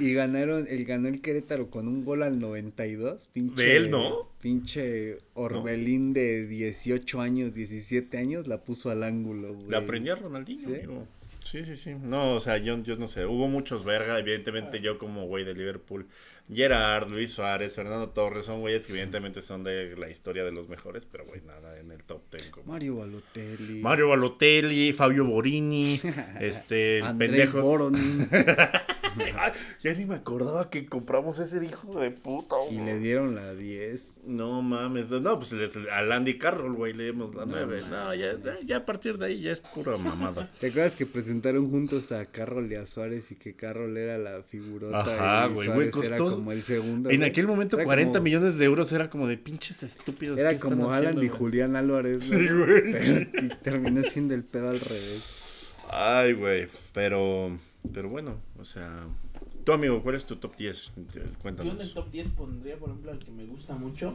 Y, 0.00 0.08
y 0.10 0.14
ganaron, 0.14 0.66
el 0.68 0.84
ganó 0.84 1.08
el 1.08 1.20
Querétaro 1.20 1.70
con 1.70 1.88
un 1.88 2.04
gol 2.04 2.22
al 2.22 2.38
92, 2.38 3.28
pinche. 3.32 3.62
¿De 3.62 3.76
él, 3.76 3.90
no? 3.90 4.28
Pinche 4.40 5.18
Orbelín 5.34 6.12
de 6.12 6.46
18 6.46 7.20
años, 7.20 7.54
17 7.54 8.16
años, 8.18 8.46
la 8.46 8.62
puso 8.62 8.90
al 8.90 9.02
ángulo, 9.02 9.54
güey. 9.54 9.70
Le 9.70 9.76
aprendí 9.76 10.10
a 10.10 10.16
Ronaldinho, 10.16 10.66
Sí. 10.68 10.74
amigo. 10.74 11.06
Sí, 11.50 11.64
sí, 11.64 11.76
sí. 11.76 11.94
No, 11.94 12.34
o 12.34 12.40
sea, 12.40 12.58
yo, 12.58 12.82
yo 12.82 12.96
no 12.96 13.06
sé. 13.06 13.24
Hubo 13.24 13.48
muchos 13.48 13.82
verga. 13.82 14.18
Evidentemente, 14.18 14.80
yo 14.80 14.98
como 14.98 15.26
güey 15.26 15.44
de 15.44 15.54
Liverpool. 15.54 16.06
Gerard, 16.52 17.08
Luis 17.08 17.32
Suárez, 17.32 17.74
Fernando 17.74 18.10
Torres 18.10 18.44
son 18.44 18.60
güeyes 18.60 18.86
que 18.86 18.92
evidentemente 18.92 19.40
son 19.40 19.64
de 19.64 19.96
la 19.96 20.10
historia 20.10 20.44
de 20.44 20.52
los 20.52 20.68
mejores, 20.68 21.06
pero 21.06 21.24
güey, 21.24 21.40
nada 21.42 21.78
en 21.78 21.90
el 21.90 22.04
top 22.04 22.22
ten. 22.28 22.50
Como... 22.50 22.72
Mario 22.72 22.96
Balotelli. 22.96 23.80
Mario 23.80 24.08
Balotelli, 24.08 24.92
Fabio 24.92 25.24
Borini, 25.24 26.00
este, 26.40 26.98
el 26.98 27.16
pendejo. 27.16 27.90
Ya 29.82 29.94
ni 29.94 30.04
me 30.06 30.16
acordaba 30.16 30.70
que 30.70 30.86
compramos 30.86 31.38
ese 31.38 31.64
hijo 31.64 31.98
de 32.00 32.10
puta. 32.10 32.56
y 32.70 32.78
le 32.78 32.98
dieron 32.98 33.34
la 33.34 33.54
10. 33.54 34.18
No 34.26 34.62
mames, 34.62 35.10
no, 35.10 35.38
pues 35.38 35.52
les- 35.52 35.76
al 35.92 36.10
Andy 36.12 36.38
Carroll, 36.38 36.74
güey, 36.74 36.92
le 36.94 37.04
dimos 37.06 37.34
la 37.34 37.44
9. 37.46 37.80
No, 37.90 38.14
ya, 38.14 38.32
ya 38.64 38.76
a 38.78 38.84
partir 38.86 39.18
de 39.18 39.26
ahí 39.26 39.40
ya 39.40 39.52
es 39.52 39.60
pura 39.60 39.96
mamada. 39.96 40.50
¿Te 40.60 40.68
acuerdas 40.68 40.96
que 40.96 41.06
presentaron 41.06 41.70
juntos 41.70 42.12
a 42.12 42.26
Carroll 42.26 42.70
y 42.72 42.76
a 42.76 42.86
Suárez 42.86 43.30
y 43.32 43.36
que 43.36 43.54
Carroll 43.54 43.96
era 43.96 44.18
la 44.18 44.42
figurota 44.42 45.00
Ajá, 45.00 45.48
y 45.50 45.54
güey, 45.54 45.66
Suárez 45.66 45.94
güey, 45.94 46.06
era 46.08 46.16
como 46.18 46.52
el 46.52 46.62
segundo? 46.62 47.10
En 47.10 47.18
güey? 47.18 47.28
aquel 47.30 47.46
momento 47.46 47.76
Era 47.76 47.84
40 47.84 48.12
como- 48.18 48.24
millones 48.24 48.58
de 48.58 48.64
euros 48.64 48.92
era 48.92 49.08
como 49.10 49.26
de 49.28 49.38
pinches 49.38 49.82
estúpidos. 49.82 50.38
Era 50.38 50.50
¿qué 50.50 50.56
están 50.56 50.70
como 50.70 50.90
Alan 50.90 50.98
haciendo, 50.98 51.22
y 51.22 51.28
güey? 51.28 51.38
Julián 51.38 51.76
Álvarez. 51.76 52.24
Sí, 52.24 52.30
güey, 52.48 52.92
sí. 53.02 53.28
y 53.42 53.48
terminó 53.62 54.02
siendo 54.02 54.34
el 54.34 54.44
pedo 54.44 54.70
al 54.70 54.80
revés. 54.80 55.22
Ay, 55.90 56.32
güey, 56.34 56.68
pero, 56.92 57.56
pero 57.92 58.08
bueno, 58.08 58.36
o 58.58 58.64
sea, 58.64 59.06
tu 59.64 59.72
amigo, 59.72 60.02
¿cuál 60.02 60.14
es 60.14 60.26
tu 60.26 60.36
top 60.36 60.56
10? 60.56 60.92
Yo 61.12 61.20
en 61.22 61.28
el 61.28 61.36
Cuéntanos. 61.36 61.94
top 61.94 62.10
10 62.10 62.28
pondría, 62.30 62.76
por 62.76 62.88
ejemplo, 62.90 63.10
al 63.12 63.18
que 63.18 63.30
me 63.30 63.44
gusta 63.44 63.74
mucho. 63.74 64.14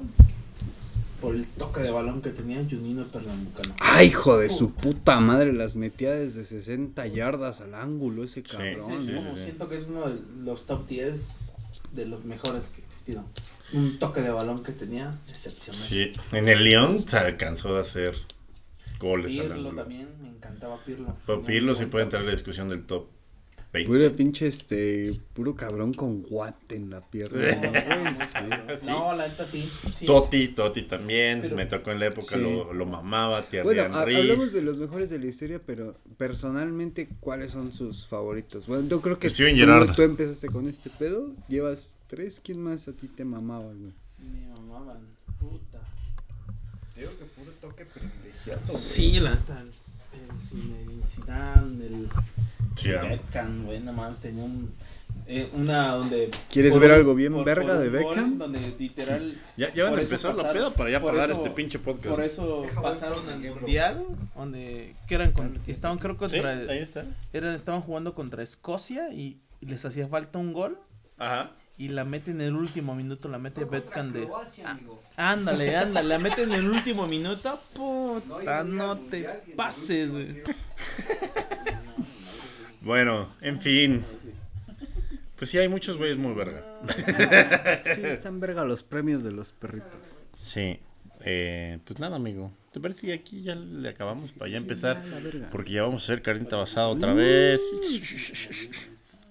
Por 1.21 1.35
el 1.35 1.45
toque 1.47 1.79
de 1.81 1.89
balón 1.89 2.21
que 2.21 2.31
tenía 2.31 2.65
Junino 2.69 3.07
Pernambucano. 3.07 3.75
Ay, 3.79 4.07
hijo 4.07 4.37
de 4.37 4.49
su 4.49 4.71
puta 4.73 5.21
madre, 5.21 5.53
las 5.53 5.77
metía 5.77 6.11
desde 6.11 6.43
60 6.43 7.07
yardas 7.07 7.61
al 7.61 7.75
ángulo 7.75 8.25
ese 8.25 8.41
Sí, 8.45 8.51
cabrón. 8.57 8.99
Sí, 8.99 9.07
sí. 9.07 9.15
siento 9.41 9.69
que 9.69 9.77
es 9.77 9.85
uno 9.87 10.09
de 10.09 10.19
los 10.43 10.65
top 10.65 10.85
10 10.85 11.53
de 11.93 12.05
los 12.07 12.25
mejores 12.25 12.69
que 12.69 12.81
existieron. 12.81 13.23
Un 13.71 13.99
toque 13.99 14.19
de 14.21 14.31
balón 14.31 14.63
que 14.63 14.73
tenía, 14.73 15.17
excepcional. 15.29 15.81
Sí, 15.81 16.11
en 16.33 16.49
el 16.49 16.61
León 16.65 17.07
se 17.07 17.17
alcanzó 17.17 17.77
a 17.77 17.81
hacer 17.81 18.15
goles 18.99 19.31
al 19.33 19.39
Pirlo 19.47 19.55
ángulo. 19.55 19.75
también, 19.81 20.09
me 20.21 20.27
encantaba 20.27 20.77
Pirlo. 20.83 21.15
Pero 21.25 21.41
Pirlo 21.43 21.73
sí 21.73 21.85
puede 21.85 22.03
entrar 22.03 22.21
en 22.23 22.27
la 22.27 22.33
discusión 22.33 22.67
del 22.67 22.83
top 22.83 23.07
20. 23.73 23.87
Puro 23.91 24.15
pinche, 24.15 24.45
este, 24.47 25.19
puro 25.33 25.55
cabrón 25.55 25.93
con 25.95 26.21
guante 26.21 26.75
en 26.75 26.91
la 26.91 27.01
pierna. 27.01 27.39
güey, 28.01 28.13
sí. 28.15 28.81
Sí. 28.85 28.87
No, 28.87 29.15
la 29.15 29.27
neta 29.27 29.47
sí. 29.47 29.67
sí. 29.95 30.05
Toti, 30.05 30.49
Toti 30.49 30.83
también, 30.83 31.41
Pero- 31.41 31.55
me 31.55 31.65
tocó 31.65 31.89
en 31.91 31.99
la 31.99 32.05
época, 32.05 32.35
Sí. 32.35 32.41
lo, 32.41 32.71
lo 32.71 32.85
mamaba, 32.85 33.49
Thierry 33.49 33.65
Bueno, 33.65 33.95
hablamos 33.95 34.53
de 34.53 34.61
los 34.61 34.77
mejores 34.77 35.09
de 35.09 35.17
la 35.17 35.25
historia, 35.25 35.59
pero 35.65 35.95
personalmente, 36.17 37.09
¿cuáles 37.19 37.49
son 37.51 37.73
sus 37.73 38.05
favoritos? 38.05 38.67
Bueno, 38.67 38.87
yo 38.87 39.01
creo 39.01 39.17
que 39.17 39.27
Steven 39.27 39.55
tú, 39.55 39.59
Gerrard. 39.61 39.95
tú 39.95 40.01
empezaste 40.03 40.47
con 40.49 40.67
este 40.67 40.91
pedo, 40.91 41.31
llevas 41.49 41.97
tres, 42.07 42.39
¿quién 42.43 42.61
más 42.61 42.87
a 42.87 42.93
ti 42.93 43.07
te 43.07 43.25
mamaba, 43.25 43.65
güey? 43.65 43.91
Me 44.19 44.47
mamaban. 44.49 44.99
Puta. 45.39 45.81
Digo 46.95 47.09
que 47.17 47.25
puro 47.25 47.51
toque 47.59 47.85
privilegiado. 47.85 48.61
Sí, 48.65 49.19
la 49.19 49.31
neta. 49.33 49.59
El, 49.61 49.67
el 49.67 51.03
Zidane, 51.03 51.85
el. 51.87 52.07
Sí. 52.75 52.89
Beckham, 52.89 53.65
güey, 53.65 53.79
nada 53.79 53.91
más 53.91 54.19
tenía 54.21 54.43
un. 54.43 54.73
eh, 55.27 55.49
una 55.53 55.89
donde. 55.89 56.31
¿Quieres 56.51 56.73
por 56.73 56.81
ver 56.81 56.91
un- 56.91 56.97
algo 56.97 57.15
bien 57.15 57.33
por- 57.33 57.45
verga 57.45 57.73
por 57.75 57.77
de 57.83 57.89
gol 57.89 57.99
Beckham? 58.15 58.37
Donde 58.39 58.73
literal. 58.79 59.33
Ya, 59.57 59.73
ya 59.73 59.83
van 59.85 59.97
a 59.97 60.01
empezar 60.01 60.31
la 60.35 60.43
pasaron- 60.43 60.57
peda 60.57 60.69
para 60.71 60.89
ya 60.89 60.99
por 61.01 61.11
pagar 61.13 61.31
eso- 61.31 61.41
este 61.43 61.53
pinche 61.55 61.79
podcast. 61.79 62.15
Por 62.15 62.23
eso 62.23 62.65
pasaron 62.81 63.29
al 63.29 63.39
mundial, 63.39 64.05
donde 64.35 64.95
que 65.07 65.15
eran 65.15 65.31
con- 65.31 65.59
estaban 65.67 65.97
creo 65.99 66.13
Sí, 66.15 66.19
contra 66.19 66.51
ahí 66.51 66.79
está. 66.79 67.05
eran 67.31 67.53
estaban 67.53 67.81
jugando 67.81 68.13
contra 68.15 68.41
Escocia 68.43 69.13
y, 69.13 69.39
y 69.61 69.65
les 69.67 69.85
hacía 69.85 70.07
falta 70.07 70.39
un 70.39 70.51
gol 70.51 70.77
Ajá. 71.19 71.51
y 71.77 71.89
la 71.89 72.03
mete 72.05 72.31
en 72.31 72.41
el 72.41 72.55
último 72.55 72.95
minuto, 72.95 73.29
la 73.29 73.37
mete 73.37 73.65
Beckham 73.65 74.11
de 74.13 74.27
Ah, 75.15 75.31
ándale, 75.33 75.75
ándale, 75.77 76.09
la 76.09 76.17
mete 76.19 76.43
en 76.43 76.53
el 76.53 76.67
último 76.67 77.07
minuto, 77.07 77.57
puta, 77.73 78.63
no 78.63 78.97
te 78.97 79.23
pases, 79.55 80.11
güey. 80.11 80.41
Bueno, 82.83 83.29
en 83.41 83.59
fin. 83.59 84.03
Pues 85.37 85.49
sí, 85.49 85.57
hay 85.57 85.67
muchos 85.67 85.97
güeyes 85.97 86.17
muy 86.17 86.33
verga. 86.33 86.63
Sí, 87.95 88.01
están 88.05 88.39
verga 88.39 88.63
los 88.65 88.83
premios 88.83 89.23
de 89.23 89.31
los 89.31 89.51
perritos. 89.51 90.17
Sí. 90.33 90.79
Eh, 91.25 91.79
pues 91.85 91.99
nada, 91.99 92.15
amigo. 92.17 92.51
¿Te 92.71 92.79
parece 92.79 93.07
que 93.07 93.13
aquí 93.13 93.41
ya 93.43 93.55
le 93.55 93.89
acabamos 93.89 94.31
para 94.31 94.49
ya 94.49 94.57
empezar? 94.57 95.01
Porque 95.51 95.71
ya 95.73 95.83
vamos 95.83 96.03
a 96.03 96.05
hacer 96.13 96.21
carnita 96.23 96.57
basada 96.57 96.87
otra 96.87 97.13
vez. 97.13 97.61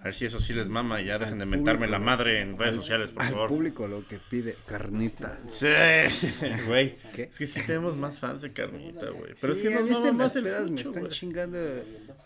A 0.00 0.07
ver 0.07 0.14
si 0.14 0.24
eso 0.24 0.40
sí 0.40 0.53
les 0.53 0.68
mama 0.68 1.00
y 1.00 1.07
ya 1.07 1.18
dejen 1.18 1.38
de 1.38 1.46
mentarme 1.46 1.86
la 1.86 2.00
madre 2.00 2.40
en 2.40 2.59
redes 2.59 2.74
sociales, 2.74 3.12
por 3.12 3.22
Al 3.22 3.30
favor. 3.30 3.48
público 3.48 3.86
lo 3.86 4.07
que 4.09 4.18
pide, 4.18 4.57
carnita. 4.66 5.38
Sí, 5.46 5.68
güey. 6.66 6.96
¿Qué? 7.14 7.24
Es 7.24 7.36
que 7.38 7.46
sí 7.46 7.61
tenemos 7.66 7.96
más 7.96 8.18
fans 8.18 8.42
de 8.42 8.50
carnita, 8.50 9.11
güey. 9.11 9.34
Pero 9.40 9.55
Sí, 9.55 9.66
es 9.68 9.68
que 9.68 9.80
mama 9.80 10.00
me 10.05 10.12
más 10.12 10.34
el 10.34 10.44
pedas 10.44 10.70
me 10.70 10.80
están 10.80 11.09
chingando. 11.09 11.59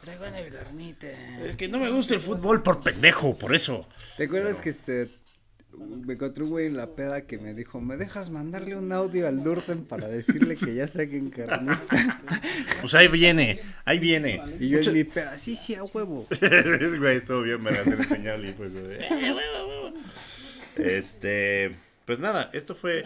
Traigan 0.07 0.37
el 0.37 0.53
carnita. 0.53 1.09
Es 1.45 1.57
que 1.57 1.67
no 1.67 1.81
me 1.81 1.91
gusta 1.91 2.15
el 2.15 2.21
fútbol 2.21 2.63
por 2.63 2.81
pendejo, 2.81 3.37
por 3.37 3.57
eso. 3.57 3.89
¿Te 4.17 4.25
acuerdas 4.27 4.61
que 4.61 4.71
este 4.71 5.09
me 5.77 6.15
encontré 6.15 6.45
un 6.45 6.51
güey 6.51 6.67
en 6.67 6.77
la 6.77 6.95
peda 6.95 7.23
que 7.23 7.39
me 7.39 7.55
dijo, 7.55 7.81
¿me 7.81 7.97
dejas 7.97 8.31
mandarle 8.31 8.77
un 8.77 8.93
audio 8.93 9.27
al 9.27 9.43
Durden 9.43 9.85
para 9.85 10.07
decirle 10.07 10.55
que 10.55 10.77
ya 10.77 10.87
saquen 10.87 11.31
carnita? 11.31 12.19
Pues 12.81 12.95
ahí 12.95 13.09
viene, 13.09 13.61
ahí 13.85 13.99
viene. 13.99 14.41
Y 14.61 14.69
yo 14.69 14.79
en 14.79 14.93
mi 14.93 15.03
peda, 15.03 15.37
sí, 15.39 15.57
sí, 15.57 15.75
a 15.75 15.83
huevo. 15.83 16.29
güey, 16.99 17.17
estuvo 17.17 17.43
bien, 17.43 17.61
me 17.61 17.73
la 17.73 17.81
enseñado 17.81 18.45
y 18.45 18.51
"Eh, 18.51 18.55
huevo, 19.11 19.69
huevo". 19.69 19.95
Este, 20.77 21.73
pues 22.05 22.21
nada, 22.21 22.49
esto 22.53 22.77
fue 22.77 23.03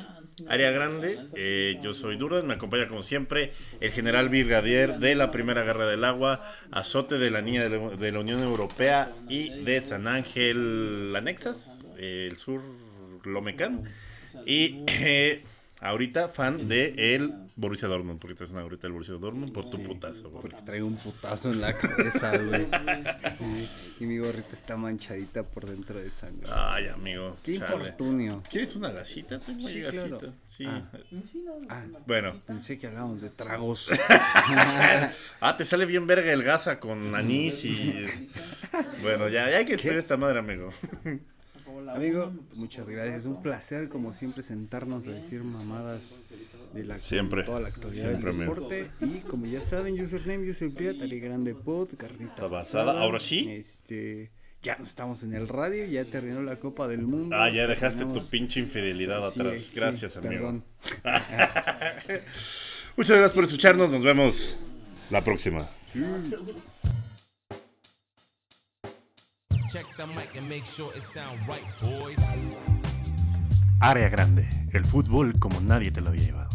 Área 0.49 0.71
Grande. 0.71 1.19
Eh, 1.35 1.79
yo 1.83 1.95
soy 1.95 2.17
Durden, 2.17 2.47
me 2.47 2.55
acompaña 2.55 2.89
como 2.89 3.03
siempre 3.03 3.53
el 3.81 3.91
general 3.91 4.29
Brigadier 4.29 4.99
de 4.99 5.15
la 5.15 5.31
Primera 5.31 5.63
Guerra 5.63 5.87
del 5.87 6.05
Agua, 6.05 6.43
azote 6.71 7.19
de 7.19 7.31
la 7.31 7.43
Niña 7.43 7.69
de 7.69 8.13
la, 8.13 8.21
Unión 8.21 8.43
Europea 8.43 9.11
y 9.29 9.63
de 9.63 9.81
San 9.81 10.07
Ángel 10.07 11.15
Anexas, 11.17 11.95
el 11.99 12.37
sur 12.37 12.63
Lomecán. 13.25 13.85
Y 14.47 14.85
eh, 14.89 15.43
ahorita 15.81 16.29
fan 16.29 16.69
de 16.69 16.95
el 17.15 17.33
Borussia 17.57 17.89
Dortmund, 17.89 18.19
porque 18.21 18.35
traes 18.35 18.51
una 18.53 18.61
ahorita 18.63 18.87
el 18.87 18.93
Borussia 18.93 19.15
Dortmund 19.15 19.53
por 19.53 19.69
tu 19.69 19.83
putazo. 19.83 20.31
güey. 20.31 20.43
Porque 20.43 20.63
traigo 20.63 20.87
un 20.87 20.97
putazo 20.97 21.51
en 21.51 21.61
la 21.61 21.73
cabeza, 21.77 22.33
güey. 22.47 22.67
Sí. 23.31 23.69
Y 24.01 24.05
mi 24.07 24.19
gorrita 24.19 24.49
está 24.53 24.77
manchadita 24.77 25.43
por 25.43 25.67
dentro 25.67 25.99
de 25.99 26.11
sangre. 26.11 26.49
Ay, 26.55 26.89
amigo. 26.89 27.37
Qué 27.45 27.59
chale. 27.59 27.75
infortunio. 27.75 28.43
¿Quieres 28.51 28.77
una 28.77 28.91
gasita? 28.91 29.39
Tengo 29.39 29.67
Sí, 29.69 29.81
gasita. 29.81 30.09
claro. 30.19 30.33
Sí. 30.47 30.65
Ah. 30.67 30.91
Ah, 31.69 31.83
Bueno. 32.07 32.35
pensé 32.47 32.79
que 32.79 32.87
hablábamos 32.87 33.21
de 33.23 33.31
tragos. 33.31 33.91
Ah, 35.41 35.57
te 35.57 35.65
sale 35.65 35.87
bien 35.87 36.07
verga 36.07 36.33
el 36.33 36.43
gasa 36.43 36.79
con 36.81 37.15
anís 37.15 37.65
y. 37.65 38.07
Bueno, 39.03 39.29
ya, 39.29 39.49
ya 39.51 39.59
hay 39.59 39.65
que 39.65 39.75
esperar 39.75 39.99
esta 39.99 40.17
madre, 40.17 40.39
amigo. 40.39 40.71
Amigo, 41.95 42.33
muchas 42.55 42.89
gracias. 42.89 43.27
Un 43.27 43.43
placer, 43.43 43.89
como 43.89 44.13
siempre, 44.13 44.43
sentarnos 44.43 45.07
a 45.07 45.11
decir 45.11 45.43
mamadas 45.45 46.21
de 46.75 46.85
la 46.85 46.99
Siempre. 46.99 47.43
toda 47.43 47.61
la 47.61 47.69
actualidad 47.69 48.11
Siempre, 48.11 48.31
del 48.33 48.39
deporte. 48.41 48.91
Y 49.01 49.21
como 49.21 49.47
ya 49.47 49.61
saben, 49.61 50.01
username, 50.01 50.49
userplay, 50.51 50.97
Tari 50.99 51.21
Grande 51.21 51.55
Pod, 51.55 51.95
Carnita 51.97 52.47
basada. 52.47 52.85
basada. 52.85 53.01
Ahora 53.03 53.19
sí. 53.19 53.49
Este, 53.51 54.31
ya 54.63 54.77
no 54.79 54.85
estamos 54.85 55.23
en 55.25 55.35
el 55.35 55.49
radio, 55.49 55.85
ya 55.87 56.05
terminó 56.05 56.43
la 56.43 56.59
Copa 56.61 56.87
del 56.87 57.03
Mundo. 57.03 57.35
Ah, 57.37 57.51
ya 57.51 57.67
dejaste 57.67 58.05
tu 58.05 58.25
pinche 58.29 58.61
infidelidad 58.61 59.23
Sí, 59.31 59.41
atrás. 59.41 59.63
sí, 59.63 59.73
Gracias, 59.75 60.17
amigo. 60.17 60.33
perdón. 60.33 60.65
Muchas 62.97 63.17
gracias 63.17 63.33
por 63.33 63.45
escucharnos. 63.45 63.91
Nos 63.91 64.05
vemos 64.05 64.57
la 65.11 65.23
próxima. 65.25 65.67
Check 69.73 69.87
the 69.97 70.05
mic 70.05 70.37
and 70.37 70.49
make 70.49 70.65
sure 70.65 70.91
it 70.97 71.03
sound 71.03 71.39
right, 71.47 71.63
boys. 71.81 72.19
Área 73.79 74.09
grande. 74.09 74.49
El 74.73 74.85
fútbol 74.85 75.39
como 75.39 75.61
nadie 75.61 75.93
te 75.93 76.01
lo 76.01 76.09
había 76.09 76.25
llevado. 76.25 76.50